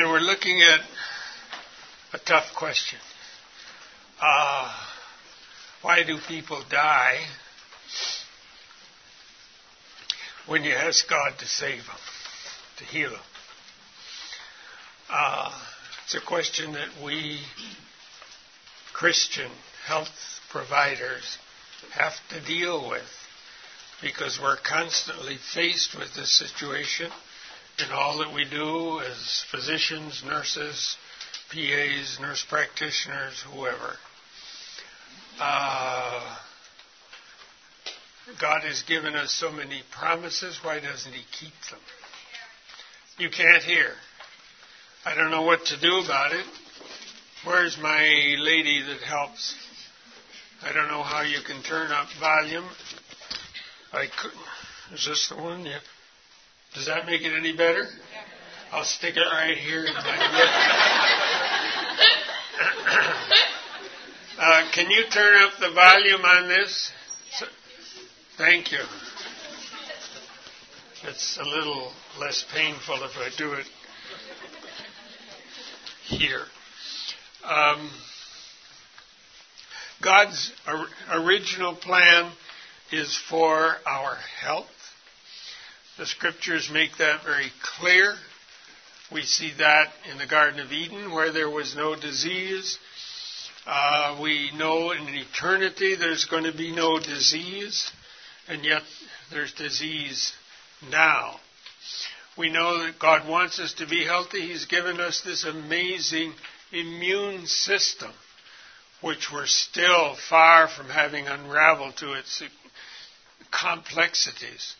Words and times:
And 0.00 0.08
we're 0.08 0.20
looking 0.20 0.62
at 0.62 0.80
a 2.14 2.18
tough 2.18 2.54
question. 2.56 2.98
Uh, 4.18 4.74
why 5.82 6.04
do 6.04 6.16
people 6.26 6.62
die 6.70 7.18
when 10.46 10.64
you 10.64 10.72
ask 10.72 11.06
God 11.06 11.34
to 11.38 11.46
save 11.46 11.84
them, 11.84 11.96
to 12.78 12.84
heal 12.84 13.10
them? 13.10 13.20
Uh, 15.10 15.52
it's 16.04 16.14
a 16.14 16.20
question 16.22 16.72
that 16.72 16.88
we 17.04 17.40
Christian 18.94 19.50
health 19.84 20.40
providers 20.48 21.36
have 21.90 22.14
to 22.30 22.40
deal 22.40 22.88
with 22.88 23.02
because 24.00 24.40
we're 24.40 24.56
constantly 24.56 25.36
faced 25.36 25.94
with 25.94 26.14
this 26.14 26.32
situation 26.32 27.12
in 27.82 27.92
all 27.92 28.18
that 28.18 28.34
we 28.34 28.44
do 28.44 29.00
as 29.00 29.44
physicians, 29.50 30.22
nurses, 30.26 30.96
PAs, 31.50 32.18
nurse 32.20 32.44
practitioners, 32.48 33.42
whoever. 33.52 33.96
Uh, 35.40 36.36
God 38.40 38.62
has 38.62 38.82
given 38.82 39.14
us 39.14 39.32
so 39.32 39.50
many 39.50 39.82
promises. 39.90 40.58
Why 40.62 40.80
doesn't 40.80 41.12
He 41.12 41.24
keep 41.38 41.54
them? 41.70 41.80
You 43.18 43.30
can't 43.30 43.62
hear. 43.62 43.92
I 45.04 45.14
don't 45.14 45.30
know 45.30 45.42
what 45.42 45.64
to 45.66 45.80
do 45.80 45.98
about 46.04 46.32
it. 46.32 46.46
Where's 47.44 47.78
my 47.80 48.02
lady 48.38 48.82
that 48.82 49.00
helps? 49.00 49.54
I 50.62 50.72
don't 50.72 50.88
know 50.88 51.02
how 51.02 51.22
you 51.22 51.38
can 51.46 51.62
turn 51.62 51.90
up 51.90 52.08
volume. 52.20 52.68
I 53.92 54.06
could. 54.06 54.32
Is 54.94 55.06
this 55.06 55.28
the 55.30 55.36
one? 55.36 55.64
Yeah. 55.64 55.78
Does 56.74 56.86
that 56.86 57.06
make 57.06 57.22
it 57.22 57.32
any 57.36 57.56
better? 57.56 57.86
I'll 58.72 58.84
stick 58.84 59.16
it 59.16 59.26
right 59.32 59.56
here 59.56 59.84
in 59.84 59.92
my 59.92 60.16
uh, 64.38 64.70
Can 64.72 64.90
you 64.90 65.04
turn 65.12 65.42
up 65.42 65.52
the 65.58 65.72
volume 65.72 66.20
on 66.24 66.48
this? 66.48 66.92
So, 67.32 67.46
thank 68.38 68.70
you. 68.70 68.78
It's 71.02 71.38
a 71.38 71.44
little 71.44 71.90
less 72.20 72.44
painful 72.54 73.02
if 73.02 73.16
I 73.16 73.30
do 73.36 73.54
it 73.54 73.66
here. 76.04 76.44
Um, 77.42 77.90
God's 80.02 80.52
or, 80.68 80.86
original 81.12 81.74
plan 81.74 82.30
is 82.92 83.16
for 83.28 83.74
our 83.86 84.16
health. 84.42 84.66
The 86.00 86.06
scriptures 86.06 86.70
make 86.72 86.96
that 86.96 87.24
very 87.24 87.52
clear. 87.78 88.14
We 89.12 89.20
see 89.20 89.52
that 89.58 89.92
in 90.10 90.16
the 90.16 90.26
Garden 90.26 90.58
of 90.58 90.72
Eden 90.72 91.12
where 91.12 91.30
there 91.30 91.50
was 91.50 91.76
no 91.76 91.94
disease. 91.94 92.78
Uh, 93.66 94.18
we 94.18 94.50
know 94.56 94.92
in 94.92 95.06
eternity 95.08 95.96
there's 95.96 96.24
going 96.24 96.44
to 96.44 96.56
be 96.56 96.74
no 96.74 96.98
disease, 96.98 97.92
and 98.48 98.64
yet 98.64 98.80
there's 99.30 99.52
disease 99.52 100.32
now. 100.90 101.38
We 102.38 102.50
know 102.50 102.86
that 102.86 102.98
God 102.98 103.28
wants 103.28 103.60
us 103.60 103.74
to 103.74 103.86
be 103.86 104.02
healthy. 104.02 104.40
He's 104.40 104.64
given 104.64 105.00
us 105.00 105.20
this 105.20 105.44
amazing 105.44 106.32
immune 106.72 107.46
system, 107.46 108.12
which 109.02 109.30
we're 109.30 109.44
still 109.44 110.16
far 110.30 110.66
from 110.66 110.88
having 110.88 111.28
unraveled 111.28 111.98
to 111.98 112.14
its 112.14 112.42
complexities 113.50 114.76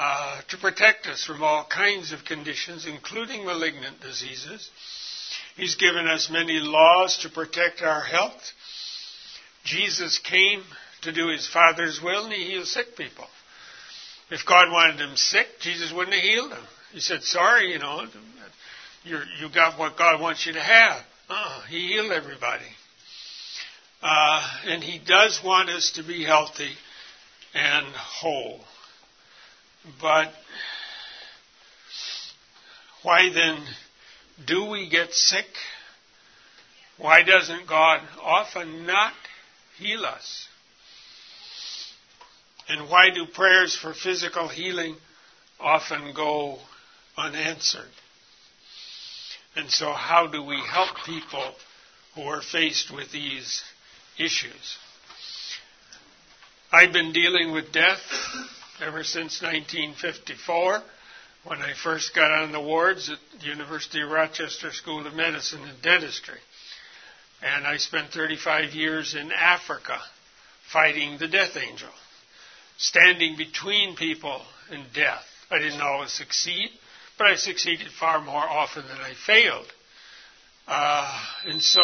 uh, 0.00 0.40
to 0.48 0.56
protect 0.58 1.08
us 1.08 1.24
from 1.24 1.42
all 1.42 1.66
kinds 1.68 2.12
of 2.12 2.24
conditions, 2.24 2.86
including 2.86 3.44
malignant 3.44 4.00
diseases. 4.00 4.70
He's 5.56 5.74
given 5.74 6.06
us 6.06 6.30
many 6.30 6.60
laws 6.60 7.18
to 7.22 7.28
protect 7.28 7.82
our 7.82 8.02
health. 8.02 8.40
Jesus 9.64 10.20
came 10.20 10.62
to 11.02 11.10
do 11.10 11.26
his 11.26 11.48
Father's 11.48 12.00
will 12.00 12.26
and 12.26 12.32
he 12.32 12.44
healed 12.44 12.68
sick 12.68 12.96
people. 12.96 13.26
If 14.30 14.46
God 14.46 14.70
wanted 14.70 14.98
them 14.98 15.16
sick, 15.16 15.48
Jesus 15.60 15.92
wouldn't 15.92 16.14
have 16.14 16.22
healed 16.22 16.52
them. 16.52 16.64
He 16.92 17.00
said, 17.00 17.24
sorry, 17.24 17.72
you 17.72 17.80
know, 17.80 18.06
you 19.02 19.18
you 19.40 19.48
got 19.52 19.80
what 19.80 19.98
God 19.98 20.20
wants 20.20 20.46
you 20.46 20.52
to 20.52 20.62
have. 20.62 21.02
Uh, 21.28 21.62
he 21.62 21.88
healed 21.88 22.12
everybody. 22.12 22.64
Uh, 24.00 24.48
and 24.66 24.84
he 24.84 25.00
does 25.04 25.40
want 25.44 25.70
us 25.70 25.90
to 25.96 26.04
be 26.04 26.22
healthy 26.22 26.70
and 27.52 27.86
whole. 27.96 28.60
But 30.00 30.32
why 33.02 33.30
then 33.32 33.58
do 34.46 34.66
we 34.66 34.88
get 34.88 35.12
sick? 35.12 35.46
Why 36.98 37.22
doesn't 37.22 37.68
God 37.68 38.00
often 38.20 38.86
not 38.86 39.12
heal 39.78 40.04
us? 40.04 40.46
And 42.68 42.90
why 42.90 43.10
do 43.14 43.24
prayers 43.26 43.74
for 43.74 43.94
physical 43.94 44.48
healing 44.48 44.96
often 45.58 46.12
go 46.14 46.58
unanswered? 47.16 47.88
And 49.56 49.70
so, 49.70 49.92
how 49.92 50.26
do 50.26 50.42
we 50.42 50.60
help 50.70 50.96
people 51.06 51.54
who 52.14 52.22
are 52.22 52.42
faced 52.42 52.94
with 52.94 53.10
these 53.10 53.62
issues? 54.18 54.76
I've 56.70 56.92
been 56.92 57.12
dealing 57.12 57.52
with 57.52 57.72
death 57.72 58.00
ever 58.80 59.04
since 59.04 59.42
1954 59.42 60.82
when 61.44 61.62
I 61.62 61.72
first 61.82 62.14
got 62.14 62.30
on 62.30 62.52
the 62.52 62.60
wards 62.60 63.10
at 63.10 63.18
the 63.40 63.46
University 63.46 64.02
of 64.02 64.10
Rochester 64.10 64.72
School 64.72 65.06
of 65.06 65.14
Medicine 65.14 65.62
and 65.62 65.80
Dentistry. 65.82 66.38
And 67.42 67.66
I 67.66 67.76
spent 67.76 68.10
35 68.10 68.74
years 68.74 69.14
in 69.14 69.32
Africa 69.32 69.98
fighting 70.72 71.18
the 71.18 71.28
death 71.28 71.56
angel, 71.56 71.88
standing 72.76 73.36
between 73.36 73.96
people 73.96 74.42
and 74.70 74.84
death. 74.92 75.24
I 75.50 75.58
didn't 75.58 75.80
always 75.80 76.12
succeed, 76.12 76.70
but 77.16 77.28
I 77.28 77.36
succeeded 77.36 77.88
far 77.98 78.20
more 78.20 78.42
often 78.42 78.86
than 78.86 78.98
I 78.98 79.14
failed. 79.26 79.72
Uh, 80.66 81.20
and 81.46 81.62
so, 81.62 81.80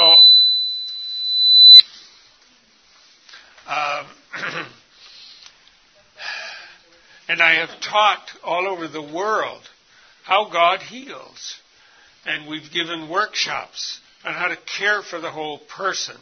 um, 3.66 4.66
And 7.28 7.40
I 7.40 7.54
have 7.54 7.80
taught 7.80 8.30
all 8.42 8.66
over 8.66 8.86
the 8.88 9.02
world 9.02 9.62
how 10.24 10.50
God 10.50 10.80
heals. 10.80 11.56
And 12.26 12.48
we've 12.48 12.72
given 12.72 13.08
workshops 13.08 14.00
on 14.24 14.34
how 14.34 14.48
to 14.48 14.56
care 14.78 15.02
for 15.02 15.20
the 15.20 15.30
whole 15.30 15.58
person 15.58 16.16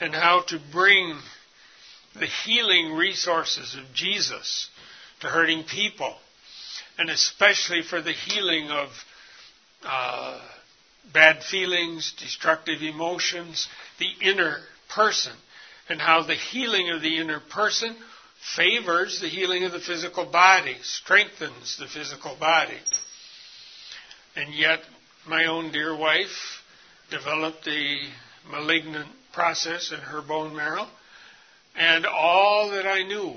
and 0.00 0.14
how 0.14 0.42
to 0.48 0.58
bring 0.72 1.18
the 2.14 2.26
healing 2.26 2.92
resources 2.92 3.74
of 3.74 3.94
Jesus 3.94 4.68
to 5.20 5.28
hurting 5.28 5.64
people, 5.64 6.16
and 6.98 7.10
especially 7.10 7.82
for 7.82 8.00
the 8.00 8.12
healing 8.12 8.70
of 8.70 8.88
uh, 9.84 10.40
bad 11.12 11.42
feelings, 11.42 12.14
destructive 12.18 12.82
emotions, 12.82 13.68
the 13.98 14.10
inner 14.26 14.60
person, 14.88 15.32
and 15.88 16.00
how 16.00 16.22
the 16.22 16.34
healing 16.34 16.90
of 16.90 17.02
the 17.02 17.18
inner 17.18 17.40
person 17.40 17.96
favors 18.56 19.20
the 19.20 19.28
healing 19.28 19.64
of 19.64 19.72
the 19.72 19.80
physical 19.80 20.26
body, 20.26 20.76
strengthens 20.82 21.76
the 21.78 21.86
physical 21.86 22.36
body. 22.38 22.78
And 24.36 24.52
yet, 24.54 24.80
my 25.26 25.46
own 25.46 25.72
dear 25.72 25.96
wife 25.96 26.62
developed 27.10 27.66
a 27.66 27.98
malignant 28.50 29.08
process 29.32 29.92
in 29.92 29.98
her 30.00 30.22
bone 30.22 30.54
marrow, 30.54 30.86
and 31.76 32.06
all 32.06 32.70
that 32.70 32.86
I 32.86 33.02
knew 33.02 33.34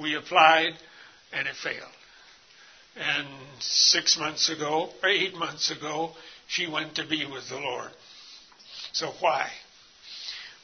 we 0.00 0.14
applied, 0.16 0.74
and 1.32 1.48
it 1.48 1.54
failed. 1.56 1.90
And 2.96 3.26
six 3.60 4.18
months 4.18 4.50
ago, 4.50 4.90
or 5.02 5.08
eight 5.08 5.34
months 5.34 5.70
ago, 5.70 6.12
she 6.46 6.68
went 6.68 6.96
to 6.96 7.06
be 7.06 7.26
with 7.26 7.48
the 7.48 7.58
Lord. 7.58 7.90
So 8.92 9.12
why? 9.20 9.48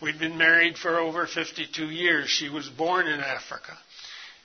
We'd 0.00 0.19
been 0.19 0.38
married 0.38 0.79
for 0.79 0.99
over 0.99 1.26
52 1.26 1.91
years. 1.91 2.31
She 2.31 2.49
was 2.49 2.67
born 2.70 3.06
in 3.06 3.20
Africa, 3.20 3.76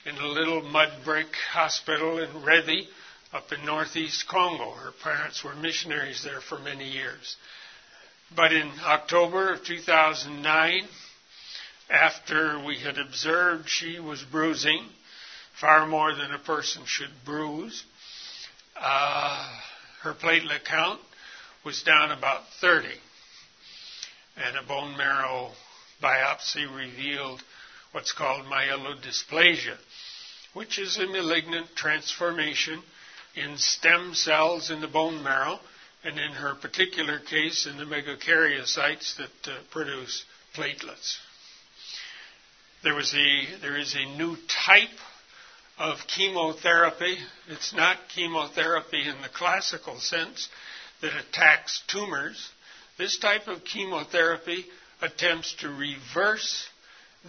in 0.04 0.14
a 0.16 0.26
little 0.26 0.60
mud 0.60 0.90
brick 1.02 1.28
hospital 1.50 2.18
in 2.18 2.42
Rethy, 2.42 2.88
up 3.32 3.50
in 3.52 3.64
northeast 3.64 4.28
Congo. 4.28 4.72
Her 4.72 4.92
parents 5.02 5.42
were 5.42 5.54
missionaries 5.54 6.22
there 6.22 6.42
for 6.42 6.58
many 6.58 6.90
years. 6.90 7.36
But 8.34 8.52
in 8.52 8.70
October 8.84 9.54
of 9.54 9.64
2009, 9.64 10.88
after 11.88 12.62
we 12.62 12.78
had 12.78 12.98
observed 12.98 13.70
she 13.70 13.98
was 13.98 14.22
bruising 14.30 14.86
far 15.58 15.86
more 15.86 16.14
than 16.14 16.32
a 16.32 16.38
person 16.38 16.82
should 16.84 17.24
bruise, 17.24 17.82
uh, 18.78 19.48
her 20.02 20.12
platelet 20.12 20.66
count 20.66 21.00
was 21.64 21.82
down 21.82 22.10
about 22.10 22.42
30 22.60 22.88
and 24.36 24.56
a 24.56 24.62
bone 24.62 24.96
marrow 24.96 25.50
biopsy 26.02 26.66
revealed 26.74 27.42
what's 27.92 28.12
called 28.12 28.44
myelodysplasia, 28.46 29.76
which 30.52 30.78
is 30.78 30.98
a 30.98 31.06
malignant 31.06 31.66
transformation 31.74 32.82
in 33.34 33.56
stem 33.56 34.14
cells 34.14 34.70
in 34.70 34.80
the 34.80 34.88
bone 34.88 35.22
marrow, 35.22 35.58
and 36.04 36.18
in 36.18 36.32
her 36.32 36.54
particular 36.54 37.18
case, 37.18 37.66
in 37.66 37.76
the 37.76 37.84
megakaryocytes 37.84 39.16
that 39.16 39.50
uh, 39.50 39.58
produce 39.70 40.24
platelets. 40.54 41.16
There, 42.82 42.94
was 42.94 43.12
a, 43.14 43.60
there 43.60 43.76
is 43.76 43.94
a 43.94 44.16
new 44.16 44.36
type 44.66 44.88
of 45.78 45.98
chemotherapy. 46.06 47.16
It's 47.48 47.74
not 47.74 47.96
chemotherapy 48.14 49.08
in 49.08 49.20
the 49.22 49.28
classical 49.28 49.98
sense 49.98 50.48
that 51.02 51.12
attacks 51.16 51.82
tumors. 51.88 52.50
This 52.98 53.18
type 53.18 53.48
of 53.48 53.64
chemotherapy 53.64 54.64
attempts 55.02 55.54
to 55.60 55.68
reverse 55.68 56.68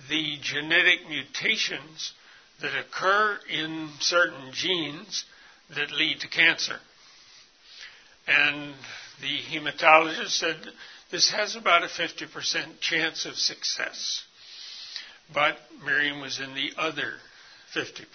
the 0.10 0.38
genetic 0.42 1.08
mutations 1.10 2.14
that 2.62 2.78
occur 2.78 3.40
in 3.50 3.90
certain 4.00 4.52
genes 4.54 5.26
that 5.76 5.92
lead 5.92 6.22
to 6.22 6.28
cancer. 6.28 6.80
And 8.28 8.74
the 9.22 9.40
hematologist 9.52 10.32
said 10.32 10.56
this 11.12 11.30
has 11.32 11.56
about 11.56 11.84
a 11.84 11.88
50% 11.88 12.80
chance 12.80 13.26
of 13.26 13.36
success. 13.36 14.24
But 15.34 15.58
Miriam 15.84 16.22
was 16.22 16.40
in 16.40 16.54
the 16.54 16.72
other 16.78 17.14
50%. 17.76 18.06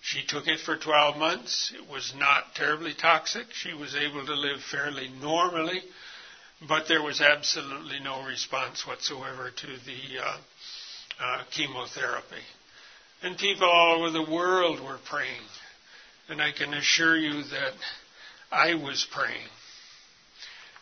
She 0.00 0.24
took 0.26 0.48
it 0.48 0.60
for 0.60 0.76
12 0.76 1.16
months. 1.16 1.72
It 1.74 1.88
was 1.88 2.12
not 2.16 2.54
terribly 2.56 2.94
toxic. 2.94 3.46
She 3.52 3.72
was 3.72 3.94
able 3.94 4.26
to 4.26 4.34
live 4.34 4.60
fairly 4.70 5.08
normally, 5.20 5.82
but 6.68 6.86
there 6.88 7.02
was 7.02 7.20
absolutely 7.20 8.00
no 8.00 8.24
response 8.24 8.86
whatsoever 8.86 9.50
to 9.50 9.66
the 9.66 10.22
uh, 10.22 10.36
uh, 11.20 11.42
chemotherapy. 11.50 12.42
And 13.22 13.36
people 13.38 13.68
all 13.68 14.00
over 14.00 14.10
the 14.10 14.30
world 14.30 14.80
were 14.80 14.98
praying. 15.08 15.42
And 16.28 16.40
I 16.40 16.52
can 16.52 16.74
assure 16.74 17.16
you 17.16 17.42
that 17.44 17.72
I 18.50 18.74
was 18.74 19.06
praying. 19.12 19.48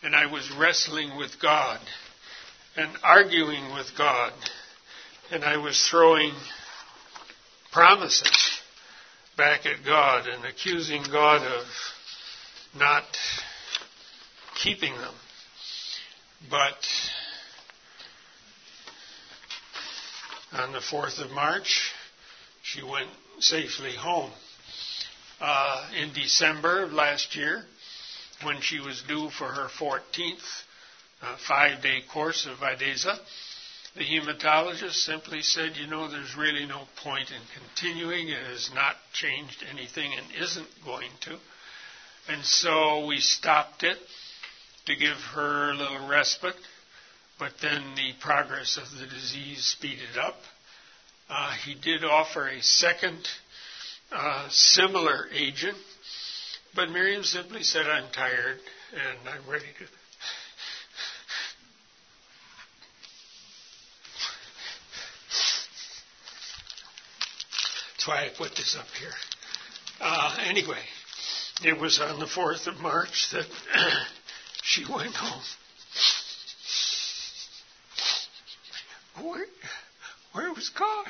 And 0.03 0.15
I 0.15 0.27
was 0.27 0.51
wrestling 0.59 1.17
with 1.17 1.41
God 1.41 1.81
and 2.77 2.91
arguing 3.03 3.75
with 3.75 3.91
God. 3.97 4.33
And 5.31 5.45
I 5.45 5.59
was 5.59 5.87
throwing 5.91 6.33
promises 7.73 8.61
back 9.37 9.67
at 9.67 9.85
God 9.85 10.27
and 10.27 10.45
accusing 10.45 11.03
God 11.11 11.43
of 11.43 11.65
not 12.77 13.05
keeping 14.57 14.93
them. 14.95 15.15
But 16.49 16.87
on 20.53 20.73
the 20.73 20.79
4th 20.79 21.23
of 21.23 21.31
March, 21.33 21.93
she 22.63 22.83
went 22.83 23.11
safely 23.41 23.93
home. 23.93 24.31
Uh, 25.41 25.89
in 25.97 26.13
December 26.13 26.85
of 26.85 26.93
last 26.93 27.35
year, 27.35 27.65
when 28.43 28.61
she 28.61 28.79
was 28.81 29.03
due 29.09 29.31
for 29.31 29.47
her 29.47 29.69
14th 29.79 30.63
uh, 31.23 31.37
five 31.47 31.83
day 31.83 32.01
course 32.13 32.47
of 32.47 32.59
Vidaza, 32.59 33.19
the 33.97 34.05
hematologist 34.05 34.95
simply 34.95 35.43
said, 35.43 35.77
you 35.77 35.87
know, 35.87 36.09
there's 36.09 36.37
really 36.37 36.65
no 36.65 36.85
point 37.03 37.31
in 37.31 37.41
continuing. 37.59 38.29
It 38.29 38.39
has 38.47 38.71
not 38.75 38.97
changed 39.13 39.65
anything 39.71 40.13
and 40.13 40.43
isn't 40.43 40.69
going 40.85 41.11
to. 41.23 41.37
And 42.29 42.45
so 42.45 43.07
we 43.07 43.19
stopped 43.19 43.83
it 43.83 43.99
to 44.87 44.97
give 44.97 45.17
her 45.35 45.71
a 45.71 45.77
little 45.77 46.09
respite, 46.09 46.57
but 47.39 47.53
then 47.63 47.95
the 47.97 48.13
progress 48.21 48.77
of 48.77 48.99
the 48.99 49.07
disease 49.07 49.65
speeded 49.65 50.19
up. 50.19 50.37
Uh, 51.29 51.53
he 51.65 51.75
did 51.75 52.05
offer 52.05 52.49
a 52.49 52.61
second 52.63 53.29
uh, 54.13 54.49
similar 54.51 55.27
agent, 55.33 55.77
but 56.75 56.91
Miriam 56.91 57.23
simply 57.23 57.63
said, 57.63 57.87
I'm 57.87 58.11
tired 58.13 58.59
and 58.93 59.29
I'm 59.29 59.49
ready 59.49 59.67
to 59.79 59.85
That's 68.01 68.09
why 68.09 68.25
I 68.25 68.29
put 68.31 68.57
this 68.57 68.79
up 68.81 68.87
here. 68.99 69.13
Uh, 70.01 70.39
anyway, 70.47 70.83
it 71.63 71.79
was 71.79 72.01
on 72.01 72.19
the 72.19 72.25
4th 72.25 72.67
of 72.67 72.81
March 72.81 73.31
that 73.33 73.45
she 74.63 74.85
went 74.85 75.15
home. 75.15 75.43
Where, 79.23 79.47
where 80.33 80.53
was 80.53 80.69
God? 80.71 81.07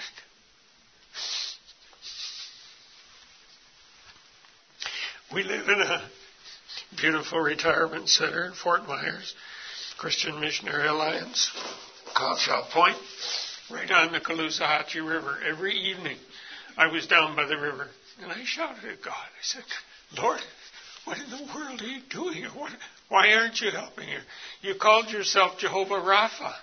We 5.32 5.44
live 5.44 5.68
in 5.68 5.80
a 5.80 6.02
beautiful 6.96 7.38
retirement 7.38 8.08
center 8.08 8.46
in 8.46 8.52
Fort 8.52 8.86
Myers, 8.88 9.34
Christian 9.96 10.40
Missionary 10.40 10.88
Alliance, 10.88 11.50
called 12.14 12.40
Shell 12.40 12.68
Point, 12.72 12.96
right 13.70 13.90
on 13.90 14.12
the 14.12 14.20
Caloosahatchee 14.20 15.06
River 15.06 15.38
every 15.46 15.74
evening 15.74 16.16
I 16.76 16.88
was 16.88 17.06
down 17.06 17.36
by 17.36 17.46
the 17.46 17.58
river 17.58 17.88
and 18.22 18.32
I 18.32 18.42
shouted 18.44 18.84
at 18.84 19.02
God. 19.02 19.12
I 19.14 19.42
said, 19.42 19.64
Lord, 20.16 20.40
what 21.04 21.18
in 21.18 21.30
the 21.30 21.52
world 21.54 21.80
are 21.80 21.86
you 21.86 22.00
doing? 22.10 22.44
What, 22.44 22.72
why 23.10 23.32
aren't 23.34 23.60
you 23.60 23.70
helping 23.72 24.08
her? 24.08 24.20
You 24.62 24.76
called 24.76 25.10
yourself 25.10 25.58
Jehovah 25.58 25.94
Rapha. 25.94 26.54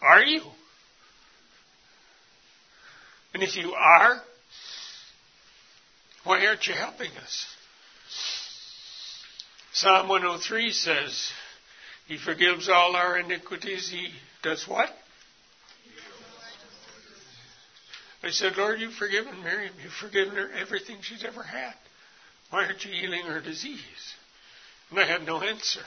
Are 0.00 0.22
you? 0.22 0.40
And 3.34 3.42
if 3.42 3.54
you 3.54 3.74
are, 3.74 4.22
why 6.24 6.46
aren't 6.46 6.66
you 6.66 6.72
helping 6.72 7.10
us? 7.22 7.46
Psalm 9.74 10.08
103 10.08 10.72
says, 10.72 11.30
He 12.06 12.16
forgives 12.16 12.70
all 12.70 12.96
our 12.96 13.18
iniquities. 13.18 13.90
He 13.90 14.08
does 14.42 14.66
what? 14.66 14.88
I 18.22 18.30
said, 18.30 18.56
Lord, 18.56 18.80
you've 18.80 18.94
forgiven 18.94 19.42
Miriam. 19.44 19.74
You've 19.82 19.92
forgiven 19.92 20.36
her 20.36 20.50
everything 20.52 20.96
she's 21.02 21.22
ever 21.22 21.42
had. 21.42 21.74
Why 22.48 22.64
aren't 22.64 22.84
you 22.84 22.92
healing 22.92 23.26
her 23.26 23.40
disease? 23.40 23.78
And 24.90 24.98
I 25.00 25.06
had 25.06 25.26
no 25.26 25.42
answer. 25.42 25.80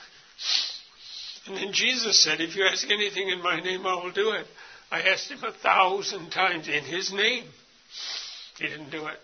And 1.46 1.56
then 1.56 1.72
Jesus 1.72 2.22
said, 2.22 2.40
If 2.40 2.54
you 2.54 2.64
ask 2.64 2.88
anything 2.88 3.28
in 3.28 3.42
my 3.42 3.60
name, 3.60 3.86
I 3.86 3.94
will 3.94 4.12
do 4.12 4.30
it. 4.32 4.46
I 4.90 5.02
asked 5.02 5.30
him 5.30 5.42
a 5.42 5.52
thousand 5.52 6.30
times 6.30 6.68
in 6.68 6.84
his 6.84 7.12
name. 7.12 7.44
He 8.58 8.68
didn't 8.68 8.90
do 8.90 9.06
it. 9.06 9.18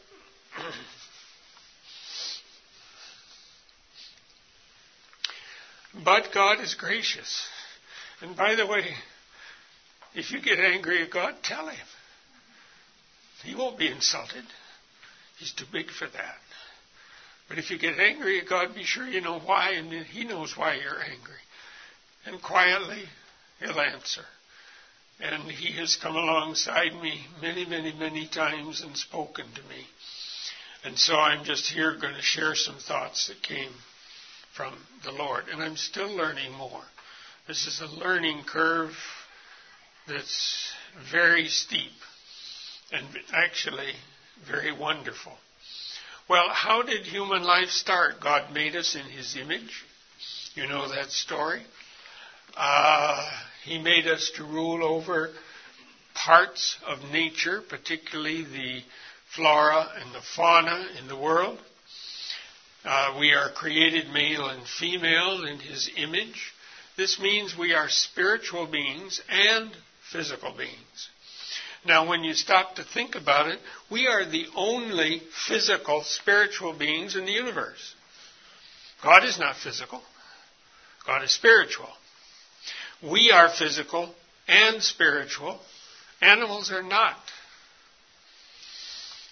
but 6.05 6.31
God 6.33 6.61
is 6.61 6.75
gracious. 6.75 7.47
And 8.21 8.37
by 8.37 8.55
the 8.57 8.67
way, 8.67 8.85
if 10.15 10.33
you 10.33 10.41
get 10.41 10.59
angry 10.59 11.03
at 11.03 11.11
God, 11.11 11.35
tell 11.43 11.69
him. 11.69 11.87
He 13.45 13.55
won't 13.55 13.79
be 13.79 13.89
insulted. 13.89 14.45
He's 15.39 15.53
too 15.53 15.67
big 15.71 15.91
for 15.91 16.09
that. 16.09 16.39
But 17.49 17.59
if 17.59 17.71
you 17.71 17.79
get 17.79 17.99
angry 17.99 18.41
at 18.41 18.49
God, 18.49 18.75
be 18.75 18.85
sure 18.85 19.07
you 19.07 19.21
know 19.21 19.39
why, 19.39 19.73
and 19.73 19.91
He 20.07 20.25
knows 20.25 20.57
why 20.57 20.75
you're 20.75 21.01
angry. 21.03 21.41
And 22.27 22.43
quietly, 22.43 23.03
He'll 23.61 23.81
answer. 23.81 24.25
And 25.21 25.51
He 25.51 25.73
has 25.79 25.97
come 25.97 26.15
alongside 26.15 26.95
me 27.03 27.25
many, 27.41 27.65
many, 27.65 27.93
many 27.93 28.29
times 28.29 28.83
and 28.83 28.97
spoken 28.97 29.47
to 29.55 29.63
me. 29.63 29.87
And 30.85 30.99
so 30.99 31.15
I'm 31.17 31.45
just 31.45 31.71
here 31.71 31.97
going 31.97 32.15
to 32.15 32.23
share 32.23 32.55
some 32.55 32.77
thoughts 32.77 33.29
that 33.29 33.43
came 33.43 33.73
from 34.55 34.75
the 35.05 35.13
Lord. 35.13 35.45
And 35.51 35.63
I'm 35.63 35.77
still 35.77 36.15
learning 36.15 36.53
more. 36.53 36.85
This 37.47 37.67
is 37.67 37.81
a 37.81 37.87
learning 37.87 38.45
curve 38.45 38.93
that's 40.07 40.73
very 41.11 41.49
steep 41.49 41.93
and 42.93 43.07
actually 43.33 43.93
very 44.47 44.73
wonderful. 44.73 45.33
Well, 46.29 46.51
how 46.51 46.83
did 46.83 47.07
human 47.07 47.43
life 47.43 47.71
start? 47.71 48.21
God 48.21 48.53
made 48.53 48.77
us 48.77 48.95
in 48.95 49.07
His 49.07 49.35
image. 49.35 49.83
You 50.55 50.67
know 50.67 50.87
that 50.87 51.11
story. 51.11 51.63
Uh, 52.55 53.31
he 53.65 53.79
made 53.79 54.07
us 54.07 54.31
to 54.37 54.45
rule 54.45 54.85
over 54.85 55.31
parts 56.15 56.77
of 56.87 56.99
nature, 57.11 57.63
particularly 57.63 58.43
the 58.45 58.83
flora 59.35 59.89
and 60.03 60.15
the 60.15 60.21
fauna 60.37 60.89
in 60.99 61.09
the 61.09 61.17
world. 61.17 61.59
Uh, 62.85 63.17
we 63.19 63.33
are 63.33 63.51
created 63.53 64.13
male 64.13 64.51
and 64.51 64.67
female 64.67 65.47
in 65.47 65.59
His 65.61 65.91
image. 65.97 66.53
This 66.99 67.19
means 67.19 67.57
we 67.57 67.73
are 67.73 67.89
spiritual 67.89 68.67
beings 68.67 69.23
and 69.31 69.71
physical 70.13 70.53
beings. 70.53 71.09
Now, 71.87 72.09
when 72.09 72.25
you 72.25 72.35
stop 72.35 72.77
to 72.77 72.85
think 72.85 73.15
about 73.15 73.49
it, 73.49 73.59
we 73.91 74.07
are 74.07 74.25
the 74.25 74.47
only 74.57 75.23
physical, 75.47 76.03
spiritual 76.05 76.73
beings 76.73 77.17
in 77.17 77.25
the 77.25 77.33
universe. 77.33 77.95
God 79.03 79.25
is 79.25 79.39
not 79.39 79.57
physical, 79.57 80.03
God 81.07 81.23
is 81.23 81.33
spiritual. 81.33 81.89
We 83.03 83.31
are 83.31 83.49
physical 83.49 84.13
and 84.49 84.83
spiritual. 84.83 85.61
Animals 86.21 86.73
are 86.73 86.83
not. 86.83 87.17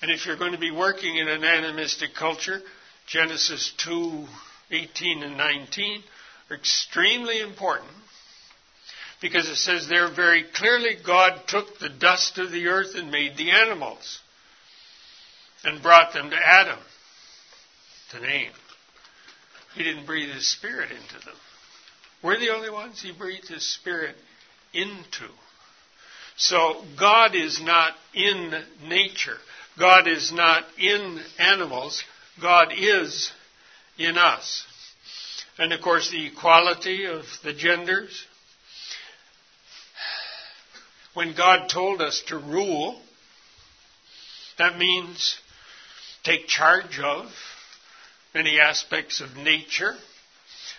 And 0.00 0.11
if 0.11 0.25
you're 0.25 0.37
going 0.37 0.53
to 0.53 0.59
be 0.59 0.71
working 0.71 1.17
in 1.17 1.26
an 1.26 1.43
animistic 1.43 2.15
culture, 2.15 2.61
Genesis 3.07 3.73
2 3.79 4.26
18 4.71 5.23
and 5.23 5.37
19 5.37 6.03
are 6.50 6.57
extremely 6.57 7.41
important 7.41 7.91
because 9.20 9.49
it 9.49 9.56
says 9.56 9.88
there 9.88 10.08
very 10.14 10.44
clearly 10.54 10.96
God 11.04 11.42
took 11.49 11.78
the 11.78 11.88
dust 11.88 12.38
of 12.38 12.50
the 12.50 12.66
earth 12.66 12.94
and 12.94 13.11
made 13.11 13.37
the 13.37 13.50
animals 13.50 14.20
and 15.64 15.82
brought 15.82 16.12
them 16.12 16.30
to 16.30 16.37
Adam 16.37 16.78
to 18.11 18.20
name. 18.20 18.52
He 19.75 19.82
didn't 19.82 20.06
breathe 20.06 20.32
his 20.32 20.49
spirit 20.49 20.90
into 20.90 21.25
them. 21.25 21.35
We're 22.23 22.38
the 22.38 22.54
only 22.54 22.70
ones 22.70 23.00
he 23.00 23.12
breathed 23.12 23.49
his 23.49 23.66
spirit 23.66 24.16
into. 24.73 25.28
So 26.37 26.82
God 26.99 27.35
is 27.35 27.61
not 27.62 27.94
in 28.14 28.52
nature. 28.87 29.37
God 29.78 30.06
is 30.06 30.32
not 30.32 30.64
in 30.78 31.20
animals. 31.38 32.02
God 32.40 32.73
is 32.76 33.30
in 33.99 34.16
us. 34.18 34.64
And 35.58 35.73
of 35.73 35.80
course, 35.80 36.11
the 36.11 36.26
equality 36.26 37.06
of 37.06 37.25
the 37.42 37.52
genders. 37.52 38.25
When 41.16 41.35
God 41.35 41.70
told 41.70 42.02
us 42.02 42.23
to 42.26 42.37
rule, 42.37 43.00
that 44.58 44.76
means 44.76 45.38
take 46.25 46.46
charge 46.46 47.00
of 47.02 47.30
many 48.35 48.61
aspects 48.61 49.23
of 49.23 49.35
nature. 49.35 49.94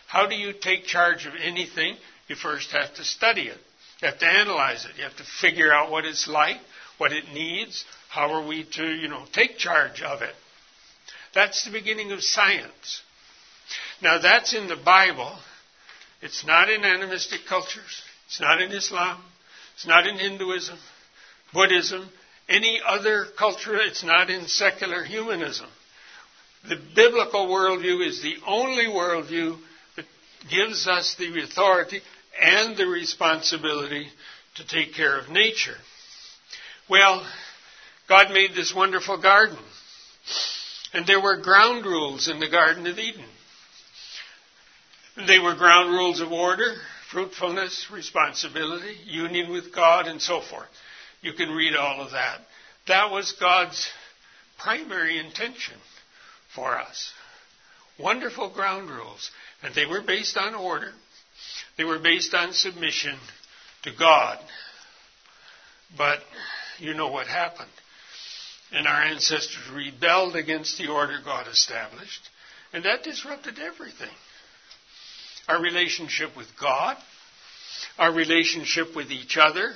How 0.05 0.27
do 0.27 0.35
you 0.35 0.53
take 0.53 0.85
charge 0.85 1.25
of 1.25 1.33
anything? 1.41 1.97
You 2.27 2.35
first 2.35 2.69
have 2.69 2.93
to 2.97 3.03
study 3.03 3.47
it. 3.47 3.57
You 3.99 4.09
have 4.09 4.19
to 4.19 4.27
analyze 4.27 4.85
it. 4.85 4.91
You 4.97 5.05
have 5.05 5.17
to 5.17 5.23
figure 5.41 5.73
out 5.73 5.89
what 5.89 6.05
it's 6.05 6.27
like, 6.27 6.57
what 6.99 7.13
it 7.13 7.33
needs, 7.33 7.83
how 8.09 8.31
are 8.31 8.47
we 8.47 8.63
to, 8.73 8.85
you 8.85 9.07
know, 9.07 9.25
take 9.33 9.57
charge 9.57 10.03
of 10.03 10.21
it. 10.21 10.35
That's 11.33 11.65
the 11.65 11.71
beginning 11.71 12.11
of 12.11 12.21
science. 12.21 13.01
Now 14.03 14.19
that's 14.19 14.53
in 14.53 14.67
the 14.67 14.75
Bible. 14.75 15.35
It's 16.21 16.45
not 16.45 16.69
in 16.69 16.85
animistic 16.85 17.39
cultures. 17.49 18.03
It's 18.27 18.39
not 18.39 18.61
in 18.61 18.71
Islam. 18.71 19.23
It's 19.77 19.85
not 19.85 20.07
in 20.07 20.17
Hinduism, 20.17 20.75
Buddhism, 21.53 22.09
any 22.49 22.81
other 22.83 23.25
culture. 23.37 23.77
It's 23.77 24.03
not 24.03 24.31
in 24.31 24.47
secular 24.47 25.03
humanism. 25.03 25.67
The 26.67 26.81
biblical 26.95 27.45
worldview 27.45 28.07
is 28.07 28.23
the 28.23 28.37
only 28.47 28.85
worldview 28.85 29.59
that 29.95 30.05
gives 30.49 30.87
us 30.87 31.15
the 31.19 31.43
authority 31.43 32.01
and 32.41 32.75
the 32.75 32.87
responsibility 32.87 34.07
to 34.55 34.67
take 34.67 34.95
care 34.95 35.19
of 35.19 35.29
nature. 35.29 35.77
Well, 36.89 37.23
God 38.09 38.31
made 38.31 38.55
this 38.55 38.73
wonderful 38.73 39.21
garden. 39.21 39.59
And 40.91 41.05
there 41.05 41.21
were 41.21 41.37
ground 41.37 41.85
rules 41.85 42.27
in 42.27 42.39
the 42.39 42.49
Garden 42.49 42.87
of 42.87 42.97
Eden. 42.97 43.25
They 45.27 45.37
were 45.37 45.53
ground 45.53 45.91
rules 45.91 46.19
of 46.19 46.31
order, 46.31 46.73
fruitfulness, 47.11 47.87
responsibility, 47.91 48.95
union 49.05 49.51
with 49.51 49.73
God, 49.73 50.07
and 50.07 50.21
so 50.21 50.41
forth. 50.41 50.67
You 51.21 51.33
can 51.33 51.49
read 51.49 51.75
all 51.75 52.01
of 52.01 52.11
that. 52.11 52.39
That 52.87 53.11
was 53.11 53.33
God's 53.33 53.89
primary 54.57 55.17
intention 55.17 55.75
for 56.53 56.77
us. 56.77 57.11
Wonderful 57.99 58.49
ground 58.49 58.89
rules. 58.89 59.31
And 59.63 59.73
they 59.73 59.85
were 59.85 60.01
based 60.01 60.37
on 60.37 60.55
order, 60.55 60.91
they 61.77 61.83
were 61.83 61.99
based 61.99 62.33
on 62.33 62.53
submission 62.53 63.17
to 63.83 63.91
God. 63.97 64.39
But 65.97 66.19
you 66.79 66.93
know 66.93 67.09
what 67.09 67.27
happened. 67.27 67.69
And 68.71 68.85
our 68.85 69.01
ancestors 69.03 69.69
rebelled 69.73 70.35
against 70.35 70.77
the 70.77 70.87
order 70.87 71.19
God 71.23 71.47
established, 71.47 72.29
and 72.73 72.83
that 72.83 73.03
disrupted 73.03 73.59
everything. 73.59 74.09
Our 75.47 75.61
relationship 75.61 76.35
with 76.35 76.47
God, 76.59 76.97
our 77.97 78.11
relationship 78.11 78.95
with 78.95 79.11
each 79.11 79.37
other, 79.37 79.73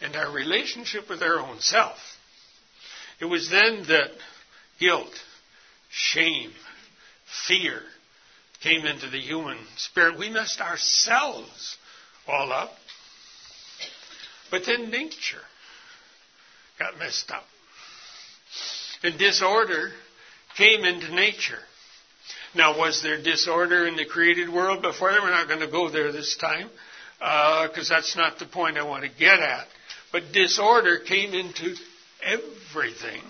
and 0.00 0.14
our 0.16 0.30
relationship 0.30 1.08
with 1.08 1.22
our 1.22 1.38
own 1.38 1.60
self. 1.60 1.98
It 3.20 3.24
was 3.24 3.50
then 3.50 3.84
that 3.88 4.10
guilt, 4.78 5.12
shame, 5.90 6.52
fear 7.46 7.82
came 8.62 8.84
into 8.84 9.08
the 9.08 9.20
human 9.20 9.58
spirit. 9.76 10.18
We 10.18 10.30
messed 10.30 10.60
ourselves 10.60 11.76
all 12.26 12.52
up. 12.52 12.72
But 14.50 14.62
then 14.66 14.90
nature 14.90 15.42
got 16.78 16.98
messed 16.98 17.30
up. 17.30 17.44
And 19.02 19.18
disorder 19.18 19.90
came 20.56 20.84
into 20.84 21.14
nature. 21.14 21.58
Now, 22.54 22.78
was 22.78 23.02
there 23.02 23.22
disorder 23.22 23.86
in 23.86 23.96
the 23.96 24.06
created 24.06 24.48
world 24.48 24.82
before? 24.82 25.10
We're 25.10 25.30
not 25.30 25.48
going 25.48 25.60
to 25.60 25.70
go 25.70 25.90
there 25.90 26.12
this 26.12 26.36
time 26.36 26.70
because 27.18 27.90
uh, 27.90 27.94
that's 27.94 28.16
not 28.16 28.38
the 28.38 28.46
point 28.46 28.78
I 28.78 28.84
want 28.84 29.04
to 29.04 29.10
get 29.10 29.40
at. 29.40 29.66
But 30.12 30.32
disorder 30.32 30.98
came 30.98 31.34
into 31.34 31.74
everything. 32.22 33.22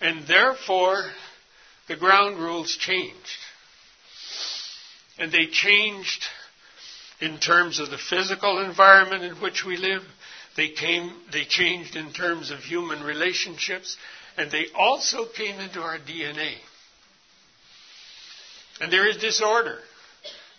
And 0.00 0.26
therefore, 0.26 1.02
the 1.88 1.96
ground 1.96 2.38
rules 2.38 2.76
changed. 2.76 3.16
And 5.18 5.32
they 5.32 5.46
changed 5.46 6.24
in 7.20 7.38
terms 7.38 7.80
of 7.80 7.90
the 7.90 7.98
physical 7.98 8.64
environment 8.64 9.24
in 9.24 9.34
which 9.36 9.64
we 9.64 9.76
live. 9.76 10.02
They 10.56 10.70
came, 10.70 11.12
they 11.32 11.44
changed 11.44 11.96
in 11.96 12.12
terms 12.12 12.50
of 12.50 12.60
human 12.60 13.02
relationships, 13.02 13.96
and 14.36 14.50
they 14.50 14.66
also 14.74 15.26
came 15.26 15.60
into 15.60 15.80
our 15.80 15.98
DNA. 15.98 16.54
And 18.80 18.92
there 18.92 19.08
is 19.08 19.18
disorder 19.18 19.78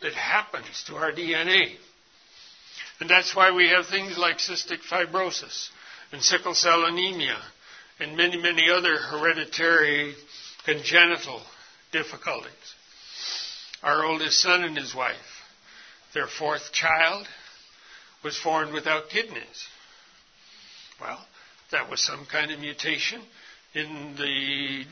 that 0.01 0.13
happens 0.13 0.83
to 0.87 0.95
our 0.95 1.11
DNA. 1.11 1.75
And 2.99 3.09
that's 3.09 3.35
why 3.35 3.51
we 3.51 3.69
have 3.69 3.87
things 3.87 4.17
like 4.17 4.37
cystic 4.37 4.79
fibrosis 4.89 5.69
and 6.11 6.21
sickle 6.21 6.53
cell 6.53 6.85
anemia 6.85 7.37
and 7.99 8.15
many, 8.15 8.37
many 8.41 8.69
other 8.69 8.97
hereditary 8.97 10.13
congenital 10.65 11.41
difficulties. 11.91 12.51
Our 13.83 14.05
oldest 14.05 14.39
son 14.39 14.63
and 14.63 14.77
his 14.77 14.93
wife, 14.93 15.15
their 16.13 16.27
fourth 16.27 16.71
child, 16.71 17.27
was 18.23 18.37
formed 18.37 18.73
without 18.73 19.09
kidneys. 19.09 19.67
Well, 20.99 21.25
that 21.71 21.89
was 21.89 22.01
some 22.01 22.27
kind 22.31 22.51
of 22.51 22.59
mutation 22.59 23.21
in 23.73 24.15
the 24.17 24.85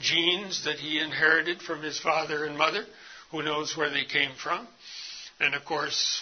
genes 0.00 0.64
that 0.64 0.76
he 0.76 1.00
inherited 1.00 1.62
from 1.62 1.82
his 1.82 1.98
father 2.00 2.44
and 2.44 2.56
mother. 2.56 2.84
Who 3.30 3.42
knows 3.42 3.76
where 3.76 3.90
they 3.90 4.04
came 4.04 4.32
from? 4.42 4.66
And 5.40 5.54
of 5.54 5.64
course, 5.64 6.20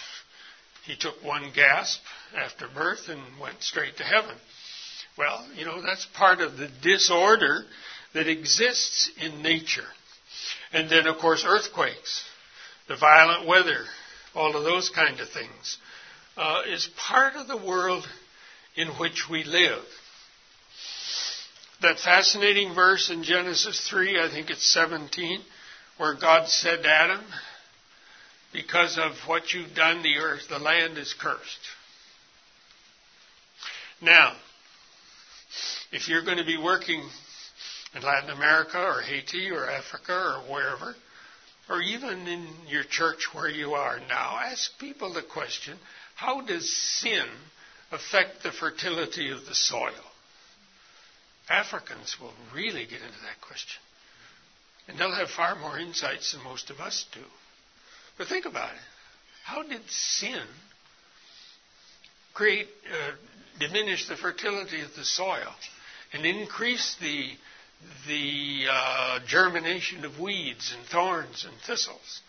he 0.85 0.95
took 0.95 1.23
one 1.23 1.51
gasp 1.55 2.01
after 2.35 2.67
birth 2.67 3.07
and 3.07 3.21
went 3.39 3.61
straight 3.61 3.97
to 3.97 4.03
heaven. 4.03 4.35
Well, 5.17 5.47
you 5.55 5.65
know, 5.65 5.81
that's 5.81 6.07
part 6.17 6.41
of 6.41 6.57
the 6.57 6.69
disorder 6.81 7.63
that 8.13 8.27
exists 8.27 9.11
in 9.21 9.41
nature. 9.41 9.87
And 10.71 10.89
then, 10.89 11.07
of 11.07 11.17
course, 11.19 11.45
earthquakes, 11.47 12.23
the 12.87 12.95
violent 12.95 13.47
weather, 13.47 13.85
all 14.33 14.55
of 14.55 14.63
those 14.63 14.89
kind 14.89 15.19
of 15.19 15.29
things, 15.29 15.77
uh, 16.35 16.61
is 16.67 16.89
part 16.97 17.35
of 17.35 17.47
the 17.47 17.57
world 17.57 18.07
in 18.75 18.87
which 18.89 19.29
we 19.29 19.43
live. 19.43 19.83
That 21.83 21.99
fascinating 21.99 22.73
verse 22.73 23.09
in 23.09 23.23
Genesis 23.23 23.89
3, 23.89 24.17
I 24.17 24.29
think 24.29 24.49
it's 24.49 24.71
17, 24.71 25.41
where 25.97 26.13
God 26.13 26.47
said 26.47 26.83
to 26.83 26.89
Adam, 26.89 27.19
because 28.53 28.97
of 28.97 29.11
what 29.27 29.53
you've 29.53 29.75
done, 29.75 30.01
the 30.01 30.15
earth, 30.15 30.47
the 30.47 30.59
land 30.59 30.97
is 30.97 31.13
cursed. 31.19 31.59
Now, 34.01 34.33
if 35.91 36.07
you're 36.07 36.23
going 36.23 36.37
to 36.37 36.45
be 36.45 36.57
working 36.57 37.03
in 37.93 38.01
Latin 38.01 38.29
America 38.29 38.79
or 38.79 39.01
Haiti 39.01 39.51
or 39.51 39.69
Africa 39.69 40.13
or 40.13 40.53
wherever, 40.53 40.95
or 41.69 41.81
even 41.81 42.27
in 42.29 42.47
your 42.69 42.85
church 42.85 43.27
where 43.33 43.49
you 43.49 43.73
are 43.73 43.99
now, 44.07 44.39
ask 44.41 44.79
people 44.79 45.11
the 45.13 45.21
question 45.21 45.77
how 46.15 46.39
does 46.45 46.73
sin 47.01 47.27
affect 47.91 48.41
the 48.41 48.53
fertility 48.53 49.31
of 49.31 49.45
the 49.45 49.55
soil? 49.55 50.12
Africans 51.49 52.17
will 52.19 52.33
really 52.53 52.85
get 52.85 53.01
into 53.01 53.19
that 53.23 53.41
question. 53.41 53.81
And 54.87 54.97
they'll 54.97 55.15
have 55.15 55.29
far 55.29 55.55
more 55.55 55.77
insights 55.79 56.33
than 56.33 56.43
most 56.43 56.69
of 56.69 56.79
us 56.79 57.05
do. 57.13 57.21
But 58.17 58.27
think 58.27 58.45
about 58.45 58.69
it. 58.73 58.81
How 59.43 59.63
did 59.63 59.81
sin 59.89 60.45
create, 62.33 62.67
uh, 62.91 63.11
diminish 63.59 64.07
the 64.07 64.15
fertility 64.15 64.81
of 64.81 64.93
the 64.95 65.03
soil 65.03 65.53
and 66.13 66.25
increase 66.25 66.95
the, 67.01 67.29
the 68.07 68.65
uh, 68.69 69.19
germination 69.27 70.05
of 70.05 70.19
weeds 70.19 70.73
and 70.77 70.85
thorns 70.87 71.45
and 71.45 71.53
thistles? 71.65 72.21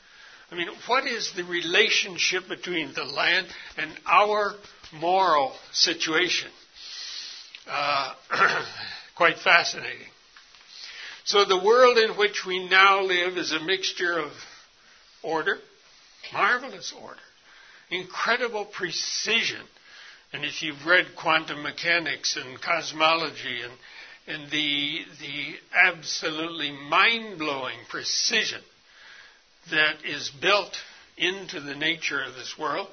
I 0.50 0.56
mean, 0.56 0.68
what 0.86 1.06
is 1.06 1.32
the 1.34 1.44
relationship 1.44 2.48
between 2.48 2.94
the 2.94 3.04
land 3.04 3.46
and 3.76 3.90
our 4.06 4.54
moral 4.92 5.52
situation? 5.72 6.50
Uh, 7.66 8.14
quite 9.16 9.38
fascinating. 9.38 10.08
So 11.24 11.44
the 11.44 11.62
world 11.62 11.98
in 11.98 12.16
which 12.16 12.44
we 12.46 12.68
now 12.68 13.02
live 13.02 13.38
is 13.38 13.52
a 13.52 13.60
mixture 13.60 14.18
of 14.18 14.32
order, 15.22 15.58
marvelous 16.32 16.92
order, 17.00 17.20
incredible 17.90 18.66
precision. 18.66 19.62
And 20.32 20.44
if 20.44 20.62
you've 20.62 20.84
read 20.84 21.16
quantum 21.16 21.62
mechanics 21.62 22.36
and 22.36 22.60
cosmology 22.60 23.62
and, 23.62 23.72
and 24.26 24.50
the, 24.50 24.98
the 25.20 25.54
absolutely 25.72 26.72
mind 26.72 27.38
blowing 27.38 27.78
precision 27.88 28.60
that 29.70 30.04
is 30.04 30.30
built 30.42 30.76
into 31.16 31.60
the 31.60 31.74
nature 31.74 32.22
of 32.22 32.34
this 32.34 32.58
world, 32.58 32.88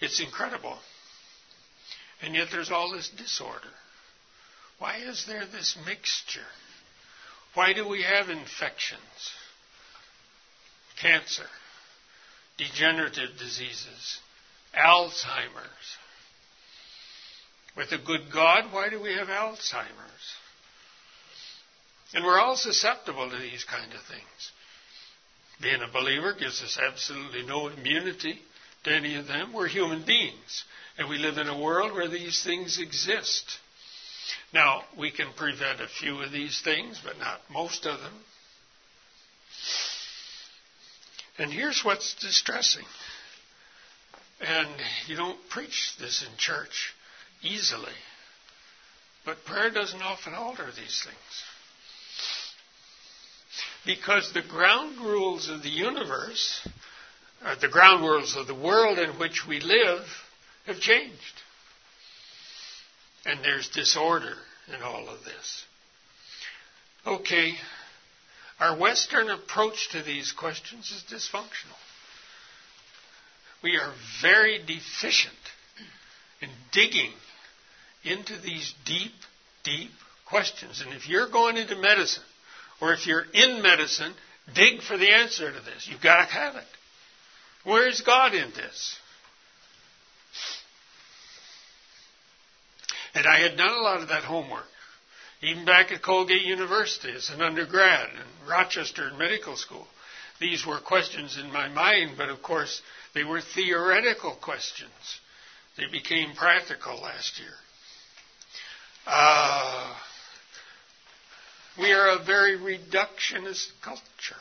it's 0.00 0.20
incredible. 0.20 0.78
And 2.22 2.34
yet 2.34 2.48
there's 2.50 2.70
all 2.70 2.92
this 2.92 3.10
disorder. 3.10 3.68
Why 4.84 4.98
is 4.98 5.24
there 5.26 5.46
this 5.46 5.78
mixture? 5.86 6.46
Why 7.54 7.72
do 7.72 7.88
we 7.88 8.02
have 8.02 8.28
infections? 8.28 9.00
Cancer, 11.00 11.46
degenerative 12.58 13.30
diseases, 13.38 14.18
Alzheimer's. 14.76 15.88
With 17.78 17.92
a 17.92 18.04
good 18.04 18.30
God, 18.30 18.74
why 18.74 18.90
do 18.90 19.00
we 19.00 19.14
have 19.14 19.28
Alzheimer's? 19.28 20.26
And 22.12 22.22
we're 22.22 22.38
all 22.38 22.58
susceptible 22.58 23.30
to 23.30 23.38
these 23.38 23.64
kind 23.64 23.90
of 23.90 24.02
things. 24.02 24.52
Being 25.62 25.80
a 25.80 25.90
believer 25.90 26.34
gives 26.38 26.62
us 26.62 26.78
absolutely 26.78 27.46
no 27.46 27.68
immunity 27.68 28.38
to 28.84 28.94
any 28.94 29.16
of 29.16 29.28
them. 29.28 29.54
We're 29.54 29.66
human 29.66 30.04
beings, 30.04 30.64
and 30.98 31.08
we 31.08 31.16
live 31.16 31.38
in 31.38 31.48
a 31.48 31.58
world 31.58 31.94
where 31.94 32.08
these 32.08 32.44
things 32.44 32.78
exist. 32.78 33.60
Now, 34.52 34.84
we 34.96 35.10
can 35.10 35.32
prevent 35.36 35.80
a 35.80 35.88
few 35.88 36.20
of 36.22 36.30
these 36.30 36.60
things, 36.62 37.00
but 37.04 37.18
not 37.18 37.40
most 37.50 37.86
of 37.86 38.00
them. 38.00 38.14
And 41.38 41.52
here's 41.52 41.82
what's 41.82 42.14
distressing. 42.14 42.84
And 44.40 44.68
you 45.06 45.16
don't 45.16 45.48
preach 45.48 45.94
this 45.98 46.22
in 46.22 46.36
church 46.36 46.94
easily. 47.42 47.92
But 49.24 49.44
prayer 49.44 49.70
doesn't 49.70 50.02
often 50.02 50.34
alter 50.34 50.66
these 50.66 51.02
things. 51.04 51.16
Because 53.86 54.32
the 54.32 54.42
ground 54.42 54.98
rules 54.98 55.48
of 55.48 55.62
the 55.62 55.70
universe, 55.70 56.66
or 57.44 57.56
the 57.56 57.68
ground 57.68 58.02
rules 58.02 58.36
of 58.36 58.46
the 58.46 58.54
world 58.54 58.98
in 58.98 59.18
which 59.18 59.46
we 59.46 59.60
live, 59.60 60.06
have 60.66 60.78
changed. 60.80 61.42
And 63.26 63.42
there's 63.42 63.68
disorder 63.68 64.34
in 64.68 64.82
all 64.82 65.08
of 65.08 65.24
this. 65.24 65.64
Okay, 67.06 67.54
our 68.60 68.78
Western 68.78 69.30
approach 69.30 69.90
to 69.92 70.02
these 70.02 70.32
questions 70.32 70.90
is 70.90 71.04
dysfunctional. 71.10 71.78
We 73.62 73.76
are 73.76 73.92
very 74.22 74.58
deficient 74.58 75.34
in 76.40 76.50
digging 76.72 77.12
into 78.04 78.38
these 78.38 78.74
deep, 78.84 79.12
deep 79.64 79.90
questions. 80.26 80.82
And 80.84 80.94
if 80.94 81.08
you're 81.08 81.30
going 81.30 81.56
into 81.56 81.76
medicine, 81.76 82.22
or 82.80 82.92
if 82.92 83.06
you're 83.06 83.24
in 83.32 83.62
medicine, 83.62 84.12
dig 84.54 84.82
for 84.82 84.98
the 84.98 85.10
answer 85.10 85.50
to 85.50 85.60
this. 85.60 85.88
You've 85.90 86.02
got 86.02 86.28
to 86.28 86.34
have 86.34 86.56
it. 86.56 86.64
Where's 87.64 88.02
God 88.02 88.34
in 88.34 88.50
this? 88.50 88.98
And 93.14 93.26
I 93.26 93.38
had 93.40 93.56
done 93.56 93.72
a 93.72 93.80
lot 93.80 94.00
of 94.00 94.08
that 94.08 94.24
homework, 94.24 94.66
even 95.40 95.64
back 95.64 95.92
at 95.92 96.02
Colgate 96.02 96.42
University 96.42 97.12
as 97.12 97.30
an 97.30 97.42
undergrad 97.42 98.08
and 98.10 98.48
Rochester 98.48 99.10
Medical 99.16 99.56
School. 99.56 99.86
These 100.40 100.66
were 100.66 100.80
questions 100.80 101.38
in 101.38 101.52
my 101.52 101.68
mind, 101.68 102.16
but 102.16 102.28
of 102.28 102.42
course 102.42 102.82
they 103.14 103.22
were 103.22 103.40
theoretical 103.40 104.32
questions. 104.40 104.90
They 105.76 105.86
became 105.90 106.34
practical 106.34 107.00
last 107.00 107.38
year. 107.38 107.54
Uh, 109.06 109.94
we 111.78 111.92
are 111.92 112.20
a 112.20 112.24
very 112.24 112.58
reductionist 112.58 113.68
culture. 113.82 114.40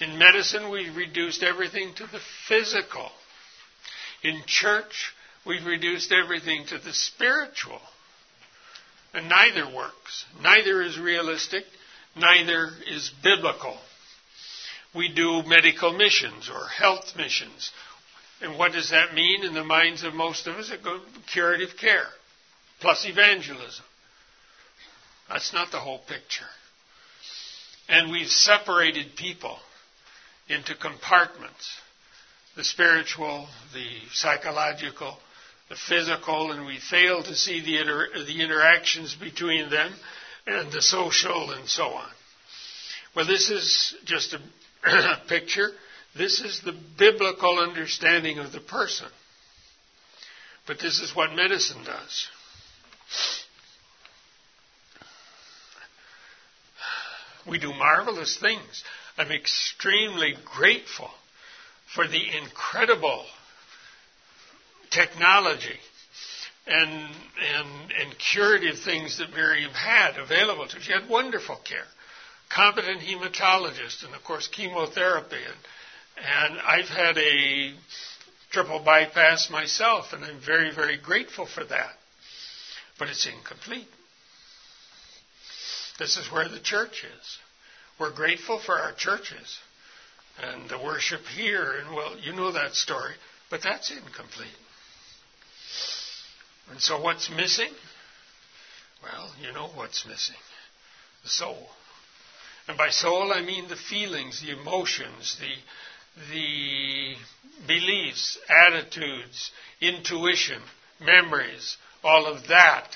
In 0.00 0.18
medicine, 0.18 0.70
we've 0.70 0.96
reduced 0.96 1.42
everything 1.42 1.92
to 1.94 2.06
the 2.06 2.20
physical. 2.48 3.10
In 4.22 4.42
church, 4.46 5.12
we've 5.46 5.64
reduced 5.64 6.12
everything 6.12 6.66
to 6.66 6.78
the 6.78 6.92
spiritual. 6.92 7.80
And 9.12 9.28
neither 9.28 9.66
works. 9.66 10.24
Neither 10.42 10.82
is 10.82 10.98
realistic. 10.98 11.64
Neither 12.16 12.70
is 12.88 13.10
biblical. 13.22 13.76
We 14.94 15.12
do 15.12 15.42
medical 15.44 15.92
missions 15.92 16.48
or 16.48 16.66
health 16.66 17.16
missions. 17.16 17.70
And 18.40 18.58
what 18.58 18.72
does 18.72 18.90
that 18.90 19.14
mean 19.14 19.44
in 19.44 19.54
the 19.54 19.64
minds 19.64 20.02
of 20.02 20.14
most 20.14 20.46
of 20.46 20.56
us? 20.56 20.70
It 20.70 20.82
goes 20.82 21.00
curative 21.32 21.76
care 21.78 22.06
plus 22.80 23.06
evangelism. 23.06 23.84
That's 25.28 25.52
not 25.52 25.70
the 25.70 25.78
whole 25.78 25.98
picture. 25.98 26.48
And 27.88 28.10
we've 28.10 28.28
separated 28.28 29.16
people 29.16 29.58
into 30.48 30.74
compartments 30.74 31.68
the 32.56 32.64
spiritual, 32.64 33.46
the 33.72 33.86
psychological, 34.12 35.16
the 35.70 35.76
physical, 35.76 36.50
and 36.50 36.66
we 36.66 36.78
fail 36.78 37.22
to 37.22 37.34
see 37.34 37.64
the, 37.64 37.80
inter- 37.80 38.08
the 38.26 38.42
interactions 38.42 39.14
between 39.14 39.70
them 39.70 39.94
and 40.46 40.70
the 40.72 40.82
social 40.82 41.52
and 41.52 41.66
so 41.68 41.84
on. 41.84 42.10
Well, 43.14 43.26
this 43.26 43.48
is 43.50 43.94
just 44.04 44.34
a 44.34 45.20
picture. 45.28 45.70
This 46.16 46.40
is 46.40 46.60
the 46.64 46.74
biblical 46.98 47.60
understanding 47.60 48.40
of 48.40 48.50
the 48.50 48.60
person. 48.60 49.06
But 50.66 50.80
this 50.80 51.00
is 51.00 51.14
what 51.14 51.34
medicine 51.34 51.84
does. 51.84 52.28
We 57.48 57.60
do 57.60 57.72
marvelous 57.72 58.36
things. 58.38 58.82
I'm 59.16 59.30
extremely 59.30 60.34
grateful 60.44 61.10
for 61.94 62.08
the 62.08 62.22
incredible 62.42 63.24
technology 64.90 65.78
and, 66.66 66.90
and, 66.90 67.92
and 67.92 68.18
curative 68.32 68.78
things 68.84 69.18
that 69.18 69.30
Miriam 69.30 69.72
had 69.72 70.18
available 70.18 70.66
to 70.68 70.76
her. 70.76 70.82
She 70.82 70.92
had 70.92 71.08
wonderful 71.08 71.56
care, 71.64 71.86
competent 72.48 73.00
hematologist, 73.00 74.04
and 74.04 74.14
of 74.14 74.22
course 74.24 74.48
chemotherapy. 74.48 75.36
And, 75.36 76.52
and 76.52 76.60
I've 76.60 76.88
had 76.88 77.18
a 77.18 77.74
triple 78.50 78.80
bypass 78.80 79.48
myself, 79.50 80.12
and 80.12 80.24
I'm 80.24 80.40
very, 80.44 80.74
very 80.74 80.98
grateful 80.98 81.46
for 81.46 81.64
that. 81.64 81.92
But 82.98 83.08
it's 83.08 83.26
incomplete. 83.26 83.88
This 85.98 86.16
is 86.16 86.30
where 86.32 86.48
the 86.48 86.60
church 86.60 87.04
is. 87.04 87.38
We're 87.98 88.14
grateful 88.14 88.58
for 88.58 88.78
our 88.78 88.92
churches 88.94 89.58
and 90.42 90.70
the 90.70 90.78
worship 90.78 91.20
here, 91.36 91.74
and 91.78 91.94
well, 91.94 92.16
you 92.18 92.32
know 92.32 92.52
that 92.52 92.74
story, 92.74 93.12
but 93.50 93.62
that's 93.62 93.90
incomplete. 93.90 94.48
And 96.70 96.80
so 96.80 97.00
what's 97.00 97.30
missing? 97.30 97.72
Well, 99.02 99.32
you 99.40 99.52
know 99.52 99.68
what's 99.74 100.06
missing 100.06 100.36
the 101.22 101.28
soul. 101.28 101.68
And 102.68 102.76
by 102.76 102.90
soul, 102.90 103.32
I 103.32 103.42
mean 103.42 103.68
the 103.68 103.76
feelings, 103.76 104.40
the 104.40 104.52
emotions, 104.52 105.38
the, 105.40 106.32
the 106.32 107.14
beliefs, 107.66 108.38
attitudes, 108.48 109.50
intuition, 109.80 110.62
memories, 111.00 111.76
all 112.04 112.26
of 112.26 112.48
that 112.48 112.94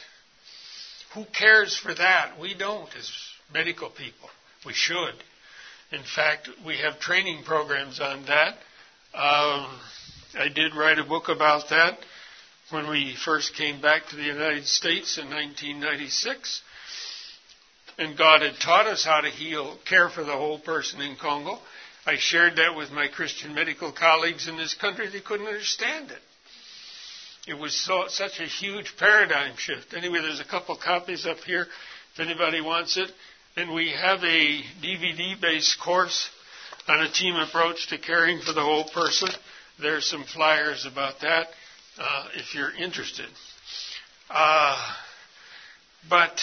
who 1.14 1.24
cares 1.27 1.77
for 1.77 1.94
that? 1.94 2.38
We 2.40 2.55
don't 2.55 2.88
as 2.96 3.11
medical 3.53 3.88
people. 3.88 4.29
We 4.66 4.72
should. 4.74 5.14
In 5.92 6.03
fact, 6.03 6.48
we 6.66 6.79
have 6.79 6.98
training 6.98 7.44
programs 7.44 8.00
on 8.00 8.24
that. 8.27 8.55
Um, 9.14 9.79
I 10.37 10.48
did 10.53 10.74
write 10.74 10.98
a 10.98 11.05
book 11.05 11.29
about 11.29 11.70
that 11.70 11.98
when 12.70 12.88
we 12.88 13.14
first 13.24 13.55
came 13.55 13.81
back 13.81 14.07
to 14.09 14.16
the 14.16 14.22
United 14.22 14.66
States 14.66 15.18
in 15.18 15.27
1996. 15.27 16.62
And 17.98 18.16
God 18.16 18.42
had 18.42 18.55
taught 18.61 18.87
us 18.87 19.05
how 19.05 19.20
to 19.20 19.29
heal, 19.29 19.77
care 19.85 20.09
for 20.09 20.24
the 20.24 20.33
whole 20.33 20.59
person 20.59 21.00
in 21.00 21.16
Congo. 21.16 21.59
I 22.07 22.16
shared 22.16 22.57
that 22.57 22.74
with 22.77 22.90
my 22.90 23.09
Christian 23.09 23.55
medical 23.55 23.92
colleagues 23.92 24.48
in 24.48 24.57
this 24.57 24.74
country. 24.74 25.09
They 25.09 25.20
couldn't 25.20 25.46
understand 25.46 26.11
it. 26.11 26.18
It 27.46 27.55
was 27.55 27.74
so, 27.74 28.05
such 28.09 28.40
a 28.40 28.46
huge 28.46 28.96
paradigm 28.98 29.57
shift. 29.57 29.94
Anyway, 29.94 30.20
there's 30.20 30.40
a 30.40 30.44
couple 30.44 30.77
copies 30.77 31.27
up 31.27 31.38
here 31.38 31.66
if 32.14 32.20
anybody 32.20 32.61
wants 32.61 32.96
it. 32.96 33.11
And 33.57 33.72
we 33.72 33.90
have 33.90 34.24
a 34.24 34.62
DVD 34.83 35.40
based 35.40 35.79
course 35.81 36.31
on 36.88 37.00
a 37.00 37.12
team 37.12 37.37
approach 37.37 37.88
to 37.88 37.98
caring 37.98 38.40
for 38.40 38.53
the 38.53 38.62
whole 38.62 38.85
person. 38.85 39.29
There's 39.81 40.09
some 40.09 40.24
flyers 40.24 40.87
about 40.87 41.20
that 41.20 41.48
uh, 41.98 42.28
if 42.35 42.54
you're 42.54 42.74
interested. 42.74 43.28
Uh, 44.30 44.76
but 46.09 46.38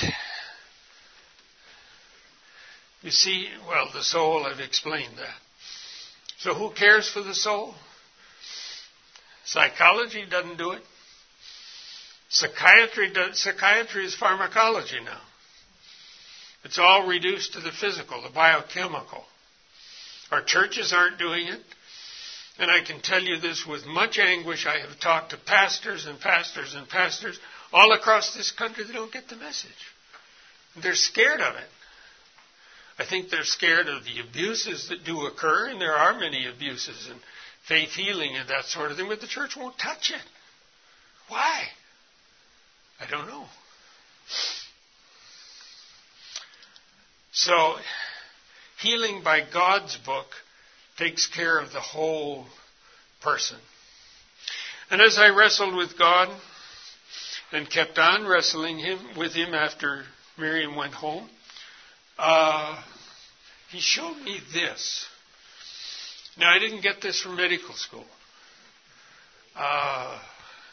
You 3.02 3.12
see, 3.12 3.48
well, 3.68 3.90
the 3.94 4.04
soul, 4.04 4.46
I've 4.46 4.60
explained 4.60 5.18
that. 5.18 5.36
So 6.38 6.54
who 6.54 6.72
cares 6.72 7.10
for 7.10 7.22
the 7.22 7.34
soul? 7.34 7.74
Psychology 9.46 10.26
doesn't 10.30 10.58
do 10.58 10.72
it. 10.72 10.84
Psychiatry, 12.30 13.12
does, 13.12 13.40
psychiatry 13.40 14.06
is 14.06 14.16
pharmacology 14.16 15.00
now. 15.04 15.20
It's 16.64 16.78
all 16.78 17.08
reduced 17.08 17.54
to 17.54 17.60
the 17.60 17.72
physical, 17.72 18.22
the 18.22 18.30
biochemical. 18.30 19.24
Our 20.32 20.44
churches 20.44 20.94
aren't 20.94 21.18
doing 21.18 21.48
it. 21.48 21.62
And 22.62 22.70
I 22.70 22.84
can 22.86 23.02
tell 23.02 23.24
you 23.24 23.40
this 23.40 23.66
with 23.66 23.88
much 23.88 24.20
anguish. 24.20 24.68
I 24.68 24.78
have 24.82 25.00
talked 25.00 25.32
to 25.32 25.38
pastors 25.38 26.06
and 26.06 26.20
pastors 26.20 26.76
and 26.76 26.88
pastors 26.88 27.40
all 27.74 27.92
across 27.94 28.36
this 28.36 28.52
country 28.52 28.84
that 28.84 28.94
don't 28.94 29.12
get 29.12 29.28
the 29.28 29.36
message. 29.36 29.72
They're 30.80 30.94
scared 30.94 31.42
of 31.42 31.56
it. 31.56 31.70
I 33.00 33.06
think 33.06 33.32
they're 33.32 33.46
scared 33.46 33.88
of 33.88 34.04
the 34.04 34.20
abuses 34.20 34.90
that 34.90 35.04
do 35.04 35.26
occur, 35.26 35.70
and 35.70 35.82
there 35.82 35.96
are 35.96 36.20
many 36.20 36.48
abuses 36.48 37.08
and 37.10 37.20
faith 37.68 37.94
healing 37.94 38.36
and 38.36 38.48
that 38.50 38.66
sort 38.66 38.92
of 38.92 38.98
thing, 38.98 39.08
but 39.08 39.22
the 39.22 39.28
church 39.28 39.58
won't 39.58 39.80
touch 39.80 40.12
it. 40.12 40.22
Why? 41.30 41.64
I 43.00 43.10
don't 43.10 43.26
know. 43.26 43.46
So, 47.32 47.78
healing 48.82 49.24
by 49.24 49.42
God's 49.52 49.98
book 49.98 50.28
takes 50.98 51.28
care 51.28 51.60
of 51.60 51.72
the 51.72 51.80
whole 51.80 52.46
person. 53.22 53.58
And 54.90 55.02
as 55.02 55.18
I 55.18 55.30
wrestled 55.30 55.76
with 55.76 55.98
God 55.98 56.30
and 57.52 57.70
kept 57.70 57.98
on 57.98 58.28
wrestling 58.28 58.78
him 58.78 59.00
with 59.18 59.34
him 59.34 59.54
after 59.54 60.04
Miriam 60.38 60.76
went 60.76 60.94
home, 60.94 61.30
uh, 62.18 62.82
he 63.70 63.80
showed 63.80 64.18
me 64.18 64.40
this. 64.54 65.06
Now, 66.38 66.50
I 66.54 66.60
didn't 66.60 66.82
get 66.82 67.02
this 67.02 67.22
from 67.22 67.36
medical 67.36 67.74
school. 67.74 68.06
Uh, 69.56 70.20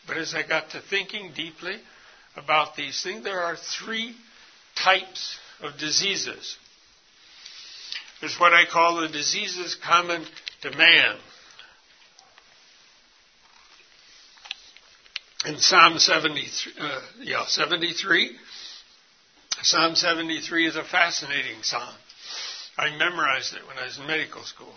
but 0.07 0.17
as 0.17 0.35
I 0.35 0.47
got 0.47 0.71
to 0.71 0.81
thinking 0.81 1.33
deeply 1.35 1.77
about 2.37 2.77
these 2.77 3.03
things, 3.03 3.25
there 3.25 3.41
are 3.41 3.57
three 3.57 4.15
types 4.77 5.37
of 5.61 5.79
diseases. 5.79 6.57
There's 8.21 8.39
what 8.39 8.53
I 8.53 8.65
call 8.67 9.01
the 9.01 9.09
diseases 9.09 9.77
common 9.77 10.25
to 10.63 10.71
man. 10.77 11.17
In 15.47 15.59
Psalm 15.59 15.99
73, 15.99 16.73
uh, 16.81 17.01
yeah, 17.21 17.45
73, 17.47 18.37
Psalm 19.63 19.95
73 19.95 20.67
is 20.67 20.77
a 20.77 20.83
fascinating 20.83 21.63
psalm. 21.63 21.95
I 22.77 22.97
memorized 22.97 23.55
it 23.55 23.67
when 23.67 23.79
I 23.79 23.85
was 23.87 23.99
in 23.99 24.07
medical 24.07 24.43
school. 24.43 24.75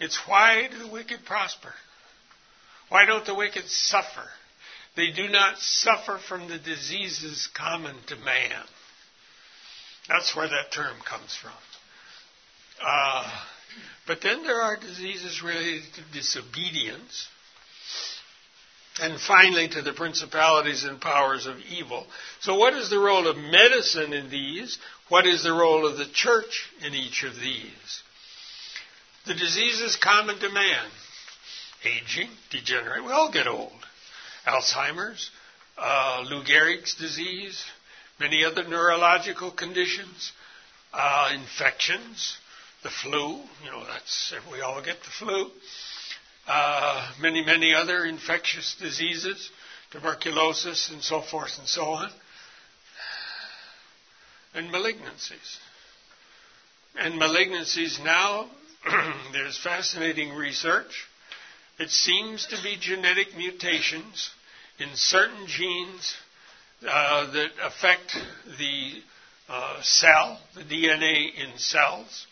It's 0.00 0.18
why 0.26 0.68
do 0.70 0.78
the 0.78 0.88
wicked 0.88 1.24
prosper? 1.24 1.72
Why 2.88 3.06
don't 3.06 3.24
the 3.24 3.34
wicked 3.34 3.68
suffer? 3.68 4.28
They 4.96 5.12
do 5.12 5.28
not 5.28 5.58
suffer 5.58 6.18
from 6.18 6.48
the 6.48 6.58
diseases 6.58 7.48
common 7.54 7.96
to 8.08 8.16
man. 8.16 8.64
That's 10.08 10.34
where 10.36 10.48
that 10.48 10.72
term 10.72 10.96
comes 11.08 11.34
from. 11.34 11.52
Uh, 12.84 13.30
but 14.06 14.20
then 14.20 14.42
there 14.42 14.60
are 14.60 14.76
diseases 14.76 15.42
related 15.42 15.84
to 15.94 16.18
disobedience. 16.18 17.28
And 19.00 19.18
finally, 19.18 19.68
to 19.68 19.80
the 19.80 19.94
principalities 19.94 20.84
and 20.84 21.00
powers 21.00 21.46
of 21.46 21.56
evil. 21.70 22.06
So, 22.40 22.56
what 22.56 22.74
is 22.74 22.90
the 22.90 22.98
role 22.98 23.26
of 23.26 23.38
medicine 23.38 24.12
in 24.12 24.28
these? 24.28 24.78
What 25.08 25.26
is 25.26 25.42
the 25.42 25.52
role 25.52 25.86
of 25.86 25.96
the 25.96 26.08
church 26.12 26.68
in 26.84 26.94
each 26.94 27.22
of 27.22 27.34
these? 27.36 28.02
The 29.26 29.34
diseases 29.34 29.96
common 29.96 30.38
to 30.40 30.50
man 30.50 30.90
aging, 31.84 32.30
degenerate, 32.50 33.04
we 33.04 33.12
all 33.12 33.30
get 33.30 33.46
old. 33.46 33.72
Alzheimer's, 34.46 35.30
uh, 35.78 36.24
Lou 36.28 36.42
Gehrig's 36.42 36.94
disease, 36.94 37.64
many 38.20 38.44
other 38.44 38.64
neurological 38.64 39.50
conditions, 39.50 40.32
uh, 40.92 41.30
infections, 41.32 42.36
the 42.82 42.90
flu, 42.90 43.38
you 43.64 43.70
know, 43.70 43.84
that's, 43.86 44.34
we 44.50 44.60
all 44.60 44.82
get 44.82 44.96
the 45.00 45.10
flu, 45.18 45.50
uh, 46.48 47.12
many, 47.20 47.44
many 47.44 47.74
other 47.74 48.04
infectious 48.04 48.76
diseases, 48.80 49.50
tuberculosis, 49.90 50.90
and 50.90 51.02
so 51.02 51.20
forth 51.22 51.58
and 51.58 51.68
so 51.68 51.84
on, 51.84 52.10
and 54.54 54.72
malignancies. 54.72 55.58
And 56.96 57.20
malignancies 57.20 58.02
now, 58.04 58.50
there's 59.32 59.58
fascinating 59.58 60.34
research. 60.34 61.06
It 61.78 61.90
seems 61.90 62.46
to 62.46 62.62
be 62.62 62.76
genetic 62.78 63.36
mutations 63.36 64.30
in 64.78 64.88
certain 64.94 65.46
genes 65.46 66.14
uh, 66.86 67.30
that 67.32 67.50
affect 67.62 68.16
the 68.58 68.92
uh, 69.48 69.80
cell, 69.82 70.40
the 70.54 70.62
DNA 70.62 71.34
in 71.34 71.56
cells. 71.58 72.26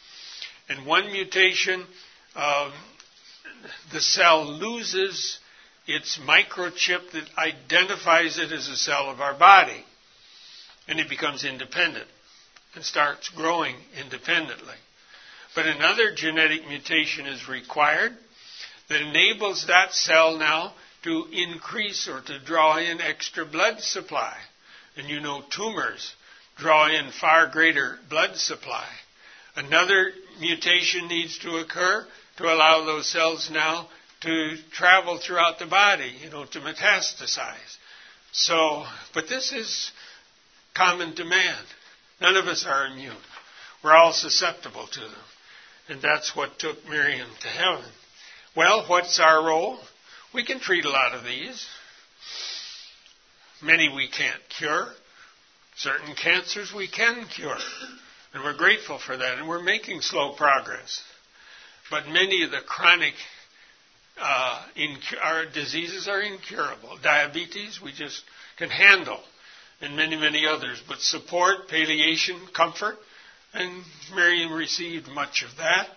And 0.71 0.87
one 0.87 1.11
mutation, 1.11 1.85
um, 2.37 2.73
the 3.93 4.01
cell 4.01 4.45
loses 4.47 5.41
its 5.89 6.17
microchip 6.19 7.11
that 7.11 7.29
identifies 7.37 8.39
it 8.39 8.53
as 8.53 8.69
a 8.69 8.77
cell 8.77 9.11
of 9.11 9.21
our 9.21 9.35
body. 9.35 9.85
And 10.87 11.01
it 11.01 11.09
becomes 11.09 11.45
independent 11.45 12.07
and 12.77 12.85
starts 12.85 13.29
growing 13.31 13.75
independently. 14.01 14.77
But 15.57 15.67
another 15.67 16.15
genetic 16.15 16.69
mutation 16.69 17.27
is 17.27 17.49
required 17.49 18.17
that 18.89 19.03
enables 19.03 19.67
that 19.67 19.93
cell 19.93 20.37
now 20.39 20.75
to 21.03 21.27
increase 21.33 22.07
or 22.07 22.21
to 22.21 22.39
draw 22.39 22.79
in 22.79 23.01
extra 23.01 23.45
blood 23.45 23.81
supply. 23.81 24.37
And 24.97 25.09
you 25.09 25.19
know 25.19 25.43
tumors 25.51 26.15
draw 26.57 26.87
in 26.87 27.11
far 27.11 27.49
greater 27.49 27.99
blood 28.09 28.37
supply. 28.37 28.87
Another 29.57 30.13
mutation 30.39 31.09
needs 31.09 31.39
to 31.39 31.57
occur 31.57 32.07
to 32.37 32.45
allow 32.45 32.85
those 32.85 33.09
cells 33.11 33.51
now 33.53 33.89
to 34.21 34.57
travel 34.73 35.19
throughout 35.19 35.59
the 35.59 35.67
body, 35.67 36.13
you 36.23 36.31
know, 36.31 36.45
to 36.45 36.61
metastasize. 36.61 37.77
So, 38.33 38.85
but 39.15 39.29
this 39.29 39.53
is 39.53 39.91
common 40.75 41.15
demand. 41.15 41.67
None 42.21 42.37
of 42.37 42.47
us 42.47 42.67
are 42.67 42.87
immune. 42.87 43.17
We're 43.83 43.97
all 43.97 44.13
susceptible 44.13 44.87
to 44.87 45.01
them. 45.01 45.25
And 45.89 46.03
that's 46.03 46.37
what 46.37 46.59
took 46.59 46.87
Miriam 46.89 47.29
to 47.41 47.49
heaven. 47.49 47.91
Well, 48.57 48.85
what's 48.87 49.19
our 49.19 49.45
role? 49.45 49.79
We 50.35 50.45
can 50.45 50.61
treat 50.61 50.85
a 50.85 50.91
lot 50.91 51.15
of 51.15 51.25
these. 51.25 51.67
Many 53.63 53.89
we 53.89 54.09
can't 54.09 54.43
cure. 54.59 54.89
Certain 55.77 56.15
cancers 56.15 56.73
we 56.75 56.89
can 56.89 57.27
cure. 57.27 57.59
And 58.33 58.45
we're 58.45 58.57
grateful 58.57 58.99
for 58.99 59.17
that. 59.17 59.39
And 59.39 59.49
we're 59.49 59.63
making 59.63 60.03
slow 60.03 60.35
progress. 60.35 61.03
But 61.91 62.07
many 62.09 62.45
of 62.45 62.51
the 62.51 62.61
chronic 62.65 63.15
uh, 64.21 64.63
inc- 64.77 65.19
our 65.23 65.47
diseases 65.47 66.07
are 66.07 66.21
incurable. 66.21 66.99
Diabetes, 67.03 67.81
we 67.83 67.93
just 67.93 68.23
can 68.59 68.71
handle. 68.71 69.21
And 69.81 69.97
many, 69.97 70.17
many 70.17 70.47
others. 70.47 70.81
But 70.87 71.01
support, 71.01 71.69
palliation, 71.69 72.39
comfort. 72.55 72.97
And 73.53 73.83
Miriam 74.15 74.53
received 74.53 75.09
much 75.09 75.43
of 75.43 75.57
that. 75.57 75.89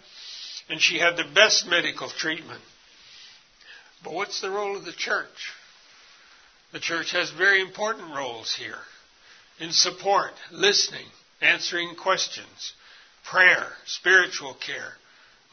And 0.70 0.82
she 0.82 0.98
had 0.98 1.18
the 1.18 1.26
best 1.36 1.68
medical 1.68 2.10
treatment. 2.10 2.62
But 4.04 4.14
what's 4.14 4.42
the 4.42 4.50
role 4.50 4.76
of 4.76 4.86
the 4.86 4.94
church? 4.94 5.52
The 6.72 6.80
church 6.80 7.12
has 7.12 7.30
very 7.30 7.62
important 7.62 8.16
roles 8.16 8.56
here 8.56 8.80
in 9.60 9.72
support, 9.72 10.32
listening, 10.52 11.06
answering 11.44 11.96
questions, 11.96 12.74
prayer, 13.30 13.68
spiritual 13.86 14.56
care, 14.56 14.94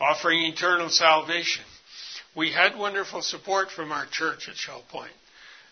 offering 0.00 0.42
eternal 0.42 0.88
salvation. 0.88 1.64
We 2.36 2.52
had 2.52 2.78
wonderful 2.78 3.22
support 3.22 3.70
from 3.70 3.92
our 3.92 4.06
church 4.06 4.48
at 4.48 4.56
Shell 4.56 4.84
Point, 4.88 5.12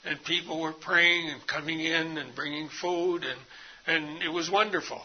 and 0.04 0.22
people 0.24 0.60
were 0.60 0.72
praying 0.72 1.30
and 1.30 1.46
coming 1.46 1.80
in 1.80 2.18
and 2.18 2.34
bringing 2.34 2.68
food, 2.68 3.24
and, 3.24 3.38
and 3.86 4.22
it 4.22 4.32
was 4.32 4.50
wonderful. 4.50 5.00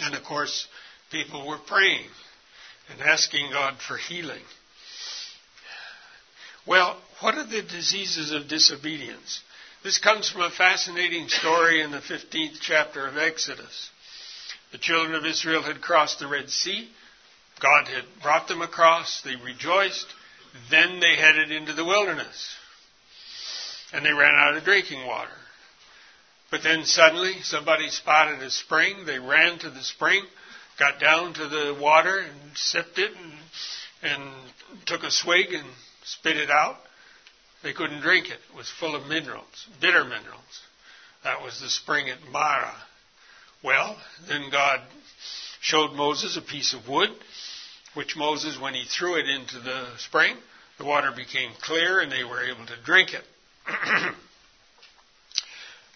And 0.00 0.14
of 0.14 0.22
course, 0.24 0.66
people 1.10 1.46
were 1.46 1.58
praying 1.58 2.06
and 2.90 3.00
asking 3.00 3.50
God 3.50 3.76
for 3.86 3.96
healing. 3.96 4.42
Well, 6.66 6.96
what 7.20 7.34
are 7.34 7.46
the 7.46 7.62
diseases 7.62 8.32
of 8.32 8.48
disobedience? 8.48 9.40
This 9.82 9.98
comes 9.98 10.30
from 10.30 10.42
a 10.42 10.50
fascinating 10.50 11.28
story 11.28 11.82
in 11.82 11.90
the 11.90 11.98
15th 11.98 12.58
chapter 12.60 13.04
of 13.04 13.18
Exodus. 13.18 13.90
The 14.70 14.78
children 14.78 15.16
of 15.16 15.26
Israel 15.26 15.62
had 15.62 15.82
crossed 15.82 16.20
the 16.20 16.28
Red 16.28 16.50
Sea. 16.50 16.88
God 17.58 17.88
had 17.88 18.04
brought 18.22 18.46
them 18.46 18.62
across. 18.62 19.22
They 19.22 19.34
rejoiced. 19.34 20.06
Then 20.70 21.00
they 21.00 21.16
headed 21.16 21.50
into 21.50 21.72
the 21.72 21.84
wilderness. 21.84 22.54
And 23.92 24.06
they 24.06 24.12
ran 24.12 24.36
out 24.36 24.56
of 24.56 24.62
drinking 24.62 25.04
water. 25.04 25.30
But 26.52 26.62
then 26.62 26.84
suddenly 26.84 27.42
somebody 27.42 27.88
spotted 27.88 28.40
a 28.40 28.50
spring. 28.50 29.04
They 29.04 29.18
ran 29.18 29.58
to 29.60 29.70
the 29.70 29.82
spring. 29.82 30.22
got 30.78 31.00
down 31.00 31.34
to 31.34 31.48
the 31.48 31.76
water 31.80 32.18
and 32.18 32.56
sipped 32.56 33.00
it 33.00 33.10
and, 33.16 34.12
and 34.12 34.32
took 34.86 35.02
a 35.02 35.10
swig 35.10 35.52
and 35.52 35.66
spit 36.04 36.36
it 36.36 36.50
out, 36.50 36.76
they 37.62 37.72
couldn't 37.72 38.00
drink 38.00 38.26
it. 38.26 38.38
It 38.50 38.56
was 38.56 38.70
full 38.70 38.94
of 38.94 39.06
minerals, 39.06 39.68
bitter 39.80 40.04
minerals. 40.04 40.60
That 41.24 41.42
was 41.42 41.60
the 41.60 41.68
spring 41.68 42.08
at 42.08 42.18
Marah. 42.30 42.74
Well, 43.62 43.96
then 44.28 44.50
God 44.50 44.80
showed 45.60 45.92
Moses 45.92 46.36
a 46.36 46.42
piece 46.42 46.74
of 46.74 46.88
wood, 46.88 47.10
which 47.94 48.16
Moses, 48.16 48.58
when 48.60 48.74
he 48.74 48.84
threw 48.84 49.16
it 49.16 49.28
into 49.28 49.60
the 49.60 49.86
spring, 49.98 50.36
the 50.78 50.84
water 50.84 51.12
became 51.14 51.52
clear 51.60 52.00
and 52.00 52.10
they 52.10 52.24
were 52.24 52.42
able 52.42 52.66
to 52.66 52.76
drink 52.84 53.10
it. 53.14 53.24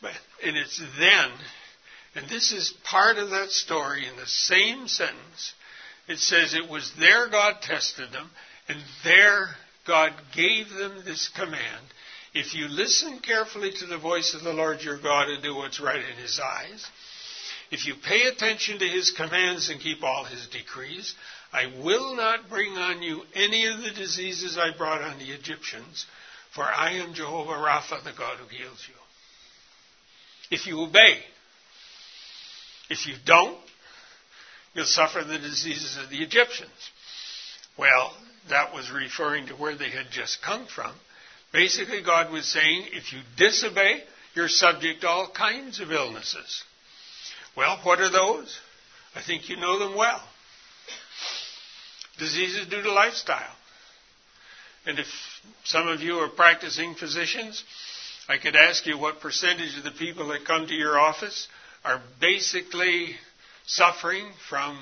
but, 0.01 0.13
and 0.45 0.57
it's 0.57 0.81
then, 0.99 1.31
and 2.15 2.29
this 2.29 2.53
is 2.53 2.73
part 2.85 3.17
of 3.19 3.31
that 3.31 3.51
story 3.51 4.07
in 4.07 4.17
the 4.17 4.27
same 4.27 4.87
sentence, 4.87 5.55
it 6.07 6.19
says 6.19 6.55
it 6.55 6.71
was 6.71 6.93
there 7.01 7.29
God 7.29 7.61
tested 7.63 8.13
them, 8.13 8.31
and 8.69 8.79
there 9.03 9.57
God 9.87 10.13
gave 10.35 10.71
them 10.71 11.03
this 11.05 11.29
command. 11.29 11.87
If 12.35 12.55
you 12.55 12.69
listen 12.69 13.21
carefully 13.21 13.71
to 13.79 13.87
the 13.87 13.99
voice 13.99 14.35
of 14.35 14.43
the 14.43 14.53
Lord 14.53 14.83
your 14.83 14.99
God 14.99 15.29
and 15.29 15.43
do 15.43 15.55
what's 15.55 15.81
right 15.81 15.97
in 16.05 16.17
his 16.17 16.39
eyes, 16.39 16.87
if 17.71 17.87
you 17.87 17.95
pay 17.95 18.25
attention 18.25 18.79
to 18.79 18.87
his 18.87 19.11
commands 19.11 19.71
and 19.71 19.81
keep 19.81 20.03
all 20.03 20.25
his 20.25 20.47
decrees, 20.49 21.15
I 21.53 21.67
will 21.83 22.15
not 22.15 22.49
bring 22.49 22.73
on 22.73 23.03
you 23.03 23.23
any 23.35 23.67
of 23.67 23.81
the 23.83 23.91
diseases 23.91 24.59
I 24.59 24.77
brought 24.77 25.03
on 25.03 25.19
the 25.19 25.33
Egyptians, 25.33 26.07
for 26.55 26.65
I 26.65 26.93
am 26.95 27.15
Jehovah 27.15 27.53
Rapha, 27.53 28.05
the 28.05 28.13
God 28.13 28.39
who 28.39 28.49
heals 28.49 28.87
you. 28.89 28.95
If 30.51 30.67
you 30.67 30.81
obey, 30.83 31.19
if 32.89 33.07
you 33.07 33.15
don't, 33.25 33.59
you'll 34.75 34.85
suffer 34.85 35.25
the 35.25 35.39
diseases 35.39 35.97
of 36.03 36.11
the 36.11 36.23
Egyptians. 36.23 36.71
Well, 37.77 38.15
that 38.51 38.75
was 38.75 38.91
referring 38.91 39.47
to 39.47 39.55
where 39.55 39.77
they 39.77 39.91
had 39.91 40.07
just 40.11 40.43
come 40.43 40.67
from. 40.67 40.93
Basically, 41.53 42.03
God 42.03 42.33
was 42.33 42.47
saying, 42.47 42.87
if 42.93 43.13
you 43.13 43.21
disobey, 43.37 44.03
you're 44.35 44.49
subject 44.49 45.01
to 45.01 45.09
all 45.09 45.31
kinds 45.31 45.81
of 45.81 45.93
illnesses. 45.93 46.63
Well, 47.57 47.79
what 47.83 48.01
are 48.01 48.11
those? 48.11 48.59
I 49.15 49.23
think 49.23 49.49
you 49.49 49.57
know 49.57 49.79
them 49.79 49.97
well. 49.97 50.23
Diseases 52.19 52.67
due 52.69 52.83
to 52.83 52.93
lifestyle. 52.93 53.57
And 54.87 54.99
if 54.99 55.07
some 55.65 55.89
of 55.89 56.01
you 56.01 56.19
are 56.19 56.29
practicing 56.29 56.95
physicians, 56.95 57.65
I 58.29 58.39
could 58.39 58.57
ask 58.57 58.87
you 58.87 58.99
what 58.99 59.21
percentage 59.21 59.77
of 59.79 59.85
the 59.85 59.91
people 59.91 60.29
that 60.29 60.45
come 60.45 60.67
to 60.67 60.75
your 60.75 60.99
office 60.99 61.49
are 61.85 62.03
basically 62.21 63.17
suffering 63.67 64.27
from 64.49 64.79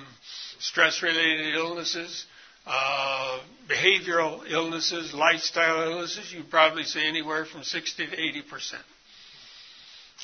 stress 0.58 1.02
related 1.02 1.54
illnesses, 1.54 2.26
uh, 2.66 3.40
behavioral 3.68 4.42
illnesses, 4.50 5.12
lifestyle 5.12 5.90
illnesses. 5.90 6.32
You'd 6.32 6.50
probably 6.50 6.84
say 6.84 7.06
anywhere 7.06 7.44
from 7.44 7.62
60 7.62 8.06
to 8.06 8.12
80 8.12 8.42
percent. 8.42 8.82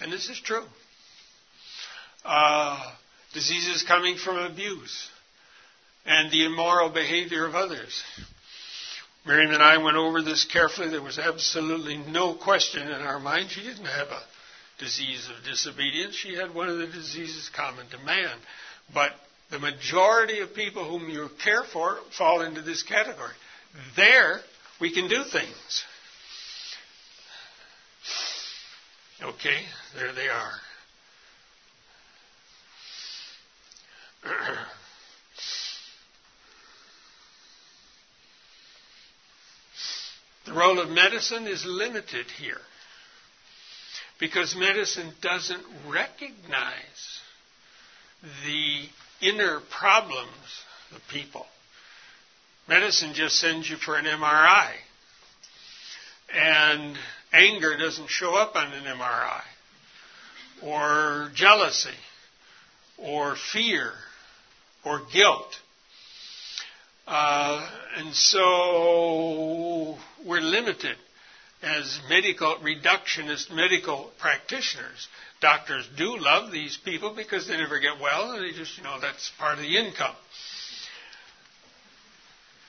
And 0.01 0.13
this 0.13 0.29
is 0.29 0.41
true. 0.41 0.65
Uh, 2.25 2.93
diseases 3.33 3.83
coming 3.87 4.17
from 4.17 4.37
abuse 4.37 5.09
and 6.07 6.31
the 6.31 6.47
immoral 6.47 6.91
behavior 6.91 7.47
of 7.47 7.55
others. 7.55 8.03
Miriam 9.27 9.53
and 9.53 9.63
I 9.63 9.77
went 9.79 9.97
over 9.97 10.23
this 10.23 10.47
carefully. 10.47 10.89
There 10.89 11.03
was 11.03 11.19
absolutely 11.19 11.99
no 11.99 12.35
question 12.35 12.89
in 12.89 13.03
our 13.03 13.21
mind. 13.21 13.51
She 13.51 13.63
didn't 13.63 13.85
have 13.85 14.09
a 14.09 14.23
disease 14.79 15.29
of 15.29 15.45
disobedience. 15.45 16.15
She 16.15 16.35
had 16.35 16.55
one 16.55 16.69
of 16.71 16.79
the 16.79 16.87
diseases 16.87 17.51
common 17.55 17.87
to 17.91 17.99
man. 17.99 18.31
But 18.95 19.13
the 19.51 19.59
majority 19.59 20.41
of 20.41 20.55
people 20.55 20.85
whom 20.85 21.09
you 21.09 21.29
care 21.43 21.65
for 21.65 21.99
fall 22.17 22.43
into 22.43 22.63
this 22.63 22.83
category. 22.85 23.35
There, 23.97 24.41
we 24.81 24.93
can 24.93 25.09
do 25.09 25.25
things. 25.25 25.85
Okay, 29.23 29.59
there 29.95 30.13
they 30.15 30.29
are. 30.29 30.53
the 40.47 40.53
role 40.53 40.79
of 40.81 40.89
medicine 40.89 41.47
is 41.47 41.65
limited 41.67 42.27
here 42.39 42.61
because 44.19 44.55
medicine 44.57 45.13
doesn't 45.21 45.65
recognize 45.89 47.21
the 48.45 48.89
inner 49.21 49.61
problems 49.71 50.65
of 50.95 51.01
people. 51.09 51.47
Medicine 52.69 53.13
just 53.15 53.39
sends 53.39 53.69
you 53.69 53.77
for 53.77 53.97
an 53.97 54.05
MRI. 54.05 54.73
And 56.33 56.97
anger 57.33 57.77
doesn't 57.77 58.09
show 58.09 58.35
up 58.35 58.55
on 58.55 58.73
an 58.73 58.85
MRI. 58.85 59.43
Or 60.63 61.31
jealousy. 61.35 61.91
Or 62.99 63.37
fear. 63.53 63.93
Or 64.85 65.03
guilt. 65.13 65.59
Uh, 67.07 67.69
and 67.97 68.15
so 68.15 69.97
we're 70.25 70.41
limited 70.41 70.97
as 71.63 72.01
medical 72.09 72.57
reductionist 72.57 73.51
medical 73.51 74.11
practitioners. 74.19 75.09
Doctors 75.41 75.89
do 75.97 76.17
love 76.19 76.53
these 76.53 76.79
people 76.85 77.15
because 77.15 77.47
they 77.47 77.57
never 77.57 77.79
get 77.81 78.01
well, 78.01 78.33
and 78.33 78.45
they 78.45 78.53
just, 78.53 78.77
you 78.79 78.85
know, 78.85 78.99
that's 79.01 79.31
part 79.39 79.59
of 79.59 79.65
the 79.65 79.77
income. 79.77 80.15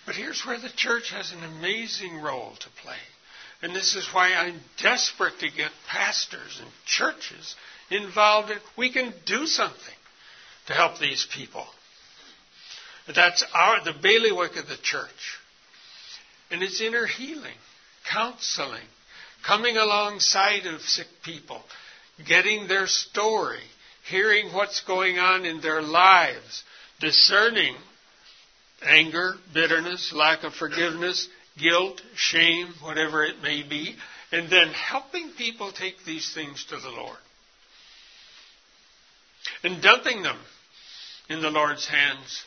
But 0.06 0.16
here's 0.16 0.46
where 0.46 0.60
the 0.60 0.72
church 0.76 1.12
has 1.12 1.32
an 1.32 1.44
amazing 1.44 2.22
role 2.22 2.54
to 2.60 2.70
play. 2.84 2.98
And 3.62 3.76
this 3.76 3.96
is 3.96 4.08
why 4.12 4.34
I'm 4.34 4.60
desperate 4.82 5.40
to 5.40 5.50
get 5.50 5.72
pastors 5.88 6.60
and 6.60 6.70
churches 6.86 7.56
involved 7.92 8.50
in 8.50 8.58
we 8.78 8.92
can 8.92 9.14
do 9.26 9.46
something 9.46 9.78
to 10.68 10.74
help 10.74 11.00
these 11.00 11.28
people. 11.34 11.66
That's 13.14 13.44
our 13.54 13.84
the 13.84 13.94
bailiwick 13.94 14.56
of 14.56 14.68
the 14.68 14.78
church. 14.82 15.40
And 16.50 16.64
it's 16.64 16.82
inner 16.82 17.06
healing 17.06 17.58
counseling, 18.10 18.88
coming 19.46 19.78
alongside 19.78 20.66
of 20.66 20.82
sick 20.82 21.08
people, 21.24 21.62
getting 22.28 22.68
their 22.68 22.88
story, 22.88 23.64
hearing 24.10 24.54
what's 24.54 24.82
going 24.82 25.18
on 25.18 25.46
in 25.46 25.62
their 25.62 25.82
lives, 25.82 26.64
discerning 27.00 27.76
anger, 28.84 29.36
bitterness, 29.54 30.12
lack 30.14 30.44
of 30.44 30.54
forgiveness, 30.54 31.28
guilt, 31.58 32.02
shame, 32.16 32.74
whatever 32.82 33.24
it 33.24 33.42
may 33.42 33.64
be, 33.64 33.96
and 34.32 34.50
then 34.50 34.70
helping 34.70 35.32
people 35.38 35.72
take 35.72 36.04
these 36.06 36.34
things 36.34 36.66
to 36.70 36.78
the 36.78 36.90
Lord. 36.90 37.18
And 39.64 39.82
dumping 39.82 40.24
them 40.24 40.40
in 41.30 41.42
the 41.42 41.50
Lord's 41.50 41.88
hands 41.88 42.44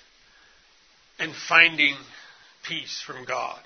and 1.19 1.33
finding 1.49 1.97
peace 2.67 3.03
from 3.07 3.25
God. 3.25 3.61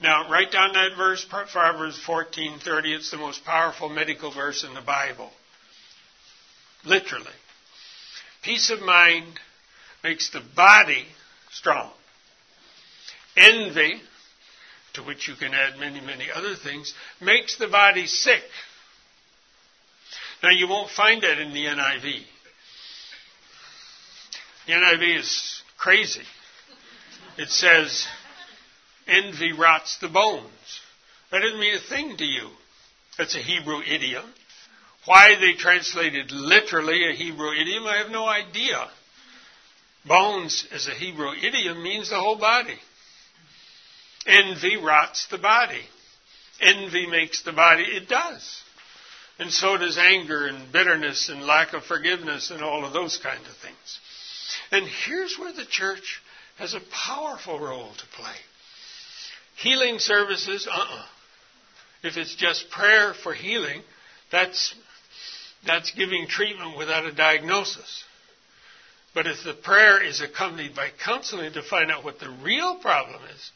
Now, 0.00 0.30
write 0.30 0.52
down 0.52 0.74
that 0.74 0.96
verse, 0.96 1.24
Proverbs 1.24 1.98
14:30. 2.06 2.94
It's 2.94 3.10
the 3.10 3.16
most 3.16 3.44
powerful 3.44 3.88
medical 3.88 4.30
verse 4.30 4.62
in 4.62 4.74
the 4.74 4.80
Bible. 4.80 5.32
Literally. 6.84 7.34
Peace 8.42 8.70
of 8.70 8.80
mind 8.80 9.40
makes 10.04 10.30
the 10.30 10.40
body 10.40 11.08
strong. 11.50 11.92
Envy, 13.36 14.00
to 14.94 15.02
which 15.02 15.26
you 15.26 15.34
can 15.34 15.52
add 15.52 15.78
many, 15.78 16.00
many 16.00 16.30
other 16.30 16.54
things, 16.54 16.94
makes 17.20 17.56
the 17.56 17.68
body 17.68 18.06
sick. 18.06 18.42
Now, 20.42 20.50
you 20.50 20.68
won't 20.68 20.90
find 20.90 21.22
that 21.22 21.40
in 21.40 21.52
the 21.52 21.64
NIV. 21.64 22.22
The 24.66 24.72
NIV 24.72 25.18
is 25.18 25.62
crazy. 25.76 26.22
It 27.36 27.48
says, 27.48 28.06
envy 29.08 29.52
rots 29.52 29.98
the 30.00 30.08
bones. 30.08 30.80
That 31.30 31.40
doesn't 31.40 31.60
mean 31.60 31.74
a 31.74 31.88
thing 31.88 32.16
to 32.16 32.24
you. 32.24 32.48
That's 33.16 33.34
a 33.34 33.40
Hebrew 33.40 33.80
idiom. 33.82 34.24
Why 35.04 35.34
they 35.40 35.54
translated 35.54 36.30
literally 36.30 37.08
a 37.08 37.14
Hebrew 37.14 37.52
idiom, 37.52 37.86
I 37.86 37.98
have 37.98 38.10
no 38.10 38.26
idea. 38.26 38.88
Bones 40.06 40.66
as 40.72 40.86
a 40.86 40.92
Hebrew 40.92 41.32
idiom 41.32 41.82
means 41.82 42.10
the 42.10 42.20
whole 42.20 42.38
body. 42.38 42.78
Envy 44.26 44.76
rots 44.76 45.26
the 45.30 45.38
body. 45.38 45.82
Envy 46.60 47.06
makes 47.06 47.42
the 47.42 47.52
body, 47.52 47.84
it 47.84 48.08
does. 48.08 48.62
And 49.38 49.50
so 49.50 49.76
does 49.76 49.96
anger 49.96 50.46
and 50.46 50.72
bitterness 50.72 51.28
and 51.28 51.42
lack 51.42 51.72
of 51.72 51.84
forgiveness 51.84 52.50
and 52.50 52.62
all 52.62 52.84
of 52.84 52.92
those 52.92 53.16
kinds 53.18 53.48
of 53.48 53.56
things. 53.56 54.00
And 54.72 54.86
here's 55.06 55.38
where 55.38 55.52
the 55.52 55.64
church 55.64 56.20
has 56.58 56.74
a 56.74 56.80
powerful 56.92 57.58
role 57.60 57.92
to 57.92 58.06
play. 58.16 58.36
Healing 59.62 59.98
services, 59.98 60.68
uh-uh. 60.70 61.04
If 62.02 62.16
it's 62.16 62.34
just 62.36 62.70
prayer 62.70 63.12
for 63.12 63.34
healing, 63.34 63.82
that's, 64.30 64.74
that's 65.66 65.90
giving 65.92 66.26
treatment 66.28 66.78
without 66.78 67.06
a 67.06 67.12
diagnosis. 67.12 68.04
But 69.14 69.26
if 69.26 69.42
the 69.44 69.54
prayer 69.54 70.02
is 70.02 70.20
accompanied 70.20 70.76
by 70.76 70.90
counseling 71.04 71.52
to 71.54 71.62
find 71.62 71.90
out 71.90 72.04
what 72.04 72.20
the 72.20 72.30
real 72.30 72.76
problem 72.76 73.20
is, 73.34 73.50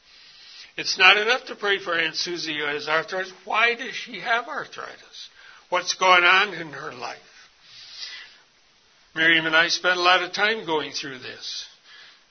it's 0.77 0.99
not 0.99 1.19
enough 1.19 1.45
to 1.47 1.55
pray 1.55 1.79
for 1.79 1.95
Aunt 1.95 2.17
Susie 2.17 2.59
who 2.59 2.65
has 2.65 2.88
arthritis. 2.88 3.33
Why 3.45 3.75
does 3.75 3.95
she 3.95 4.21
have 4.21 4.49
arthritis? 4.49 5.29
What's 5.69 5.95
going 5.95 6.25
on 6.25 6.55
in 6.55 6.69
her 6.73 6.93
life? 6.93 7.19
Miriam 9.15 9.47
and 9.47 9.55
I 9.55 9.69
spent 9.69 9.99
a 9.99 10.03
lot 10.03 10.23
of 10.23 10.33
time 10.33 10.65
going 10.65 10.93
through 10.93 11.19
this, 11.19 11.67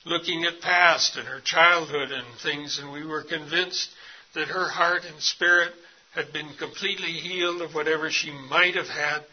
looking 0.06 0.46
at 0.46 0.62
past 0.62 1.18
and 1.18 1.28
her 1.28 1.42
childhood 1.42 2.12
and 2.12 2.26
things, 2.42 2.80
and 2.80 2.92
we 2.92 3.06
were 3.06 3.24
convinced 3.24 3.90
that 4.34 4.48
her 4.48 4.68
heart 4.68 5.04
and 5.06 5.22
spirit 5.22 5.74
had 6.14 6.34
been 6.34 6.50
completely 6.58 7.12
healed 7.12 7.62
of 7.62 7.76
whatever 7.76 8.10
she 8.10 8.32
might 8.32 8.76
have 8.76 8.88
had, 8.88 9.24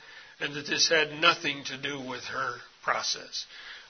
and 0.40 0.54
that 0.54 0.66
this 0.66 0.88
had 0.88 1.12
nothing 1.20 1.64
to 1.64 1.76
do 1.76 2.00
with 2.00 2.22
her 2.24 2.54
process. 2.84 3.46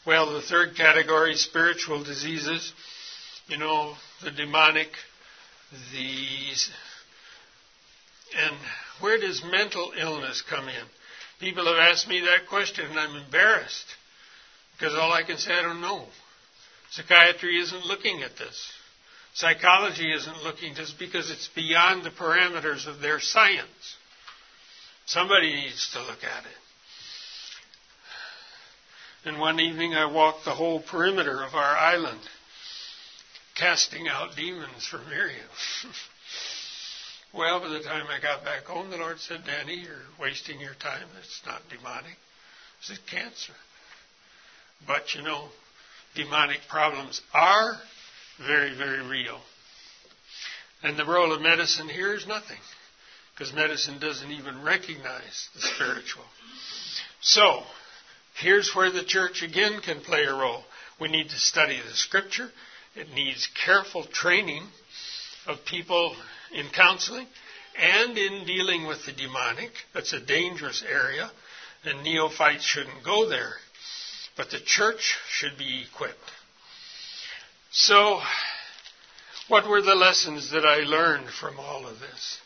Well, 0.06 0.32
the 0.32 0.42
third 0.42 0.76
category, 0.76 1.34
spiritual 1.34 2.02
diseases, 2.02 2.72
you 3.48 3.58
know, 3.58 3.94
the 4.22 4.30
demonic, 4.30 4.88
these. 5.92 6.70
And 8.36 8.56
where 9.00 9.18
does 9.18 9.42
mental 9.44 9.92
illness 9.98 10.42
come 10.48 10.68
in? 10.68 10.84
People 11.40 11.66
have 11.66 11.76
asked 11.76 12.08
me 12.08 12.20
that 12.20 12.48
question, 12.48 12.86
and 12.86 12.98
I'm 12.98 13.16
embarrassed 13.16 13.86
because 14.76 14.94
all 14.94 15.12
I 15.12 15.24
can 15.24 15.36
say, 15.36 15.52
I 15.52 15.62
don't 15.62 15.80
know. 15.80 16.06
Psychiatry 16.90 17.58
isn't 17.60 17.84
looking 17.84 18.22
at 18.22 18.36
this. 18.36 18.72
Psychology 19.34 20.12
isn't 20.12 20.42
looking 20.42 20.72
at 20.72 20.78
this 20.78 20.94
because 20.98 21.30
it's 21.30 21.48
beyond 21.54 22.04
the 22.04 22.10
parameters 22.10 22.86
of 22.86 23.00
their 23.00 23.20
science. 23.20 23.96
Somebody 25.06 25.54
needs 25.54 25.90
to 25.92 26.00
look 26.00 26.24
at 26.24 26.44
it. 26.44 26.58
And 29.24 29.38
one 29.38 29.60
evening 29.60 29.94
I 29.94 30.06
walked 30.06 30.44
the 30.44 30.54
whole 30.54 30.80
perimeter 30.80 31.42
of 31.44 31.54
our 31.54 31.76
island 31.76 32.20
casting 33.54 34.08
out 34.08 34.36
demons 34.36 34.86
for 34.86 34.98
Miriam. 35.08 35.48
well, 37.34 37.60
by 37.60 37.68
the 37.68 37.80
time 37.80 38.06
I 38.08 38.20
got 38.20 38.44
back 38.44 38.64
home, 38.64 38.90
the 38.90 38.96
Lord 38.96 39.18
said, 39.18 39.44
Danny, 39.44 39.74
you're 39.74 40.06
wasting 40.20 40.60
your 40.60 40.74
time. 40.74 41.06
It's 41.20 41.42
not 41.44 41.62
demonic. 41.68 42.16
It's 42.80 42.90
a 42.90 43.10
cancer. 43.10 43.54
But 44.86 45.14
you 45.14 45.22
know, 45.22 45.48
demonic 46.14 46.60
problems 46.68 47.20
are 47.34 47.76
very, 48.46 48.76
very 48.76 49.06
real. 49.06 49.40
And 50.82 50.96
the 50.96 51.04
role 51.04 51.32
of 51.32 51.42
medicine 51.42 51.88
here 51.88 52.14
is 52.14 52.26
nothing, 52.26 52.58
because 53.34 53.52
medicine 53.52 53.98
doesn't 53.98 54.30
even 54.30 54.62
recognize 54.62 55.48
the 55.54 55.60
spiritual. 55.60 56.24
So, 57.20 57.62
here's 58.40 58.74
where 58.74 58.92
the 58.92 59.04
church 59.04 59.42
again 59.42 59.80
can 59.80 60.00
play 60.00 60.24
a 60.24 60.32
role. 60.32 60.62
We 61.00 61.08
need 61.08 61.28
to 61.30 61.36
study 61.36 61.78
the 61.84 61.94
scripture 61.94 62.50
it 62.98 63.12
needs 63.14 63.48
careful 63.64 64.04
training 64.04 64.66
of 65.46 65.64
people 65.64 66.16
in 66.52 66.68
counseling 66.70 67.26
and 67.76 68.18
in 68.18 68.44
dealing 68.44 68.86
with 68.86 69.06
the 69.06 69.12
demonic. 69.12 69.70
That's 69.94 70.12
a 70.12 70.20
dangerous 70.20 70.82
area, 70.82 71.30
and 71.84 72.02
neophytes 72.02 72.64
shouldn't 72.64 73.04
go 73.04 73.28
there. 73.28 73.54
But 74.38 74.50
the 74.50 74.60
church 74.60 75.18
should 75.28 75.58
be 75.58 75.84
equipped. 75.92 76.30
So, 77.72 78.20
what 79.48 79.68
were 79.68 79.82
the 79.82 79.96
lessons 79.96 80.52
that 80.52 80.64
I 80.64 80.84
learned 80.84 81.28
from 81.28 81.58
all 81.58 81.86
of 81.86 81.98
this? 81.98 82.38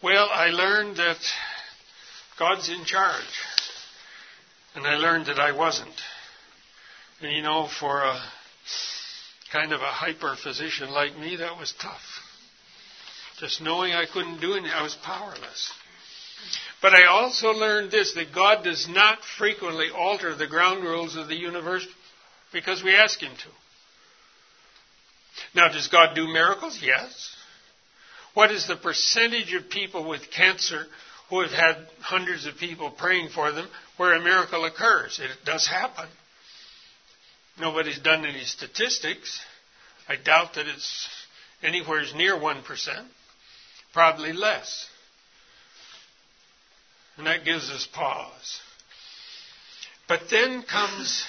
Well, 0.00 0.28
I 0.32 0.50
learned 0.50 0.98
that 0.98 1.18
God's 2.38 2.68
in 2.68 2.84
charge. 2.84 3.24
And 4.76 4.86
I 4.86 4.94
learned 4.96 5.26
that 5.26 5.40
I 5.40 5.50
wasn't. 5.50 6.00
And 7.20 7.32
you 7.32 7.42
know, 7.42 7.68
for 7.80 8.02
a 8.02 8.22
kind 9.50 9.72
of 9.72 9.80
a 9.80 9.84
hyper 9.84 10.36
physician 10.36 10.90
like 10.90 11.18
me, 11.18 11.36
that 11.36 11.58
was 11.58 11.74
tough. 11.80 12.22
Just 13.40 13.60
knowing 13.60 13.94
I 13.94 14.06
couldn't 14.06 14.40
do 14.40 14.52
anything, 14.52 14.70
I 14.70 14.82
was 14.82 14.94
powerless. 15.02 15.72
But 16.82 16.94
I 16.94 17.06
also 17.06 17.50
learned 17.50 17.90
this 17.90 18.14
that 18.14 18.34
God 18.34 18.64
does 18.64 18.88
not 18.88 19.18
frequently 19.38 19.90
alter 19.90 20.34
the 20.34 20.46
ground 20.46 20.84
rules 20.84 21.16
of 21.16 21.28
the 21.28 21.36
universe 21.36 21.86
because 22.52 22.82
we 22.82 22.94
ask 22.94 23.20
Him 23.20 23.32
to. 23.34 23.48
Now, 25.54 25.68
does 25.68 25.88
God 25.88 26.14
do 26.14 26.26
miracles? 26.26 26.78
Yes. 26.82 27.34
What 28.34 28.50
is 28.50 28.66
the 28.66 28.76
percentage 28.76 29.54
of 29.54 29.70
people 29.70 30.08
with 30.08 30.30
cancer 30.30 30.86
who 31.30 31.40
have 31.40 31.50
had 31.50 31.76
hundreds 32.00 32.46
of 32.46 32.56
people 32.56 32.90
praying 32.90 33.30
for 33.30 33.50
them 33.52 33.68
where 33.96 34.14
a 34.14 34.22
miracle 34.22 34.64
occurs? 34.64 35.18
It 35.22 35.30
does 35.44 35.66
happen. 35.66 36.06
Nobody's 37.58 37.98
done 37.98 38.26
any 38.26 38.44
statistics. 38.44 39.40
I 40.08 40.16
doubt 40.16 40.54
that 40.54 40.66
it's 40.66 41.08
anywhere 41.62 42.02
near 42.14 42.36
1%, 42.36 42.62
probably 43.92 44.32
less. 44.32 44.86
And 47.16 47.26
that 47.26 47.44
gives 47.44 47.70
us 47.70 47.86
pause. 47.92 48.60
But 50.08 50.28
then 50.30 50.62
comes 50.62 51.24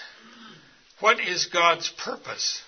what 1.00 1.20
is 1.20 1.46
God's 1.46 1.90
purpose 1.90 2.62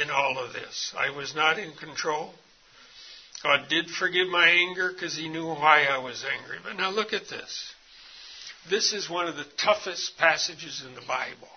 in 0.00 0.10
all 0.10 0.38
of 0.38 0.52
this? 0.52 0.94
I 0.96 1.10
was 1.10 1.34
not 1.34 1.58
in 1.58 1.72
control. 1.72 2.34
God 3.42 3.68
did 3.68 3.88
forgive 3.88 4.28
my 4.28 4.48
anger 4.48 4.92
because 4.92 5.16
He 5.16 5.28
knew 5.28 5.46
why 5.46 5.84
I 5.84 5.98
was 5.98 6.24
angry. 6.24 6.58
But 6.62 6.76
now 6.76 6.90
look 6.90 7.12
at 7.12 7.28
this. 7.28 7.72
This 8.68 8.92
is 8.92 9.08
one 9.08 9.26
of 9.26 9.36
the 9.36 9.46
toughest 9.56 10.18
passages 10.18 10.84
in 10.86 10.94
the 10.94 11.00
Bible. 11.06 11.48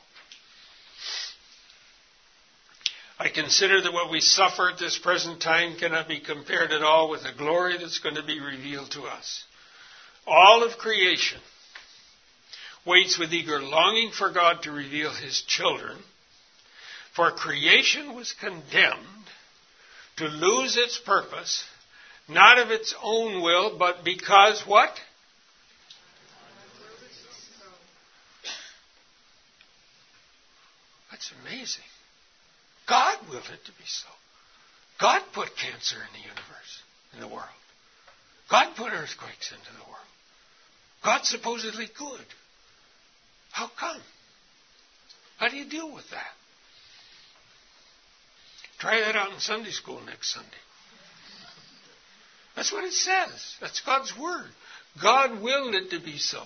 I 3.20 3.30
consider 3.30 3.82
that 3.82 3.94
what 3.94 4.12
we 4.12 4.22
suffer 4.22 4.70
at 4.70 4.80
this 4.80 4.98
present 4.98 5.42
time 5.42 5.78
cannot 5.78 6.08
be 6.08 6.20
compared 6.20 6.72
at 6.72 6.82
all 6.82 7.10
with 7.10 7.24
the 7.24 7.34
glory 7.38 7.78
that's 7.78 8.00
going 8.00 8.16
to 8.16 8.24
be 8.24 8.40
revealed 8.40 8.92
to 8.92 9.04
us. 9.04 9.44
All 10.26 10.64
of 10.64 10.78
creation 10.78 11.40
waits 12.86 13.18
with 13.18 13.34
eager 13.34 13.62
longing 13.62 14.12
for 14.12 14.32
God 14.32 14.64
to 14.64 14.72
reveal 14.72 15.12
His 15.12 15.42
children, 15.48 15.98
for 17.16 17.32
creation 17.32 18.16
was 18.16 18.34
condemned 18.40 19.28
to 20.18 20.26
lose 20.26 20.78
its 20.78 20.98
purpose, 20.98 21.64
not 22.28 22.60
of 22.60 22.72
its 22.72 22.94
own 23.02 23.42
will, 23.42 23.78
but 23.78 24.04
because 24.04 24.62
what? 24.66 24.92
That's 31.12 31.32
amazing. 31.42 31.84
God 32.88 33.18
willed 33.30 33.44
it 33.46 33.66
to 33.66 33.72
be 33.72 33.86
so. 33.86 34.10
God 35.00 35.22
put 35.34 35.50
cancer 35.58 35.96
in 35.96 36.14
the 36.14 36.28
universe, 36.28 36.82
in 37.14 37.20
the 37.20 37.28
world. 37.28 37.48
God 38.50 38.76
put 38.76 38.92
earthquakes 38.92 39.52
into 39.52 39.72
the 39.74 39.90
world. 39.90 40.13
God's 41.04 41.30
supposedly 41.30 41.88
good. 41.98 42.26
How 43.52 43.70
come? 43.80 44.02
How 45.38 45.50
do 45.50 45.58
you 45.58 45.70
deal 45.70 45.94
with 45.94 46.10
that? 46.12 46.32
Try 48.80 49.00
that 49.02 49.16
out 49.16 49.34
in 49.34 49.40
Sunday 49.40 49.72
school 49.72 50.02
next 50.06 50.34
Sunday. 50.34 50.50
That's 52.56 52.72
what 52.72 52.84
it 52.84 52.94
says. 52.94 53.56
That's 53.60 53.82
God's 53.82 54.14
Word. 54.18 54.50
God 55.02 55.42
willed 55.42 55.74
it 55.74 55.90
to 55.92 56.00
be 56.00 56.18
so. 56.18 56.44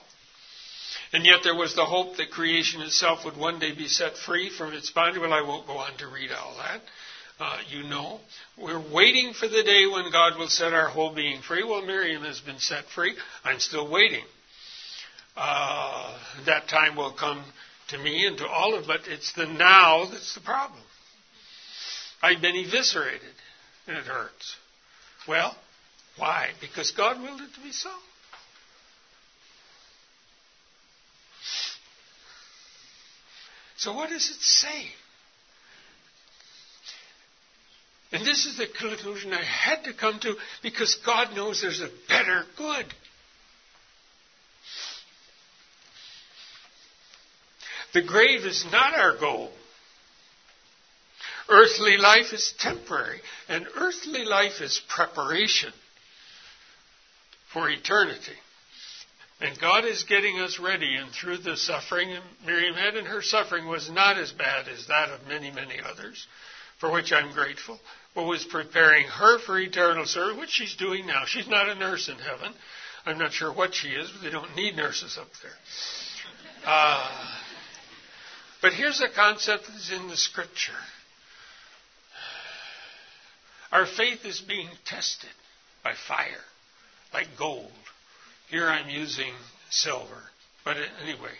And 1.13 1.25
yet 1.25 1.39
there 1.43 1.55
was 1.55 1.75
the 1.75 1.85
hope 1.85 2.17
that 2.17 2.31
creation 2.31 2.81
itself 2.81 3.25
would 3.25 3.37
one 3.37 3.59
day 3.59 3.73
be 3.73 3.87
set 3.87 4.17
free 4.17 4.49
from 4.49 4.73
its 4.73 4.89
bondage. 4.89 5.21
Well, 5.21 5.33
I 5.33 5.41
won't 5.41 5.67
go 5.67 5.77
on 5.77 5.97
to 5.97 6.07
read 6.07 6.31
all 6.31 6.55
that. 6.57 6.81
Uh, 7.39 7.57
you 7.69 7.83
know, 7.83 8.19
we're 8.57 8.83
waiting 8.91 9.33
for 9.33 9.47
the 9.47 9.63
day 9.63 9.85
when 9.85 10.11
God 10.11 10.39
will 10.39 10.47
set 10.47 10.73
our 10.73 10.87
whole 10.87 11.13
being 11.13 11.41
free. 11.41 11.63
Well, 11.63 11.85
Miriam 11.85 12.23
has 12.23 12.39
been 12.39 12.59
set 12.59 12.85
free. 12.95 13.15
I'm 13.43 13.59
still 13.59 13.89
waiting. 13.89 14.23
Uh, 15.37 16.17
that 16.47 16.67
time 16.67 16.95
will 16.95 17.13
come 17.13 17.43
to 17.89 17.97
me 17.99 18.25
and 18.25 18.39
to 18.39 18.47
all 18.47 18.73
of, 18.73 18.81
us, 18.81 18.87
but 18.87 19.01
it's 19.07 19.33
the 19.33 19.45
now 19.45 20.05
that's 20.11 20.33
the 20.33 20.41
problem. 20.41 20.81
I've 22.23 22.41
been 22.41 22.55
eviscerated, 22.55 23.21
and 23.87 23.97
it 23.97 24.05
hurts. 24.05 24.55
Well, 25.27 25.55
why? 26.17 26.49
Because 26.59 26.89
God 26.91 27.21
willed 27.21 27.41
it 27.41 27.53
to 27.53 27.61
be 27.61 27.71
so. 27.71 27.91
So, 33.77 33.93
what 33.93 34.09
does 34.09 34.27
it 34.27 34.41
say? 34.41 34.87
And 38.11 38.25
this 38.25 38.47
is 38.47 38.57
the 38.57 38.65
conclusion 38.65 39.33
I 39.33 39.43
had 39.43 39.83
to 39.83 39.93
come 39.93 40.19
to 40.21 40.35
because 40.63 40.95
God 41.05 41.35
knows 41.35 41.61
there's 41.61 41.81
a 41.81 41.89
better 42.07 42.43
good. 42.57 42.85
The 47.93 48.01
grave 48.01 48.45
is 48.45 48.65
not 48.71 48.93
our 48.93 49.17
goal. 49.17 49.51
Earthly 51.49 51.97
life 51.97 52.33
is 52.33 52.53
temporary, 52.59 53.21
and 53.47 53.65
earthly 53.75 54.25
life 54.25 54.59
is 54.59 54.81
preparation 54.89 55.71
for 57.53 57.69
eternity. 57.69 58.35
And 59.39 59.57
God 59.59 59.85
is 59.85 60.03
getting 60.03 60.39
us 60.39 60.59
ready, 60.59 60.95
and 60.95 61.11
through 61.11 61.37
the 61.37 61.55
suffering 61.55 62.17
Miriam 62.45 62.75
had, 62.75 62.95
and 62.95 63.07
her 63.07 63.21
suffering 63.21 63.67
was 63.67 63.89
not 63.89 64.17
as 64.17 64.31
bad 64.31 64.67
as 64.67 64.87
that 64.87 65.09
of 65.09 65.27
many, 65.27 65.51
many 65.51 65.79
others, 65.79 66.27
for 66.79 66.91
which 66.91 67.13
I'm 67.13 67.33
grateful, 67.33 67.79
but 68.13 68.23
was 68.23 68.43
preparing 68.45 69.05
her 69.07 69.39
for 69.39 69.59
eternal 69.59 70.05
service, 70.05 70.37
which 70.37 70.49
she's 70.49 70.75
doing 70.75 71.05
now. 71.05 71.23
She's 71.25 71.47
not 71.47 71.69
a 71.69 71.75
nurse 71.75 72.09
in 72.09 72.17
heaven. 72.17 72.51
I'm 73.05 73.19
not 73.19 73.31
sure 73.31 73.53
what 73.53 73.73
she 73.73 73.89
is, 73.89 74.09
but 74.11 74.23
they 74.23 74.31
don't 74.31 74.55
need 74.55 74.75
nurses 74.75 75.17
up 75.17 75.29
there. 75.41 75.53
Uh, 76.65 77.09
but 78.67 78.73
here's 78.73 78.99
a 78.99 79.07
concept 79.07 79.63
that's 79.69 79.93
in 79.93 80.09
the 80.09 80.17
scripture. 80.17 80.73
Our 83.71 83.85
faith 83.85 84.25
is 84.25 84.41
being 84.41 84.67
tested 84.85 85.29
by 85.85 85.93
fire, 86.05 86.43
like 87.13 87.27
gold. 87.39 87.71
Here 88.49 88.67
I'm 88.67 88.89
using 88.89 89.31
silver. 89.69 90.21
But 90.65 90.75
anyway, 91.01 91.31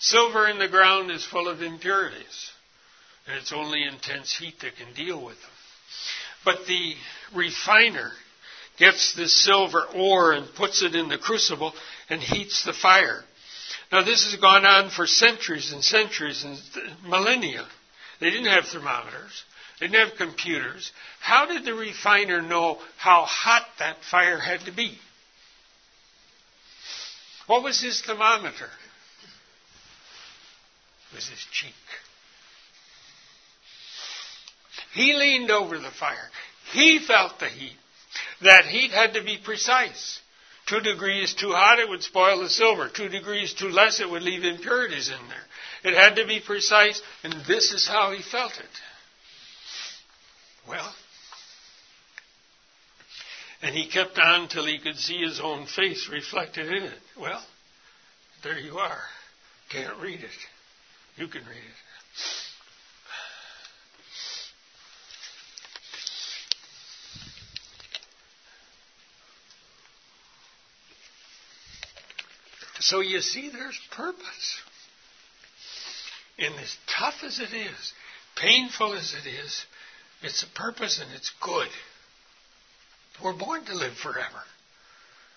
silver 0.00 0.46
in 0.48 0.58
the 0.58 0.68
ground 0.68 1.10
is 1.10 1.24
full 1.24 1.48
of 1.48 1.62
impurities, 1.62 2.50
and 3.26 3.38
it's 3.38 3.54
only 3.54 3.82
intense 3.82 4.36
heat 4.36 4.60
that 4.60 4.76
can 4.76 4.92
deal 4.92 5.24
with 5.24 5.40
them. 5.40 5.50
But 6.44 6.66
the 6.66 6.92
refiner 7.34 8.12
gets 8.78 9.14
this 9.14 9.34
silver 9.42 9.84
ore 9.94 10.32
and 10.32 10.54
puts 10.56 10.82
it 10.82 10.94
in 10.94 11.08
the 11.08 11.16
crucible 11.16 11.72
and 12.10 12.20
heats 12.20 12.66
the 12.66 12.74
fire. 12.74 13.24
Now, 13.92 14.02
this 14.02 14.24
has 14.24 14.40
gone 14.40 14.64
on 14.64 14.88
for 14.88 15.06
centuries 15.06 15.70
and 15.70 15.84
centuries 15.84 16.44
and 16.44 16.58
millennia. 17.06 17.68
They 18.20 18.30
didn't 18.30 18.46
have 18.46 18.64
thermometers. 18.64 19.44
They 19.78 19.88
didn't 19.88 20.08
have 20.08 20.16
computers. 20.16 20.90
How 21.20 21.44
did 21.44 21.66
the 21.66 21.74
refiner 21.74 22.40
know 22.40 22.78
how 22.96 23.24
hot 23.24 23.66
that 23.78 23.98
fire 24.10 24.38
had 24.38 24.60
to 24.60 24.72
be? 24.72 24.98
What 27.46 27.62
was 27.62 27.80
his 27.82 28.00
thermometer? 28.00 28.70
It 31.10 31.16
was 31.16 31.28
his 31.28 31.44
cheek. 31.52 31.74
He 34.94 35.12
leaned 35.12 35.50
over 35.50 35.78
the 35.78 35.90
fire. 35.90 36.30
He 36.72 36.98
felt 36.98 37.40
the 37.40 37.48
heat. 37.48 37.76
That 38.40 38.64
heat 38.64 38.90
had 38.90 39.14
to 39.14 39.22
be 39.22 39.36
precise. 39.36 40.20
Two 40.66 40.80
degrees 40.80 41.34
too 41.34 41.52
hot, 41.52 41.78
it 41.78 41.88
would 41.88 42.02
spoil 42.02 42.40
the 42.40 42.48
silver. 42.48 42.88
Two 42.88 43.08
degrees 43.08 43.52
too 43.52 43.68
less, 43.68 44.00
it 44.00 44.08
would 44.08 44.22
leave 44.22 44.44
impurities 44.44 45.08
in 45.08 45.28
there. 45.28 45.92
It 45.92 45.96
had 45.96 46.16
to 46.16 46.26
be 46.26 46.40
precise, 46.40 47.00
and 47.24 47.32
this 47.46 47.72
is 47.72 47.86
how 47.86 48.12
he 48.12 48.22
felt 48.22 48.52
it. 48.52 48.70
Well, 50.68 50.94
and 53.62 53.74
he 53.74 53.88
kept 53.88 54.18
on 54.18 54.48
till 54.48 54.66
he 54.66 54.78
could 54.78 54.96
see 54.96 55.18
his 55.18 55.40
own 55.40 55.66
face 55.66 56.08
reflected 56.10 56.66
in 56.66 56.82
it. 56.82 56.98
Well, 57.18 57.42
there 58.42 58.58
you 58.58 58.78
are. 58.78 59.02
Can't 59.70 59.96
read 59.98 60.20
it. 60.20 60.30
You 61.16 61.28
can 61.28 61.42
read 61.42 61.56
it. 61.56 62.41
So 72.82 73.00
you 73.00 73.20
see, 73.20 73.48
there's 73.48 73.78
purpose. 73.92 74.60
And 76.38 76.54
as 76.56 76.76
tough 76.98 77.14
as 77.22 77.38
it 77.38 77.54
is, 77.54 77.92
painful 78.36 78.94
as 78.94 79.14
it 79.14 79.28
is, 79.28 79.64
it's 80.22 80.42
a 80.42 80.58
purpose 80.58 81.00
and 81.00 81.12
it's 81.14 81.32
good. 81.40 81.68
We're 83.22 83.38
born 83.38 83.64
to 83.66 83.74
live 83.74 83.94
forever. 83.94 84.42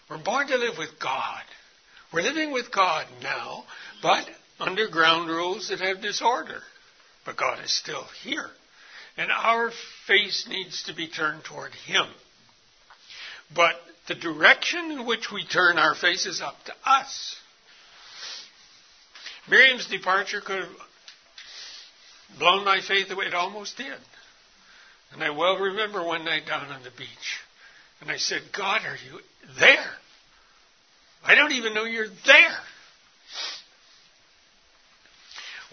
We're 0.09 0.23
born 0.23 0.47
to 0.47 0.57
live 0.57 0.77
with 0.79 0.99
God. 0.99 1.43
We're 2.11 2.23
living 2.23 2.51
with 2.51 2.71
God 2.71 3.05
now, 3.21 3.65
but 4.01 4.27
under 4.59 4.87
ground 4.87 5.29
rules 5.29 5.69
that 5.69 5.81
have 5.81 6.01
disorder. 6.01 6.61
But 7.25 7.37
God 7.37 7.63
is 7.63 7.77
still 7.77 8.05
here. 8.23 8.49
And 9.17 9.31
our 9.31 9.71
face 10.07 10.47
needs 10.49 10.83
to 10.83 10.95
be 10.95 11.07
turned 11.07 11.43
toward 11.43 11.73
Him. 11.73 12.05
But 13.53 13.75
the 14.07 14.15
direction 14.15 14.91
in 14.91 15.05
which 15.05 15.31
we 15.31 15.45
turn 15.45 15.77
our 15.77 15.95
face 15.95 16.25
is 16.25 16.41
up 16.41 16.55
to 16.65 16.73
us. 16.85 17.35
Miriam's 19.49 19.87
departure 19.87 20.41
could 20.41 20.61
have 20.61 20.71
blown 22.39 22.65
my 22.65 22.81
faith 22.81 23.09
away. 23.11 23.25
It 23.25 23.33
almost 23.33 23.77
did. 23.77 23.97
And 25.11 25.23
I 25.23 25.29
well 25.29 25.57
remember 25.57 26.03
one 26.03 26.25
night 26.25 26.45
down 26.47 26.67
on 26.67 26.83
the 26.83 26.91
beach. 26.91 27.39
And 28.01 28.11
I 28.11 28.17
said, 28.17 28.41
God, 28.55 28.81
are 28.85 28.97
you 29.09 29.19
there? 29.59 29.91
I 31.23 31.35
don't 31.35 31.53
even 31.53 31.73
know 31.73 31.85
you're 31.85 32.07
there. 32.07 32.57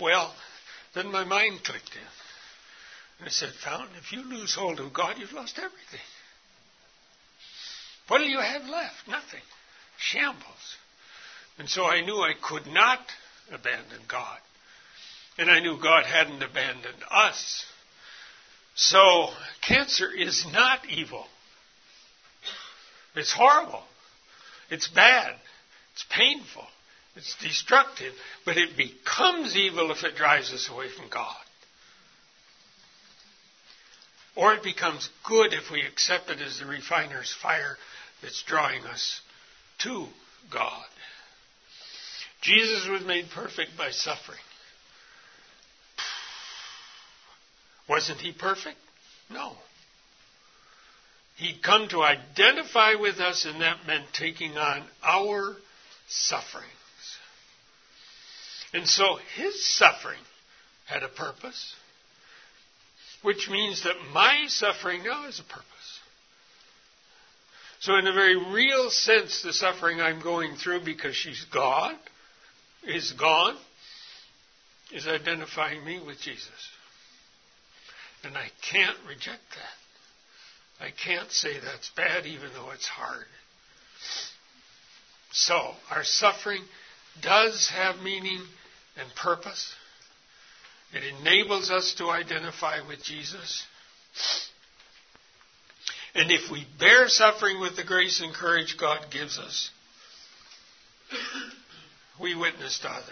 Well, 0.00 0.34
then 0.94 1.10
my 1.10 1.24
mind 1.24 1.64
clicked 1.64 1.94
in. 1.94 2.08
And 3.18 3.28
I 3.28 3.30
said, 3.30 3.50
Fountain, 3.64 3.96
if 3.98 4.12
you 4.12 4.22
lose 4.22 4.54
hold 4.54 4.80
of 4.80 4.92
God, 4.92 5.16
you've 5.18 5.32
lost 5.32 5.58
everything. 5.58 6.00
What 8.12 8.18
do 8.18 8.24
you 8.24 8.40
have 8.40 8.68
left? 8.68 9.08
Nothing. 9.08 9.40
Shambles. 9.96 10.76
And 11.56 11.66
so 11.66 11.86
I 11.86 12.02
knew 12.02 12.16
I 12.16 12.34
could 12.42 12.66
not 12.66 13.00
abandon 13.50 14.02
God. 14.06 14.36
And 15.38 15.50
I 15.50 15.60
knew 15.60 15.80
God 15.80 16.04
hadn't 16.04 16.42
abandoned 16.42 17.02
us. 17.10 17.64
So, 18.74 19.28
cancer 19.66 20.10
is 20.14 20.44
not 20.52 20.80
evil. 20.90 21.24
It's 23.16 23.32
horrible. 23.32 23.82
It's 24.68 24.88
bad. 24.88 25.32
It's 25.94 26.04
painful. 26.10 26.66
It's 27.16 27.34
destructive. 27.40 28.12
But 28.44 28.58
it 28.58 28.76
becomes 28.76 29.56
evil 29.56 29.90
if 29.90 30.04
it 30.04 30.16
drives 30.16 30.52
us 30.52 30.68
away 30.70 30.90
from 30.90 31.08
God. 31.08 31.34
Or 34.36 34.52
it 34.52 34.62
becomes 34.62 35.08
good 35.26 35.54
if 35.54 35.70
we 35.70 35.80
accept 35.80 36.28
it 36.28 36.42
as 36.42 36.58
the 36.58 36.66
refiner's 36.66 37.34
fire 37.40 37.78
that's 38.22 38.42
drawing 38.44 38.84
us 38.84 39.20
to 39.80 40.06
God. 40.50 40.86
Jesus 42.40 42.88
was 42.88 43.02
made 43.04 43.26
perfect 43.34 43.76
by 43.76 43.90
suffering. 43.90 44.38
Wasn't 47.88 48.20
he 48.20 48.32
perfect? 48.32 48.78
No. 49.30 49.56
He'd 51.36 51.62
come 51.62 51.88
to 51.88 52.02
identify 52.02 52.94
with 52.94 53.18
us, 53.18 53.44
and 53.44 53.60
that 53.60 53.86
meant 53.86 54.06
taking 54.12 54.56
on 54.56 54.84
our 55.02 55.56
sufferings. 56.08 56.68
And 58.72 58.88
so 58.88 59.18
his 59.36 59.64
suffering 59.76 60.20
had 60.86 61.02
a 61.02 61.08
purpose, 61.08 61.74
which 63.22 63.48
means 63.50 63.84
that 63.84 63.96
my 64.12 64.44
suffering 64.48 65.04
now 65.04 65.24
has 65.24 65.38
a 65.40 65.44
purpose. 65.44 65.71
So, 67.82 67.96
in 67.96 68.06
a 68.06 68.12
very 68.12 68.36
real 68.36 68.90
sense, 68.90 69.42
the 69.42 69.52
suffering 69.52 70.00
I'm 70.00 70.22
going 70.22 70.54
through 70.54 70.84
because 70.84 71.16
she's 71.16 71.44
gone, 71.52 71.96
is 72.84 73.10
gone, 73.10 73.56
is 74.92 75.08
identifying 75.08 75.84
me 75.84 76.00
with 76.00 76.20
Jesus. 76.20 76.48
And 78.22 78.36
I 78.36 78.46
can't 78.70 78.96
reject 79.08 79.42
that. 79.50 80.86
I 80.86 80.90
can't 80.92 81.32
say 81.32 81.54
that's 81.58 81.90
bad 81.96 82.24
even 82.24 82.50
though 82.54 82.70
it's 82.70 82.86
hard. 82.86 83.26
So, 85.32 85.72
our 85.90 86.04
suffering 86.04 86.62
does 87.20 87.68
have 87.74 87.98
meaning 87.98 88.42
and 88.96 89.12
purpose. 89.16 89.74
It 90.92 91.02
enables 91.18 91.68
us 91.72 91.94
to 91.98 92.10
identify 92.10 92.86
with 92.86 93.02
Jesus. 93.02 93.64
And 96.14 96.30
if 96.30 96.50
we 96.50 96.66
bear 96.78 97.08
suffering 97.08 97.60
with 97.60 97.76
the 97.76 97.84
grace 97.84 98.20
and 98.20 98.34
courage 98.34 98.76
God 98.78 99.06
gives 99.10 99.38
us, 99.38 99.70
we 102.20 102.34
witness 102.34 102.78
to 102.80 102.88
others. 102.88 103.06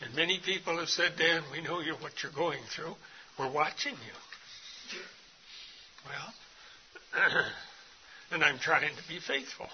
And 0.00 0.14
many 0.14 0.40
people 0.44 0.78
have 0.78 0.88
said, 0.88 1.12
Dan, 1.18 1.42
we 1.50 1.62
know 1.62 1.80
you're 1.80 1.96
what 1.96 2.22
you're 2.22 2.32
going 2.32 2.62
through. 2.74 2.94
We're 3.38 3.50
watching 3.50 3.94
you. 3.94 4.98
Well, 6.06 6.34
and 8.30 8.44
I'm 8.44 8.58
trying 8.58 8.94
to 8.94 9.08
be 9.08 9.18
faithful. 9.18 9.68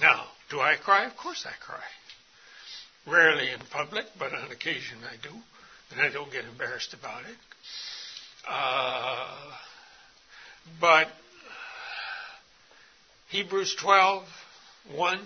Now, 0.00 0.24
do 0.50 0.60
I 0.60 0.76
cry? 0.76 1.06
Of 1.06 1.16
course 1.16 1.46
I 1.46 1.52
cry. 1.64 1.82
Rarely 3.06 3.50
in 3.50 3.60
public, 3.70 4.06
but 4.18 4.32
on 4.32 4.50
occasion 4.50 4.98
I 5.04 5.16
do. 5.22 5.34
And 5.92 6.00
I 6.00 6.10
don't 6.12 6.32
get 6.32 6.44
embarrassed 6.44 6.94
about 6.94 7.22
it. 7.22 7.36
Uh, 8.48 9.52
but 10.80 11.08
Hebrews 13.28 13.76
12, 13.80 14.24
1 14.94 15.20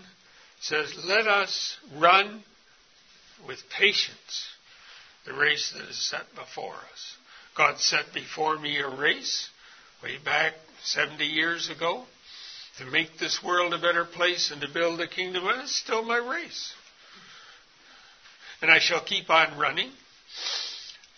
says, 0.60 0.94
Let 1.04 1.26
us 1.26 1.76
run 1.96 2.42
with 3.46 3.58
patience 3.76 4.48
the 5.26 5.34
race 5.34 5.72
that 5.76 5.88
is 5.88 6.08
set 6.08 6.34
before 6.34 6.74
us. 6.74 7.16
God 7.56 7.78
set 7.78 8.12
before 8.14 8.58
me 8.58 8.78
a 8.78 8.88
race 8.88 9.48
way 10.02 10.16
back 10.24 10.54
70 10.84 11.24
years 11.24 11.68
ago. 11.68 12.04
to 12.78 12.86
make 12.86 13.18
this 13.18 13.42
world 13.44 13.74
a 13.74 13.78
better 13.78 14.06
place 14.06 14.50
and 14.50 14.62
to 14.62 14.68
build 14.72 15.00
a 15.00 15.08
kingdom, 15.08 15.46
And 15.46 15.62
it's 15.62 15.76
still 15.76 16.02
my 16.02 16.16
race. 16.16 16.72
And 18.62 18.70
I 18.70 18.78
shall 18.78 19.02
keep 19.02 19.28
on 19.28 19.58
running 19.58 19.90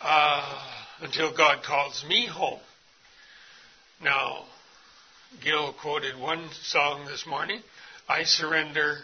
uh, 0.01 0.61
until 1.01 1.33
God 1.37 1.63
calls 1.63 2.05
me 2.09 2.27
home. 2.27 2.61
Now, 4.03 4.45
Gil 5.45 5.73
quoted 5.81 6.19
one 6.19 6.49
song 6.63 7.07
this 7.07 7.25
morning 7.25 7.61
I 8.09 8.25
surrender 8.25 8.99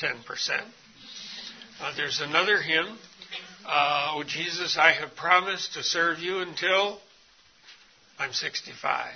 10%. 0.00 0.14
Uh, 1.80 1.92
there's 1.96 2.20
another 2.20 2.60
hymn 2.62 2.98
uh, 3.66 4.12
Oh, 4.14 4.24
Jesus, 4.26 4.78
I 4.78 4.92
have 4.92 5.14
promised 5.16 5.74
to 5.74 5.82
serve 5.82 6.18
you 6.18 6.38
until 6.38 6.98
I'm 8.18 8.32
65. 8.32 9.06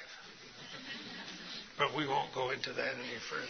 But 1.79 1.97
we 1.97 2.07
won't 2.07 2.35
go 2.35 2.51
into 2.51 2.73
that 2.73 2.95
any 2.95 3.19
further. 3.31 3.47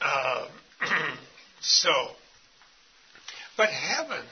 Uh, 0.00 0.48
so, 1.60 1.90
but 3.56 3.68
heaven, 3.70 4.24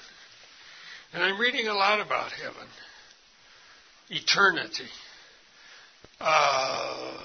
and 1.12 1.22
I'm 1.22 1.40
reading 1.40 1.68
a 1.68 1.74
lot 1.74 2.00
about 2.00 2.32
heaven, 2.32 2.68
eternity. 4.10 4.88
Uh, 6.20 7.18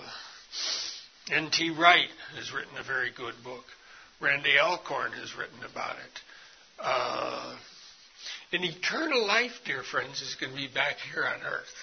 N.T. 1.32 1.72
Wright 1.72 2.10
has 2.36 2.52
written 2.54 2.78
a 2.78 2.84
very 2.84 3.12
good 3.16 3.36
book. 3.44 3.64
Randy 4.20 4.58
Alcorn 4.60 5.14
has 5.14 5.36
written 5.36 5.60
about 5.70 5.96
it. 5.96 6.20
Uh, 6.80 7.56
an 8.52 8.64
eternal 8.64 9.26
life, 9.26 9.52
dear 9.66 9.84
friends, 9.84 10.22
is 10.22 10.36
going 10.40 10.52
to 10.52 10.58
be 10.58 10.68
back 10.68 10.98
here 11.14 11.24
on 11.24 11.42
earth. 11.46 11.74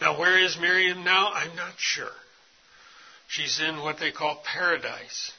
Now, 0.00 0.18
where 0.18 0.38
is 0.38 0.58
Miriam 0.60 1.04
now? 1.04 1.30
I'm 1.32 1.54
not 1.56 1.74
sure. 1.78 2.12
She's 3.28 3.60
in 3.60 3.78
what 3.78 3.98
they 3.98 4.12
call 4.12 4.42
paradise. 4.44 5.32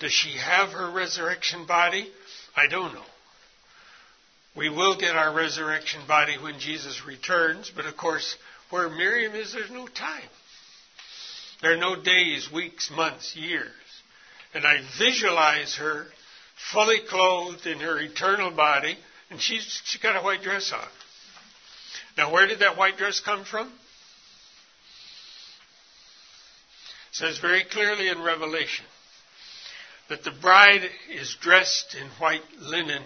Does 0.00 0.12
she 0.12 0.38
have 0.38 0.70
her 0.70 0.90
resurrection 0.90 1.66
body? 1.66 2.10
I 2.56 2.68
don't 2.68 2.94
know. 2.94 3.02
We 4.56 4.68
will 4.68 4.98
get 4.98 5.16
our 5.16 5.32
resurrection 5.32 6.00
body 6.06 6.36
when 6.40 6.58
Jesus 6.58 7.04
returns, 7.06 7.70
but 7.74 7.86
of 7.86 7.96
course, 7.96 8.36
where 8.70 8.88
Miriam 8.88 9.34
is, 9.34 9.52
there's 9.52 9.70
no 9.70 9.86
time. 9.86 10.28
There 11.62 11.72
are 11.72 11.76
no 11.76 12.00
days, 12.00 12.50
weeks, 12.52 12.90
months, 12.90 13.34
years. 13.34 13.72
And 14.54 14.64
I 14.66 14.78
visualize 14.98 15.76
her 15.76 16.06
fully 16.72 17.00
clothed 17.08 17.66
in 17.66 17.80
her 17.80 17.98
eternal 17.98 18.50
body, 18.50 18.96
and 19.30 19.40
she's, 19.40 19.80
she's 19.84 20.00
got 20.00 20.16
a 20.16 20.22
white 20.22 20.42
dress 20.42 20.72
on. 20.72 20.88
Now, 22.16 22.32
where 22.32 22.46
did 22.46 22.60
that 22.60 22.76
white 22.76 22.96
dress 22.96 23.20
come 23.20 23.44
from? 23.44 23.68
It 23.68 23.72
says 27.12 27.38
very 27.38 27.64
clearly 27.64 28.08
in 28.08 28.20
Revelation 28.20 28.84
that 30.08 30.24
the 30.24 30.30
bride 30.30 30.88
is 31.10 31.36
dressed 31.40 31.94
in 32.00 32.08
white 32.18 32.42
linen, 32.60 33.02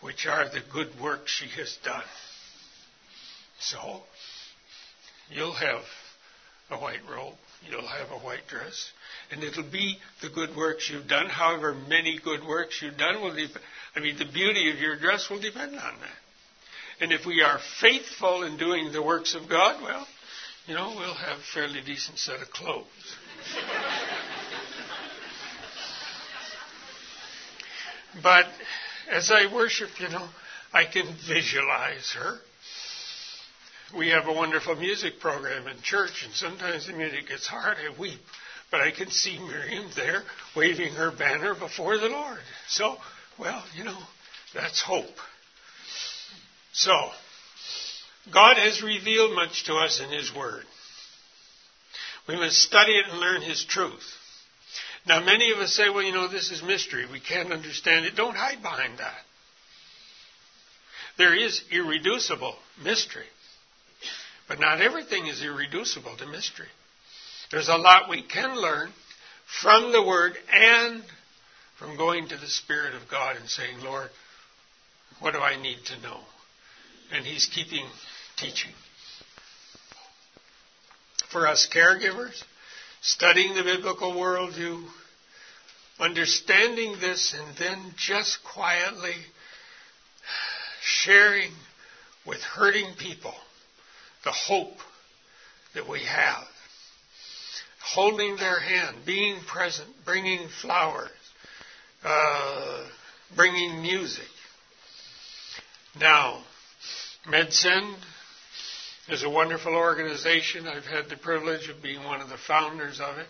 which 0.00 0.26
are 0.26 0.48
the 0.48 0.60
good 0.72 0.88
works 1.00 1.30
she 1.30 1.48
has 1.60 1.76
done. 1.84 2.04
So, 3.60 4.02
you'll 5.30 5.52
have 5.52 5.82
a 6.70 6.76
white 6.76 7.00
robe, 7.10 7.34
you'll 7.68 7.86
have 7.86 8.10
a 8.10 8.18
white 8.18 8.46
dress, 8.48 8.92
and 9.30 9.42
it'll 9.42 9.62
be 9.62 9.98
the 10.22 10.28
good 10.28 10.56
works 10.56 10.90
you've 10.90 11.08
done. 11.08 11.28
However 11.28 11.74
many 11.74 12.18
good 12.22 12.46
works 12.46 12.80
you've 12.82 12.98
done 12.98 13.22
will 13.22 13.34
depend. 13.34 13.64
I 13.96 14.00
mean, 14.00 14.18
the 14.18 14.26
beauty 14.26 14.70
of 14.70 14.78
your 14.78 14.96
dress 14.96 15.28
will 15.30 15.40
depend 15.40 15.74
on 15.74 15.94
that. 16.00 16.18
And 17.00 17.12
if 17.12 17.26
we 17.26 17.42
are 17.42 17.60
faithful 17.80 18.42
in 18.42 18.56
doing 18.56 18.92
the 18.92 19.02
works 19.02 19.34
of 19.34 19.48
God, 19.48 19.82
well, 19.82 20.06
you 20.66 20.74
know, 20.74 20.94
we'll 20.96 21.14
have 21.14 21.38
a 21.38 21.42
fairly 21.54 21.80
decent 21.80 22.18
set 22.18 22.42
of 22.42 22.50
clothes. 22.50 22.86
but 28.22 28.46
as 29.10 29.30
I 29.30 29.52
worship, 29.52 29.90
you 30.00 30.08
know, 30.08 30.28
I 30.72 30.84
can 30.84 31.06
visualize 31.26 32.14
her. 32.18 32.38
We 33.96 34.08
have 34.08 34.26
a 34.26 34.32
wonderful 34.32 34.76
music 34.76 35.18
program 35.18 35.66
in 35.66 35.80
church, 35.82 36.24
and 36.24 36.34
sometimes 36.34 36.86
the 36.86 36.92
music 36.92 37.28
gets 37.28 37.46
hard. 37.46 37.78
I 37.78 37.98
weep. 37.98 38.20
But 38.70 38.82
I 38.82 38.90
can 38.90 39.10
see 39.10 39.38
Miriam 39.38 39.88
there 39.96 40.24
waving 40.54 40.92
her 40.94 41.10
banner 41.10 41.54
before 41.54 41.96
the 41.96 42.08
Lord. 42.08 42.38
So, 42.68 42.96
well, 43.38 43.64
you 43.74 43.84
know, 43.84 43.98
that's 44.54 44.82
hope. 44.82 45.06
So, 46.72 46.92
God 48.32 48.58
has 48.58 48.82
revealed 48.82 49.34
much 49.34 49.64
to 49.64 49.74
us 49.74 50.00
in 50.00 50.10
His 50.10 50.34
Word. 50.34 50.64
We 52.28 52.36
must 52.36 52.56
study 52.56 52.92
it 52.92 53.06
and 53.10 53.20
learn 53.20 53.40
His 53.40 53.64
truth. 53.64 54.04
Now, 55.06 55.24
many 55.24 55.50
of 55.52 55.60
us 55.60 55.72
say, 55.72 55.88
well, 55.88 56.02
you 56.02 56.12
know, 56.12 56.28
this 56.28 56.50
is 56.50 56.62
mystery. 56.62 57.06
We 57.10 57.20
can't 57.20 57.52
understand 57.52 58.04
it. 58.04 58.16
Don't 58.16 58.36
hide 58.36 58.60
behind 58.60 58.98
that. 58.98 59.16
There 61.16 61.34
is 61.34 61.62
irreducible 61.72 62.54
mystery. 62.84 63.24
But 64.48 64.60
not 64.60 64.80
everything 64.80 65.26
is 65.26 65.42
irreducible 65.42 66.16
to 66.16 66.26
mystery. 66.26 66.68
There's 67.50 67.68
a 67.68 67.76
lot 67.76 68.08
we 68.08 68.22
can 68.22 68.56
learn 68.56 68.90
from 69.60 69.92
the 69.92 70.02
Word 70.02 70.36
and 70.52 71.02
from 71.78 71.96
going 71.96 72.28
to 72.28 72.36
the 72.36 72.48
Spirit 72.48 72.94
of 72.94 73.08
God 73.10 73.36
and 73.36 73.48
saying, 73.48 73.80
Lord, 73.82 74.08
what 75.20 75.32
do 75.32 75.38
I 75.38 75.60
need 75.60 75.78
to 75.86 76.00
know? 76.00 76.20
And 77.12 77.24
He's 77.24 77.46
keeping 77.46 77.86
teaching. 78.36 78.72
For 81.30 81.46
us 81.46 81.68
caregivers, 81.72 82.42
studying 83.02 83.54
the 83.54 83.62
biblical 83.62 84.12
worldview, 84.12 84.84
understanding 86.00 86.96
this, 87.00 87.34
and 87.38 87.56
then 87.58 87.92
just 87.96 88.38
quietly 88.44 89.14
sharing 90.80 91.52
with 92.26 92.40
hurting 92.40 92.94
people 92.98 93.34
the 94.24 94.32
hope 94.32 94.76
that 95.74 95.88
we 95.88 96.00
have. 96.00 96.44
Holding 97.80 98.36
their 98.36 98.60
hand, 98.60 98.98
being 99.06 99.40
present, 99.46 99.88
bringing 100.04 100.48
flowers, 100.60 101.10
uh, 102.04 102.84
bringing 103.34 103.80
music. 103.80 104.28
Now, 105.98 106.42
MedSend 107.26 107.96
is 109.08 109.22
a 109.22 109.30
wonderful 109.30 109.74
organization. 109.74 110.66
I've 110.66 110.84
had 110.84 111.08
the 111.08 111.16
privilege 111.16 111.68
of 111.68 111.82
being 111.82 112.04
one 112.04 112.20
of 112.20 112.28
the 112.28 112.36
founders 112.36 113.00
of 113.00 113.18
it. 113.18 113.28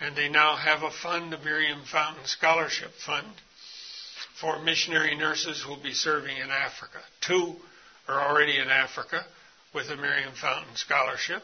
And 0.00 0.16
they 0.16 0.28
now 0.28 0.56
have 0.56 0.82
a 0.82 0.90
fund, 0.90 1.32
the 1.32 1.38
Miriam 1.38 1.82
Fountain 1.90 2.24
Scholarship 2.24 2.90
Fund, 3.04 3.26
for 4.40 4.60
missionary 4.62 5.16
nurses 5.16 5.62
who 5.62 5.70
will 5.70 5.82
be 5.82 5.92
serving 5.92 6.36
in 6.36 6.50
Africa. 6.50 6.98
Two 7.20 7.56
are 8.06 8.28
already 8.28 8.58
in 8.58 8.68
Africa 8.68 9.24
with 9.74 9.90
a 9.90 9.96
Miriam 9.96 10.32
Fountain 10.40 10.76
Scholarship. 10.76 11.42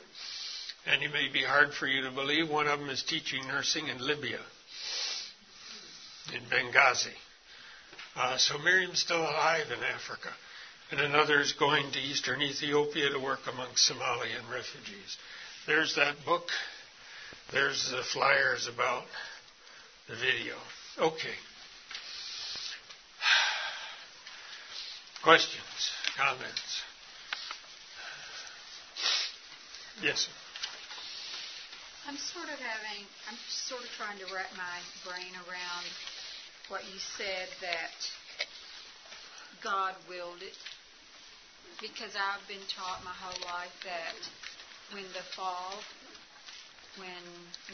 And 0.86 1.02
it 1.02 1.12
may 1.12 1.28
be 1.32 1.42
hard 1.42 1.72
for 1.72 1.86
you 1.86 2.02
to 2.02 2.10
believe, 2.10 2.50
one 2.50 2.66
of 2.66 2.78
them 2.78 2.90
is 2.90 3.02
teaching 3.02 3.46
nursing 3.48 3.88
in 3.88 3.98
Libya, 3.98 4.40
in 6.34 6.42
Benghazi. 6.50 7.14
Uh, 8.16 8.36
so 8.36 8.58
Miriam's 8.58 9.00
still 9.00 9.22
alive 9.22 9.66
in 9.66 9.82
Africa. 9.82 10.28
And 10.90 11.00
another 11.00 11.40
is 11.40 11.52
going 11.52 11.90
to 11.92 11.98
eastern 11.98 12.42
Ethiopia 12.42 13.08
to 13.10 13.18
work 13.18 13.40
among 13.50 13.68
Somalian 13.70 14.50
refugees. 14.52 15.16
There's 15.66 15.94
that 15.96 16.16
book. 16.26 16.48
There's 17.50 17.90
the 17.90 18.02
flyers 18.12 18.68
about 18.72 19.04
the 20.08 20.16
video. 20.16 20.56
Okay. 20.98 21.28
Questions, 25.22 25.92
comments? 26.16 26.82
Yes. 30.02 30.28
I'm 32.06 32.16
sort 32.16 32.50
of 32.50 32.58
having, 32.58 33.06
I'm 33.30 33.38
sort 33.48 33.82
of 33.82 33.90
trying 33.96 34.18
to 34.18 34.26
wrap 34.34 34.50
my 34.58 34.78
brain 35.06 35.32
around 35.46 35.86
what 36.68 36.82
you 36.84 36.98
said 37.16 37.48
that 37.62 37.96
God 39.62 39.94
willed 40.08 40.42
it. 40.42 40.56
Because 41.80 42.12
I've 42.14 42.44
been 42.46 42.62
taught 42.70 43.02
my 43.04 43.14
whole 43.14 43.40
life 43.48 43.72
that 43.88 44.18
when 44.92 45.06
the 45.16 45.24
fall, 45.34 45.80
when 46.98 47.24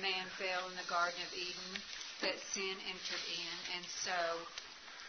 man 0.01 0.25
fell 0.39 0.69
in 0.71 0.77
the 0.77 0.89
Garden 0.89 1.21
of 1.27 1.33
Eden, 1.35 1.73
that 2.23 2.37
sin 2.53 2.77
entered 2.87 3.25
in. 3.35 3.57
And 3.77 3.85
so 4.05 4.19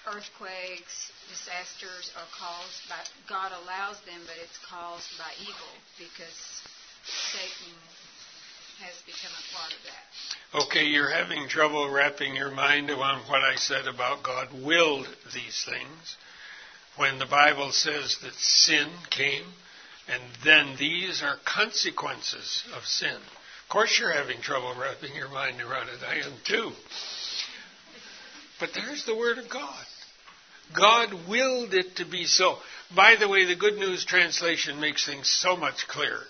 earthquakes, 0.09 1.13
disasters 1.29 2.09
are 2.17 2.29
caused 2.33 2.81
by, 2.89 2.99
God 3.29 3.53
allows 3.63 4.01
them, 4.09 4.19
but 4.25 4.35
it's 4.41 4.57
caused 4.65 5.13
by 5.21 5.29
evil 5.45 5.73
because 6.01 6.65
Satan 7.05 7.73
has 8.83 9.01
become 9.05 9.31
a 9.31 9.55
part 9.55 9.73
of 9.73 9.79
that. 9.85 10.65
Okay, 10.65 10.85
you're 10.85 11.09
having 11.09 11.47
trouble 11.47 11.89
wrapping 11.89 12.35
your 12.35 12.51
mind 12.51 12.89
around 12.89 13.29
what 13.29 13.41
I 13.41 13.55
said 13.55 13.87
about 13.87 14.23
God 14.23 14.49
willed 14.53 15.07
these 15.33 15.65
things. 15.65 16.17
When 16.97 17.19
the 17.19 17.25
Bible 17.25 17.71
says 17.71 18.17
that 18.21 18.33
sin 18.33 18.89
came, 19.09 19.45
and 20.07 20.21
then 20.43 20.75
these 20.77 21.23
are 21.23 21.37
consequences 21.45 22.63
of 22.75 22.85
sin. 22.85 23.15
Of 23.15 23.69
course, 23.69 23.97
you're 23.97 24.11
having 24.11 24.41
trouble 24.41 24.73
wrapping 24.77 25.15
your 25.15 25.29
mind 25.29 25.61
around 25.61 25.87
it. 25.87 26.03
I 26.05 26.15
am 26.15 26.33
too. 26.45 26.71
But 28.59 28.71
there's 28.73 29.05
the 29.05 29.15
Word 29.15 29.37
of 29.37 29.49
God. 29.49 29.85
God 30.75 31.27
willed 31.29 31.73
it 31.73 31.95
to 31.97 32.05
be 32.05 32.25
so. 32.25 32.57
By 32.95 33.15
the 33.19 33.27
way, 33.27 33.45
the 33.45 33.55
Good 33.55 33.77
News 33.77 34.03
translation 34.05 34.79
makes 34.79 35.05
things 35.05 35.29
so 35.29 35.55
much 35.55 35.87
clearer. 35.87 36.23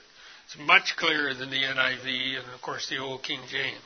It's 0.51 0.67
much 0.67 0.97
clearer 0.97 1.33
than 1.33 1.49
the 1.49 1.63
NIV 1.63 2.39
and, 2.39 2.53
of 2.53 2.61
course, 2.61 2.89
the 2.89 2.97
Old 2.97 3.23
King 3.23 3.39
James. 3.49 3.77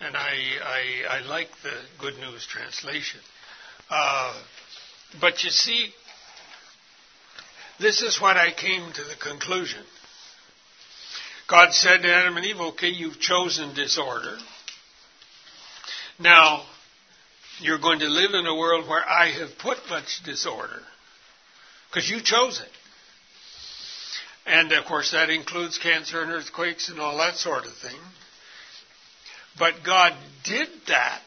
And 0.00 0.16
I, 0.16 0.30
I, 0.62 1.16
I 1.16 1.20
like 1.26 1.48
the 1.64 1.72
Good 1.98 2.16
News 2.18 2.46
translation. 2.46 3.18
Uh, 3.90 4.32
but 5.20 5.42
you 5.42 5.50
see, 5.50 5.88
this 7.80 8.02
is 8.02 8.20
what 8.20 8.36
I 8.36 8.52
came 8.52 8.92
to 8.92 9.02
the 9.02 9.16
conclusion. 9.20 9.82
God 11.48 11.72
said 11.72 12.02
to 12.02 12.14
Adam 12.14 12.36
and 12.36 12.46
Eve, 12.46 12.60
okay, 12.60 12.90
you've 12.90 13.18
chosen 13.18 13.74
disorder. 13.74 14.36
Now, 16.20 16.64
you're 17.58 17.80
going 17.80 18.00
to 18.00 18.08
live 18.08 18.34
in 18.34 18.46
a 18.46 18.54
world 18.54 18.86
where 18.88 19.04
I 19.04 19.32
have 19.32 19.58
put 19.58 19.78
much 19.90 20.22
disorder. 20.24 20.80
Because 21.90 22.08
you 22.08 22.20
chose 22.22 22.60
it. 22.60 22.70
And 24.48 24.72
of 24.72 24.86
course, 24.86 25.10
that 25.12 25.28
includes 25.28 25.76
cancer 25.76 26.22
and 26.22 26.32
earthquakes 26.32 26.88
and 26.88 26.98
all 26.98 27.18
that 27.18 27.36
sort 27.36 27.66
of 27.66 27.72
thing. 27.74 28.00
But 29.58 29.84
God 29.84 30.14
did 30.44 30.68
that 30.86 31.20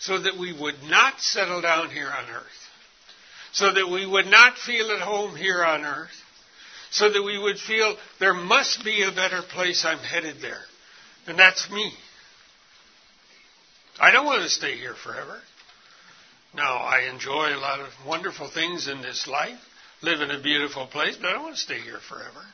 so 0.00 0.18
that 0.18 0.38
we 0.38 0.58
would 0.58 0.82
not 0.84 1.20
settle 1.20 1.60
down 1.60 1.90
here 1.90 2.08
on 2.08 2.24
earth. 2.30 2.44
So 3.52 3.72
that 3.72 3.88
we 3.88 4.06
would 4.06 4.26
not 4.26 4.56
feel 4.56 4.90
at 4.92 5.00
home 5.00 5.36
here 5.36 5.62
on 5.62 5.84
earth. 5.84 6.08
So 6.90 7.10
that 7.10 7.22
we 7.22 7.38
would 7.38 7.58
feel 7.58 7.96
there 8.18 8.32
must 8.32 8.82
be 8.82 9.02
a 9.02 9.12
better 9.12 9.42
place, 9.42 9.84
I'm 9.84 9.98
headed 9.98 10.36
there. 10.40 10.62
And 11.26 11.38
that's 11.38 11.70
me. 11.70 11.92
I 14.00 14.10
don't 14.10 14.24
want 14.24 14.42
to 14.42 14.48
stay 14.48 14.78
here 14.78 14.94
forever. 14.94 15.38
Now, 16.54 16.76
I 16.76 17.10
enjoy 17.12 17.54
a 17.54 17.60
lot 17.60 17.80
of 17.80 17.88
wonderful 18.06 18.48
things 18.48 18.88
in 18.88 19.02
this 19.02 19.26
life, 19.26 19.60
live 20.02 20.20
in 20.20 20.30
a 20.30 20.40
beautiful 20.40 20.86
place, 20.86 21.16
but 21.16 21.28
I 21.28 21.32
don't 21.32 21.42
want 21.42 21.56
to 21.56 21.60
stay 21.60 21.80
here 21.80 21.98
forever. 22.08 22.44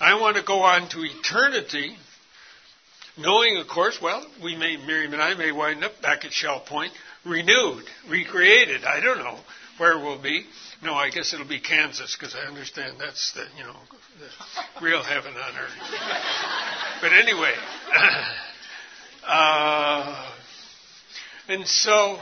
I 0.00 0.18
want 0.20 0.36
to 0.36 0.42
go 0.42 0.62
on 0.62 0.88
to 0.90 1.04
eternity, 1.04 1.96
knowing, 3.18 3.58
of 3.58 3.68
course, 3.68 3.98
well, 4.00 4.24
we 4.42 4.56
may, 4.56 4.76
Miriam 4.76 5.12
and 5.12 5.22
I 5.22 5.34
may 5.34 5.52
wind 5.52 5.84
up 5.84 6.00
back 6.00 6.24
at 6.24 6.32
Shell 6.32 6.60
Point, 6.66 6.92
renewed, 7.24 7.84
recreated. 8.08 8.84
I 8.84 9.00
don't 9.00 9.18
know 9.18 9.38
where 9.78 9.98
we'll 9.98 10.22
be. 10.22 10.44
No, 10.82 10.94
I 10.94 11.10
guess 11.10 11.34
it'll 11.34 11.46
be 11.46 11.60
Kansas 11.60 12.16
because 12.18 12.34
I 12.34 12.46
understand 12.48 12.96
that's 12.98 13.32
the, 13.32 13.44
you 13.58 13.64
know, 13.64 13.76
the 14.18 14.84
real 14.84 15.02
heaven 15.02 15.34
on 15.34 15.56
earth. 15.56 15.72
but 17.02 17.12
anyway, 17.12 17.52
uh, 19.26 20.32
and 21.48 21.66
so 21.66 22.18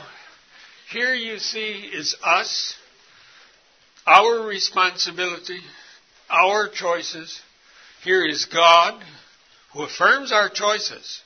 here 0.89 1.13
you 1.13 1.37
see 1.37 1.89
is 1.93 2.15
us, 2.23 2.75
our 4.09 4.47
responsibility, 4.47 5.59
our 6.29 6.67
choices. 6.67 7.39
Here 8.03 8.25
is 8.25 8.45
God 8.45 9.03
who 9.73 9.83
affirms 9.83 10.31
our 10.31 10.49
choices. 10.49 11.21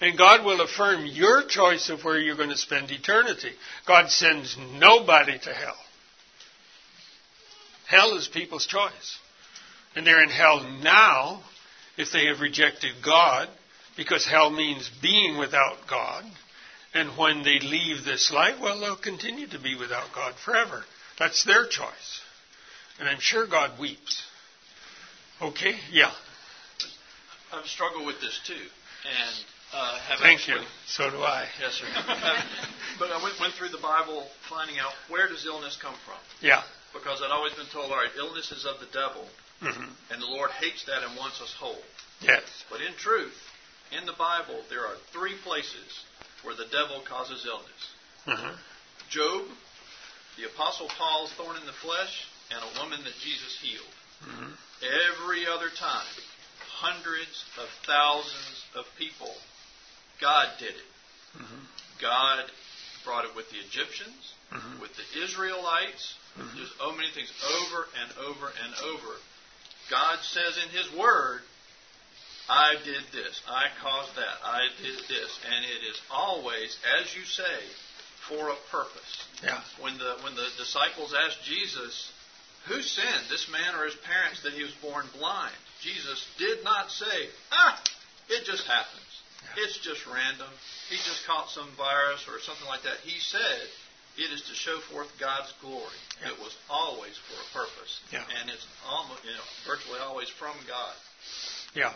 And 0.00 0.18
God 0.18 0.44
will 0.44 0.60
affirm 0.60 1.06
your 1.06 1.44
choice 1.46 1.88
of 1.88 2.04
where 2.04 2.18
you're 2.18 2.36
going 2.36 2.48
to 2.48 2.56
spend 2.56 2.90
eternity. 2.90 3.52
God 3.86 4.10
sends 4.10 4.56
nobody 4.78 5.38
to 5.38 5.52
hell. 5.52 5.76
Hell 7.86 8.16
is 8.16 8.26
people's 8.26 8.66
choice. 8.66 9.18
And 9.94 10.06
they're 10.06 10.22
in 10.22 10.30
hell 10.30 10.64
now 10.82 11.42
if 11.96 12.10
they 12.12 12.26
have 12.26 12.40
rejected 12.40 12.92
God, 13.04 13.48
because 13.96 14.24
hell 14.26 14.50
means 14.50 14.90
being 15.02 15.38
without 15.38 15.76
God. 15.88 16.24
And 16.94 17.16
when 17.16 17.42
they 17.42 17.60
leave 17.60 18.04
this 18.04 18.32
life, 18.32 18.56
well, 18.60 18.80
they'll 18.80 18.96
continue 18.96 19.46
to 19.48 19.60
be 19.60 19.76
without 19.76 20.08
God 20.14 20.34
forever. 20.44 20.84
That's 21.20 21.44
their 21.44 21.66
choice. 21.66 22.22
And 22.98 23.08
I'm 23.08 23.20
sure 23.20 23.46
God 23.46 23.78
weeps. 23.78 24.22
Okay? 25.40 25.74
Yeah. 25.92 26.12
I've 27.52 27.66
struggled 27.66 28.06
with 28.06 28.20
this 28.20 28.40
too. 28.46 28.54
And 28.54 29.44
uh, 29.72 29.98
have 30.00 30.18
Thank 30.20 30.40
actually, 30.40 30.62
you. 30.62 30.66
So 30.88 31.10
do 31.10 31.18
I. 31.18 31.46
Yes, 31.60 31.74
sir. 31.74 31.86
But 32.98 33.10
I 33.12 33.22
went, 33.22 33.38
went 33.40 33.54
through 33.54 33.68
the 33.68 33.80
Bible 33.80 34.28
finding 34.48 34.78
out 34.78 34.92
where 35.08 35.28
does 35.28 35.46
illness 35.46 35.78
come 35.80 35.94
from. 36.04 36.18
Yeah. 36.42 36.62
Because 36.92 37.22
I'd 37.22 37.30
always 37.30 37.54
been 37.54 37.68
told, 37.72 37.92
all 37.92 37.96
right, 37.96 38.10
illness 38.18 38.50
is 38.50 38.66
of 38.66 38.80
the 38.80 38.88
devil, 38.92 39.26
hmm 39.60 39.88
and 40.10 40.20
the 40.20 40.26
Lord 40.26 40.50
hates 40.50 40.84
that 40.86 41.02
and 41.02 41.16
wants 41.16 41.40
us 41.40 41.54
whole. 41.58 41.80
Yes. 42.20 42.42
But 42.68 42.80
in 42.80 42.92
truth, 42.94 43.36
in 43.92 44.04
the 44.04 44.12
Bible, 44.18 44.64
there 44.68 44.84
are 44.86 44.96
three 45.12 45.36
places 45.44 46.04
where 46.42 46.54
the 46.56 46.66
devil 46.66 47.02
causes 47.08 47.46
illness 47.46 47.82
hmm 48.26 48.56
Job, 49.08 49.46
the 50.40 50.46
Apostle 50.46 50.88
Paul's 50.96 51.30
thorn 51.32 51.56
in 51.56 51.66
the 51.66 51.72
flesh, 51.72 52.26
and 52.50 52.64
a 52.64 52.80
woman 52.80 53.04
that 53.04 53.12
Jesus 53.22 53.56
healed. 53.60 53.94
hmm 54.24 54.52
Every 54.82 55.46
other 55.46 55.68
time, 55.68 56.06
hundreds 56.80 57.44
of 57.58 57.68
thousands 57.86 58.64
of 58.74 58.86
people, 58.98 59.34
God 60.20 60.48
did 60.58 60.74
it. 60.76 60.88
hmm 61.36 61.64
God 62.00 62.44
brought 63.04 63.26
it 63.26 63.36
with 63.36 63.50
the 63.50 63.58
Egyptians, 63.58 64.32
hmm 64.50 64.80
with 64.80 64.90
the 64.96 65.22
Israelites, 65.22 66.14
Mhm. 66.38 66.56
just 66.56 66.72
oh 66.80 66.92
many 66.92 67.10
things 67.10 67.30
over 67.44 67.88
and 68.00 68.12
over 68.16 68.48
and 68.48 68.74
over. 68.76 69.20
God 69.90 70.18
says 70.22 70.56
in 70.56 70.70
His 70.70 70.88
Word, 70.90 71.42
I 72.48 72.76
did 72.76 73.04
this, 73.12 73.40
I 73.46 73.68
caused 73.82 74.14
that, 74.16 74.38
I 74.42 74.68
did 74.80 74.98
this, 75.08 75.38
and 75.44 75.64
it 75.64 75.82
is 75.84 76.00
always, 76.10 76.76
as 76.98 77.14
you 77.14 77.24
say, 77.26 77.64
for 78.30 78.48
a 78.54 78.58
purpose. 78.70 79.10
Yeah. 79.42 79.58
When 79.82 79.98
the 79.98 80.16
when 80.22 80.34
the 80.38 80.46
disciples 80.56 81.10
asked 81.12 81.42
Jesus, 81.44 82.12
Who 82.70 82.80
sinned, 82.80 83.26
this 83.28 83.50
man 83.50 83.74
or 83.74 83.84
his 83.84 83.98
parents, 84.06 84.42
that 84.46 84.54
he 84.54 84.62
was 84.62 84.72
born 84.78 85.04
blind? 85.18 85.54
Jesus 85.82 86.22
did 86.38 86.62
not 86.62 86.90
say, 86.90 87.28
Ah, 87.50 87.74
it 88.30 88.46
just 88.46 88.66
happens. 88.70 89.10
Yeah. 89.42 89.64
It's 89.66 89.78
just 89.82 90.06
random. 90.06 90.48
He 90.88 90.96
just 90.96 91.26
caught 91.26 91.50
some 91.50 91.68
virus 91.76 92.22
or 92.28 92.38
something 92.40 92.66
like 92.68 92.82
that. 92.84 93.00
He 93.02 93.18
said, 93.18 93.66
it 94.18 94.28
is 94.34 94.42
to 94.42 94.54
show 94.54 94.78
forth 94.92 95.08
God's 95.18 95.52
glory. 95.62 95.96
Yeah. 96.20 96.32
It 96.32 96.38
was 96.38 96.54
always 96.68 97.16
for 97.30 97.38
a 97.40 97.64
purpose, 97.64 98.00
Yeah. 98.12 98.24
and 98.40 98.50
it's 98.50 98.66
almost, 98.84 99.24
you 99.24 99.30
know, 99.32 99.46
virtually 99.66 99.98
always 100.00 100.28
from 100.28 100.52
God. 100.68 100.94
Yeah. 101.74 101.92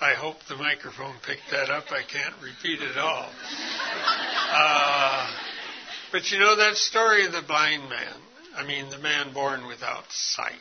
I 0.00 0.14
hope 0.14 0.36
the 0.48 0.56
microphone 0.56 1.14
picked 1.26 1.50
that 1.50 1.68
up. 1.68 1.90
I 1.90 2.02
can't 2.02 2.34
repeat 2.40 2.80
it 2.82 2.96
all. 2.96 3.28
Uh, 4.48 5.28
but 6.12 6.30
you 6.30 6.38
know 6.38 6.56
that 6.56 6.76
story 6.76 7.26
of 7.26 7.32
the 7.32 7.42
blind 7.42 7.88
man? 7.88 8.14
I 8.56 8.64
mean, 8.66 8.90
the 8.90 8.98
man 8.98 9.32
born 9.34 9.66
without 9.66 10.04
sight. 10.10 10.54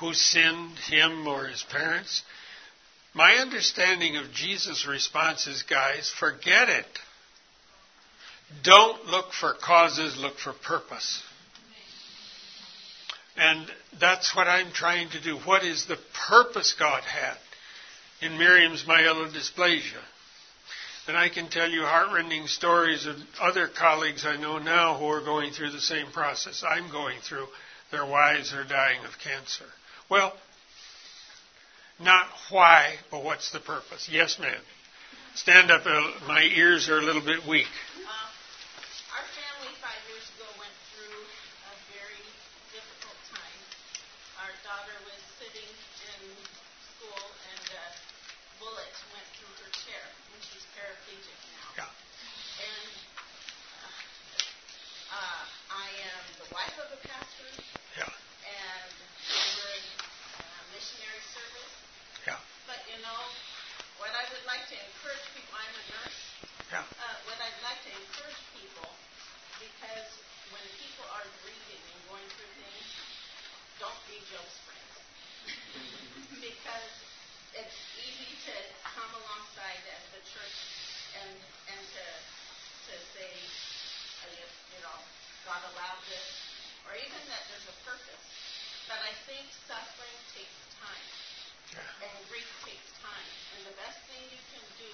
Who 0.00 0.12
sinned, 0.12 0.78
him 0.90 1.26
or 1.26 1.46
his 1.46 1.62
parents? 1.62 2.22
My 3.14 3.36
understanding 3.36 4.16
of 4.18 4.32
Jesus' 4.32 4.86
response 4.86 5.46
is, 5.46 5.62
guys, 5.62 6.10
forget 6.10 6.68
it. 6.68 6.84
Don't 8.62 9.06
look 9.06 9.32
for 9.32 9.54
causes, 9.54 10.18
look 10.18 10.38
for 10.38 10.52
purpose. 10.52 11.22
And 13.36 13.66
that's 13.98 14.36
what 14.36 14.46
I'm 14.46 14.72
trying 14.72 15.10
to 15.10 15.20
do. 15.20 15.38
What 15.38 15.64
is 15.64 15.86
the 15.86 15.98
purpose 16.28 16.74
God 16.78 17.02
had 17.02 17.36
in 18.20 18.38
Miriam's 18.38 18.84
myelodysplasia? 18.84 20.02
And 21.08 21.16
I 21.16 21.28
can 21.28 21.48
tell 21.48 21.70
you 21.70 21.82
heartrending 21.82 22.48
stories 22.48 23.06
of 23.06 23.14
other 23.40 23.68
colleagues 23.68 24.26
I 24.26 24.36
know 24.36 24.58
now 24.58 24.98
who 24.98 25.06
are 25.06 25.20
going 25.22 25.52
through 25.52 25.70
the 25.70 25.80
same 25.80 26.10
process 26.10 26.64
I'm 26.68 26.90
going 26.90 27.20
through. 27.20 27.46
Their 27.92 28.04
wives 28.04 28.52
are 28.52 28.64
dying 28.64 28.98
of 29.04 29.12
cancer. 29.22 29.66
Well, 30.10 30.34
not 32.00 32.26
why, 32.50 32.96
but 33.10 33.22
what's 33.22 33.52
the 33.52 33.60
purpose? 33.60 34.08
Yes, 34.10 34.38
ma'am. 34.40 34.60
Stand 35.36 35.70
up. 35.70 35.86
uh, 35.86 36.10
My 36.26 36.42
ears 36.42 36.88
are 36.88 36.98
a 36.98 37.02
little 37.06 37.22
bit 37.22 37.46
weak. 37.46 37.70
Uh, 38.02 38.10
our 39.14 39.26
family 39.38 39.70
five 39.78 40.02
years 40.10 40.26
ago 40.34 40.48
went 40.58 40.74
through 40.90 41.22
a 41.70 41.74
very 41.94 42.24
difficult 42.74 43.18
time. 43.30 43.60
Our 44.42 44.52
daughter 44.66 44.96
was 45.06 45.20
sitting 45.38 45.70
in 45.70 46.20
school 46.98 47.22
and 47.54 47.62
a 47.78 47.84
bullet 48.58 48.90
went 49.14 49.28
through 49.38 49.54
her 49.62 49.70
chair 49.86 50.04
and 50.34 50.40
she's 50.50 50.65
paraplegic 50.76 51.40
now. 51.56 51.88
Yeah. 51.88 51.88
And 52.60 52.92
uh, 55.08 55.42
I 55.72 55.88
am 55.88 56.24
the 56.44 56.48
wife 56.52 56.76
of 56.84 56.92
a 56.92 57.00
pastor 57.00 57.48
Yeah. 57.96 58.04
and 58.04 58.92
we're 58.92 59.72
in 59.80 59.86
uh, 60.36 60.62
missionary 60.76 61.22
service. 61.32 61.74
Yeah. 62.28 62.36
But 62.68 62.84
you 62.92 63.00
know, 63.00 63.22
what 63.96 64.12
I 64.12 64.28
would 64.36 64.44
like 64.44 64.68
to 64.68 64.76
encourage 64.76 65.24
people, 65.32 65.56
I'm 65.56 65.72
a 65.72 65.84
nurse. 65.96 66.20
Yeah. 66.68 66.84
Uh, 66.84 67.16
what 67.24 67.40
I'd 67.40 67.60
like 67.64 67.80
to 67.88 67.92
encourage 67.96 68.40
people, 68.52 68.88
because 69.56 70.08
when 70.52 70.64
people 70.76 71.08
are 71.16 71.24
grieving 71.40 71.80
and 71.80 72.00
going 72.12 72.28
through 72.36 72.52
things, 72.60 72.84
don't 73.80 74.00
be 74.04 74.20
Job's 74.28 74.56
friends. 74.68 74.92
because 76.44 77.15
it's 77.56 77.78
easy 77.96 78.32
to 78.48 78.54
come 78.84 79.08
alongside 79.16 79.80
as 79.96 80.04
the 80.12 80.22
church 80.28 80.58
and 81.16 81.32
and 81.72 81.80
to 81.80 82.06
to 82.86 82.94
say, 83.16 83.32
oh, 84.22 84.30
you 84.36 84.80
know, 84.84 84.98
God 85.42 85.58
allowed 85.74 86.02
this, 86.06 86.28
or 86.86 86.94
even 86.94 87.18
that 87.32 87.42
there's 87.50 87.66
a 87.66 87.76
purpose. 87.82 88.24
But 88.86 89.02
I 89.02 89.10
think 89.26 89.50
suffering 89.66 90.18
takes 90.30 90.58
time, 90.78 91.06
and 91.98 92.14
grief 92.30 92.46
takes 92.62 92.94
time. 93.02 93.28
And 93.56 93.66
the 93.66 93.74
best 93.74 93.98
thing 94.06 94.22
you 94.30 94.42
can 94.54 94.62
do 94.78 94.92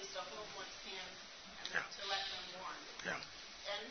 is 0.00 0.08
to 0.16 0.24
hold 0.32 0.48
one's 0.56 0.78
hand 0.88 1.14
and 1.60 1.68
yeah. 1.76 1.84
to 1.84 2.02
let 2.08 2.24
them 2.32 2.44
mourn. 2.56 2.80
Yeah. 3.04 3.20
And 3.76 3.84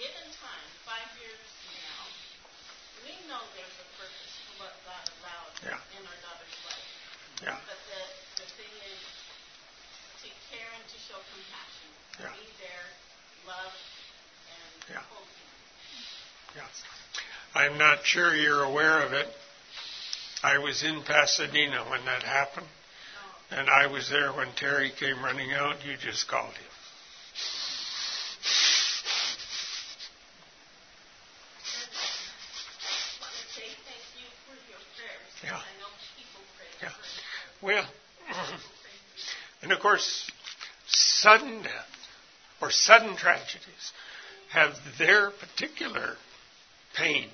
given 0.00 0.26
time, 0.40 0.68
five 0.88 1.10
years 1.20 1.44
now, 1.84 2.27
we 3.04 3.14
know 3.28 3.42
there's 3.54 3.78
a 3.82 3.88
purpose 3.98 4.32
for 4.48 4.64
what 4.66 4.74
God 4.86 5.04
allowed 5.20 5.52
Yeah. 5.62 5.98
in 5.98 6.02
our 6.06 6.18
daughter's 6.24 6.58
life. 6.66 6.88
Yeah. 7.44 7.58
But 7.66 7.80
the, 7.90 8.02
the 8.42 8.48
thing 8.58 8.72
is 8.90 9.00
to 10.24 10.28
care 10.50 10.70
and 10.74 10.84
to 10.88 10.98
show 11.06 11.20
compassion. 11.30 11.88
Yeah. 12.18 12.34
Be 12.34 12.46
there, 12.58 12.88
love, 13.46 13.74
and 14.50 14.72
Yeah. 14.90 15.04
hold 15.12 15.26
him. 15.26 15.50
Yeah. 16.58 16.68
I'm 17.54 17.78
not 17.78 18.04
sure 18.04 18.34
you're 18.34 18.62
aware 18.64 19.02
of 19.02 19.12
it. 19.12 19.28
I 20.42 20.58
was 20.58 20.82
in 20.82 21.02
Pasadena 21.02 21.84
when 21.90 22.04
that 22.06 22.22
happened, 22.22 22.66
Oh, 22.70 23.56
and 23.56 23.68
I 23.70 23.86
was 23.88 24.08
there 24.08 24.32
when 24.32 24.52
Terry 24.54 24.90
came 24.90 25.22
running 25.24 25.52
out. 25.52 25.84
You 25.84 25.96
just 25.96 26.28
called 26.28 26.54
him. 26.54 26.70
and 31.74 31.90
I 31.90 32.06
want 33.20 33.34
to 33.34 33.46
say 33.54 33.66
thank 33.86 34.04
you 34.18 34.26
for 34.46 34.54
your 34.70 34.82
prayers. 34.96 35.32
Yeah. 35.42 35.58
I 35.58 35.72
know 35.82 35.90
people 36.16 36.42
pray 36.56 36.70
Yeah. 36.82 36.94
for 36.94 37.06
you. 37.06 37.22
Well, 37.62 37.86
People 37.86 38.70
pray 38.82 38.94
for 38.94 39.18
you. 39.18 39.62
and 39.62 39.67
of 39.78 39.82
course, 39.82 40.28
sudden 40.88 41.62
death 41.62 41.86
or 42.60 42.68
sudden 42.72 43.14
tragedies 43.14 43.92
have 44.50 44.72
their 44.98 45.30
particular 45.30 46.16
pain 46.96 47.28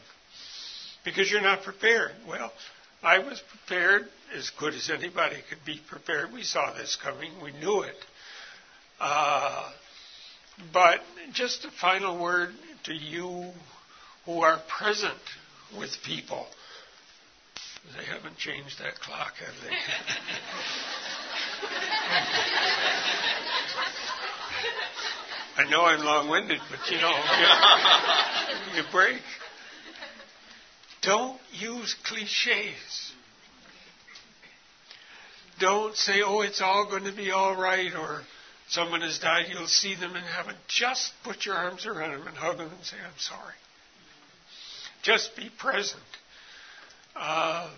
because 1.07 1.31
you're 1.31 1.41
not 1.41 1.63
prepared. 1.63 2.13
Well, 2.29 2.53
I 3.03 3.21
was 3.21 3.43
prepared 3.49 4.09
as 4.37 4.51
good 4.61 4.75
as 4.75 4.91
anybody 4.91 5.37
could 5.49 5.65
be 5.65 5.81
prepared. 5.89 6.35
We 6.35 6.43
saw 6.43 6.75
this 6.75 6.99
coming, 7.03 7.31
we 7.43 7.53
knew 7.53 7.81
it. 7.81 7.97
Uh, 9.01 9.71
but 10.71 11.01
just 11.33 11.65
a 11.65 11.71
final 11.71 12.23
word 12.23 12.51
to 12.85 12.93
you 12.93 13.53
who 14.27 14.43
are 14.43 14.61
present 14.69 15.15
with 15.79 15.97
people. 16.05 16.47
They 17.97 18.05
haven't 18.05 18.37
changed 18.37 18.81
that 18.81 19.01
clock, 19.01 19.33
have 19.39 19.55
they? 19.67 19.77
I 25.57 25.71
know 25.71 25.85
I'm 25.85 26.05
long-winded, 26.05 26.61
but 26.71 26.91
you 26.91 26.99
know, 27.01 27.15
you 28.75 28.83
break. 28.91 29.23
Don't 31.03 31.41
use 31.53 31.95
cliches. 32.05 33.13
Don't 35.61 35.97
say, 35.97 36.23
"Oh, 36.23 36.41
it's 36.41 36.61
all 36.61 36.87
going 36.87 37.05
to 37.05 37.13
be 37.13 37.31
all 37.31 37.55
right," 37.55 37.95
or 37.95 38.23
someone 38.69 39.03
has 39.03 39.19
died, 39.19 39.47
you'll 39.49 39.69
see 39.69 39.95
them 39.95 40.17
in 40.17 40.23
heaven. 40.25 40.57
Just 40.67 41.13
put 41.23 41.47
your 41.47 41.55
arms 41.55 41.87
around 41.87 42.13
them 42.13 42.27
and 42.27 42.37
hug 42.37 42.59
them 42.59 42.71
and 42.71 42.85
say, 42.85 42.97
"I'm 42.97 43.19
sorry." 43.19 43.55
Just 45.03 45.37
be 45.37 45.51
present, 45.51 46.03
uh, 47.15 47.71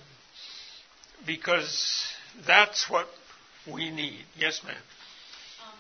because 1.26 2.06
that's 2.46 2.88
what 2.88 3.08
we 3.66 3.90
need. 3.90 4.22
Yes, 4.38 4.62
ma'am. 4.62 4.78
Um, 5.62 5.74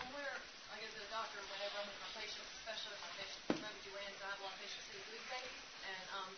when 0.00 0.08
we're, 0.20 0.36
like 0.72 0.84
as 0.84 0.92
a 0.92 1.08
doctor, 1.08 1.40
whenever 1.48 1.74
I'm 1.80 1.88
with 1.88 2.00
my 2.04 2.12
patients, 2.20 2.48
especially 2.60 2.92
with 2.92 3.04
my 3.04 3.12
patients 3.16 3.44
with 3.48 3.60
OBGYNs, 3.64 4.18
I 4.20 4.28
have 4.28 4.40
a 4.40 4.44
lot 4.44 4.52
of 4.52 4.60
patients 4.60 4.84
who 4.92 5.00
lose 5.08 5.24
babies, 5.32 5.64
and 5.88 6.04
um, 6.20 6.30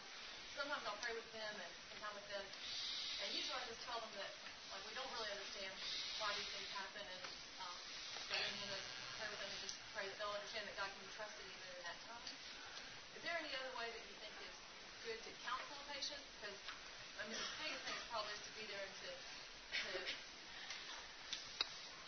sometimes 0.54 0.82
I'll 0.86 1.00
pray 1.02 1.14
with 1.18 1.26
them 1.34 1.54
and 1.58 1.70
spend 1.90 1.98
time 2.06 2.14
with 2.14 2.28
them, 2.30 2.44
and 2.46 3.28
usually 3.34 3.58
I 3.58 3.64
just 3.66 3.82
tell 3.82 3.98
them 3.98 4.12
that 4.14 4.30
like 4.70 4.82
we 4.86 4.94
don't 4.94 5.10
really 5.10 5.30
understand 5.34 5.74
why 6.22 6.30
these 6.38 6.50
things 6.54 6.70
happen, 6.70 7.02
and 7.02 7.24
um, 7.66 7.76
but 8.30 8.38
I'm 8.38 8.56
going 8.62 8.72
to 8.72 8.82
pray 9.18 9.26
with 9.26 9.40
them 9.42 9.50
and 9.50 9.60
just 9.60 9.76
pray 9.92 10.04
that 10.06 10.16
they'll 10.22 10.32
understand 10.38 10.64
that 10.70 10.76
God 10.78 10.88
can 10.88 11.02
be 11.02 11.10
trusted 11.18 11.44
even 11.44 11.66
in 11.66 11.82
that 11.82 11.98
time. 12.06 12.24
Is 13.18 13.20
there 13.26 13.36
any 13.42 13.52
other 13.58 13.74
way 13.74 13.90
that 13.90 14.02
you 14.06 14.16
think 14.22 14.34
is 14.38 14.54
good 15.02 15.18
to 15.18 15.30
counsel 15.42 15.76
a 15.82 15.86
patient? 15.92 16.22
Because 16.38 16.56
I 17.18 17.26
mean, 17.26 17.36
the 17.36 17.50
biggest 17.58 17.82
thing 17.90 17.96
is 17.98 18.06
probably 18.08 18.32
is 18.38 18.42
to 18.46 18.52
be 18.54 18.64
there 18.70 18.82
and 18.86 18.94
to 19.02 19.10
to 19.82 19.90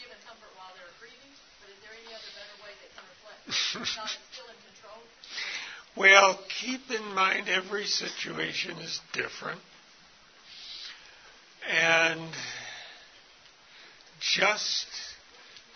give 0.00 0.08
them 0.10 0.20
comfort 0.26 0.52
while 0.58 0.72
they're 0.76 0.90
grieving, 1.00 1.32
but 1.62 1.70
is 1.70 1.78
there 1.80 1.94
any 1.94 2.12
other 2.12 2.30
better 2.36 2.56
way 2.60 2.72
that 2.76 2.90
can 2.92 3.04
reflect 3.08 3.40
that 3.46 3.54
God 3.54 3.54
is 3.54 3.54
still 3.54 3.54
in 3.54 3.54
control? 3.54 3.63
Well, 5.96 6.40
keep 6.60 6.90
in 6.90 7.14
mind 7.14 7.48
every 7.48 7.84
situation 7.84 8.76
is 8.78 9.00
different. 9.12 9.60
And 11.70 12.30
just 14.20 14.86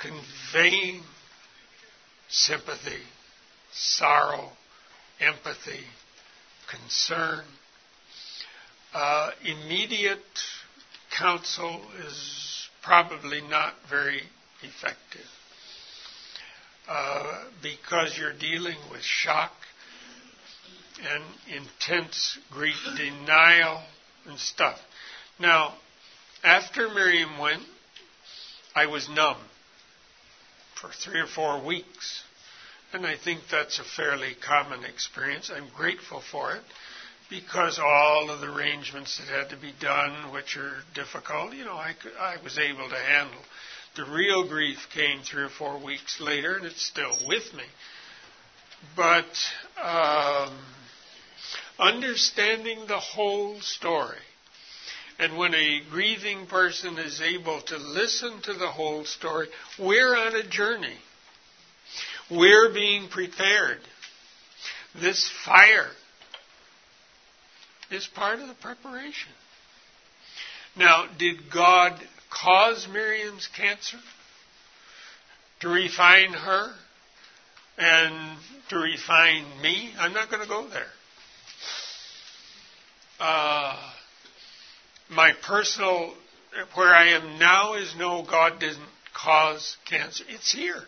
conveying 0.00 1.02
sympathy, 2.28 3.02
sorrow, 3.72 4.50
empathy, 5.20 5.84
concern. 6.68 7.44
Uh, 8.92 9.30
immediate 9.44 10.18
counsel 11.16 11.80
is 12.08 12.68
probably 12.82 13.40
not 13.40 13.74
very 13.88 14.22
effective 14.62 15.26
uh, 16.88 17.44
because 17.62 18.16
you're 18.18 18.32
dealing 18.32 18.76
with 18.90 19.02
shock 19.02 19.52
and 21.00 21.22
intense 21.48 22.38
grief, 22.50 22.76
denial, 22.96 23.82
and 24.26 24.38
stuff. 24.38 24.78
Now, 25.38 25.74
after 26.42 26.88
Miriam 26.88 27.38
went, 27.38 27.62
I 28.74 28.86
was 28.86 29.08
numb 29.08 29.38
for 30.80 30.90
three 30.90 31.20
or 31.20 31.26
four 31.26 31.64
weeks. 31.64 32.22
And 32.92 33.06
I 33.06 33.16
think 33.16 33.40
that's 33.50 33.78
a 33.78 33.84
fairly 33.84 34.34
common 34.46 34.84
experience. 34.84 35.50
I'm 35.54 35.68
grateful 35.76 36.22
for 36.30 36.52
it 36.52 36.62
because 37.28 37.78
all 37.78 38.30
of 38.30 38.40
the 38.40 38.46
arrangements 38.46 39.18
that 39.18 39.28
had 39.28 39.50
to 39.50 39.56
be 39.56 39.74
done, 39.78 40.32
which 40.32 40.56
are 40.56 40.72
difficult, 40.94 41.52
you 41.52 41.64
know, 41.64 41.74
I, 41.74 41.94
I 42.18 42.36
was 42.42 42.58
able 42.58 42.88
to 42.88 42.96
handle. 42.96 43.40
The 43.98 44.04
real 44.04 44.46
grief 44.46 44.78
came 44.94 45.22
three 45.22 45.42
or 45.42 45.48
four 45.48 45.76
weeks 45.76 46.20
later, 46.20 46.54
and 46.54 46.64
it's 46.64 46.86
still 46.86 47.16
with 47.26 47.52
me. 47.52 47.64
But 48.94 49.26
um, 49.76 50.56
understanding 51.80 52.86
the 52.86 53.00
whole 53.00 53.60
story, 53.60 54.22
and 55.18 55.36
when 55.36 55.52
a 55.52 55.80
grieving 55.90 56.46
person 56.46 56.96
is 56.96 57.20
able 57.20 57.60
to 57.62 57.76
listen 57.76 58.40
to 58.42 58.54
the 58.54 58.68
whole 58.68 59.04
story, 59.04 59.48
we're 59.80 60.16
on 60.16 60.36
a 60.36 60.44
journey. 60.44 60.98
We're 62.30 62.72
being 62.72 63.08
prepared. 63.08 63.80
This 64.94 65.28
fire 65.44 65.90
is 67.90 68.06
part 68.14 68.38
of 68.38 68.46
the 68.46 68.54
preparation. 68.54 69.32
Now, 70.76 71.06
did 71.18 71.50
God 71.50 72.00
cause 72.30 72.86
Miriam's 72.92 73.48
cancer 73.56 73.98
to 75.60 75.68
refine 75.68 76.32
her 76.32 76.72
and 77.76 78.38
to 78.70 78.76
refine 78.76 79.44
me? 79.62 79.92
I'm 79.98 80.12
not 80.12 80.30
going 80.30 80.42
to 80.42 80.48
go 80.48 80.68
there. 80.68 80.86
Uh, 83.20 83.76
my 85.10 85.32
personal, 85.46 86.14
where 86.74 86.94
I 86.94 87.08
am 87.08 87.38
now 87.38 87.74
is 87.74 87.94
no, 87.98 88.22
God 88.22 88.60
didn't 88.60 88.88
cause 89.14 89.76
cancer. 89.86 90.24
It's 90.28 90.52
here. 90.52 90.82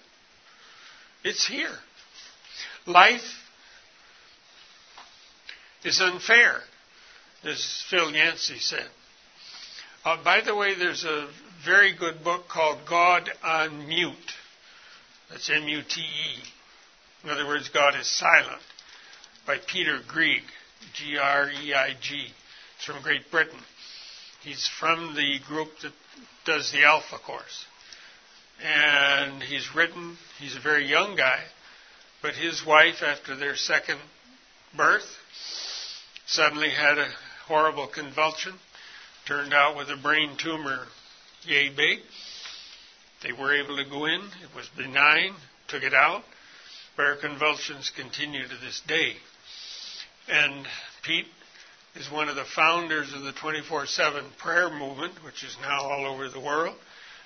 It's 1.25 1.47
here. 1.47 1.77
Life 2.87 3.21
is 5.85 6.01
unfair, 6.01 6.61
as 7.45 7.85
Phil 7.89 8.13
Yancey 8.13 8.59
said. 8.59 8.89
Uh, 10.03 10.17
by 10.25 10.41
the 10.41 10.55
way, 10.55 10.75
there's 10.75 11.05
a 11.05 11.29
very 11.63 11.93
good 11.95 12.25
book 12.25 12.49
called 12.49 12.79
God 12.89 13.31
on 13.45 13.87
Mute. 13.87 14.15
That's 15.29 15.51
M 15.51 15.69
U 15.69 15.83
T 15.83 16.01
E. 16.01 16.43
In 17.23 17.29
other 17.29 17.47
words, 17.47 17.69
God 17.69 17.95
is 18.01 18.07
silent, 18.09 18.63
by 19.47 19.59
Peter 19.59 19.99
Greig, 20.09 20.41
G 20.95 21.19
R 21.19 21.51
E 21.51 21.75
I 21.75 21.91
G. 22.01 22.29
It's 22.77 22.87
from 22.87 23.03
Great 23.03 23.31
Britain. 23.31 23.59
He's 24.43 24.67
from 24.67 25.15
the 25.15 25.39
group 25.47 25.69
that 25.83 25.93
does 26.47 26.73
the 26.73 26.83
Alpha 26.85 27.19
Course. 27.19 27.67
And 28.65 29.43
he's 29.43 29.75
written, 29.75 30.17
he's 30.39 30.57
a 30.57 30.61
very 30.61 30.87
young 30.87 31.15
guy, 31.15 31.41
but 32.23 32.33
his 32.35 32.65
wife, 32.65 33.03
after 33.03 33.37
their 33.37 33.55
second 33.55 33.99
birth, 34.75 35.05
suddenly 36.27 36.71
had 36.71 36.97
a 36.97 37.09
horrible 37.47 37.87
convulsion, 37.87 38.55
turned 39.31 39.55
out 39.55 39.77
with 39.77 39.89
a 39.89 40.03
brain 40.03 40.37
tumor 40.43 40.81
yay 41.45 41.69
big. 41.69 42.01
They 43.23 43.31
were 43.31 43.55
able 43.55 43.77
to 43.77 43.89
go 43.89 44.07
in, 44.07 44.23
it 44.43 44.57
was 44.57 44.69
benign, 44.77 45.37
took 45.69 45.85
it 45.85 45.95
out, 45.95 46.23
prayer 46.97 47.15
convulsions 47.15 47.93
continue 47.95 48.43
to 48.43 48.57
this 48.57 48.83
day. 48.89 49.13
And 50.29 50.67
Pete 51.05 51.29
is 51.95 52.11
one 52.11 52.29
of 52.29 52.35
the 52.35 52.45
founders 52.57 53.13
of 53.13 53.23
the 53.23 53.31
24 53.31 53.87
7 53.87 54.25
prayer 54.37 54.69
movement, 54.69 55.23
which 55.25 55.45
is 55.45 55.57
now 55.63 55.83
all 55.83 56.13
over 56.13 56.29
the 56.29 56.41
world. 56.41 56.75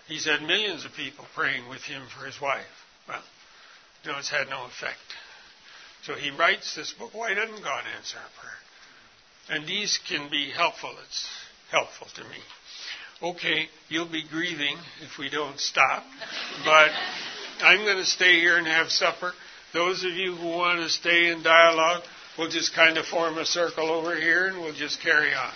He's 0.07 0.27
had 0.27 0.43
millions 0.43 0.85
of 0.85 0.93
people 0.93 1.25
praying 1.35 1.71
with 1.71 1.81
him 1.85 2.03
for 2.15 2.27
his 2.27 2.39
wife. 2.39 2.67
Well, 3.09 3.23
no, 4.05 4.19
it's 4.19 4.31
had 4.31 4.51
no 4.51 4.67
effect. 4.67 5.01
So 6.03 6.13
he 6.13 6.31
writes 6.31 6.77
this 6.77 6.93
book, 6.93 7.15
Why 7.15 7.33
Doesn't 7.33 7.65
God 7.65 7.85
Answer 7.97 8.19
Our 8.19 8.31
Prayer? 8.39 9.57
And 9.57 9.67
these 9.67 9.99
can 10.07 10.31
be 10.31 10.51
helpful. 10.51 10.95
It's 11.07 11.44
helpful 11.75 12.07
to 12.15 12.23
me. 12.23 12.37
Okay, 13.23 13.67
you'll 13.89 14.11
be 14.11 14.23
grieving 14.31 14.77
if 15.03 15.19
we 15.19 15.29
don't 15.29 15.59
stop, 15.59 16.05
but 16.65 16.91
I'm 17.63 17.85
going 17.85 17.97
to 17.97 18.05
stay 18.05 18.39
here 18.41 18.59
and 18.59 18.67
have 18.67 18.91
supper. 18.91 19.33
Those 19.73 20.05
of 20.05 20.13
you 20.13 20.37
who 20.37 20.49
want 20.49 20.81
to 20.81 20.89
stay 20.89 21.33
in 21.33 21.43
dialogue, 21.43 22.03
we'll 22.39 22.51
just 22.51 22.75
kind 22.75 22.97
of 22.97 23.07
form 23.07 23.39
a 23.39 23.47
circle 23.47 23.91
over 23.91 24.15
here 24.15 24.47
and 24.47 24.61
we'll 24.61 24.75
just 24.75 25.01
carry 25.03 25.35
on. 25.35 25.53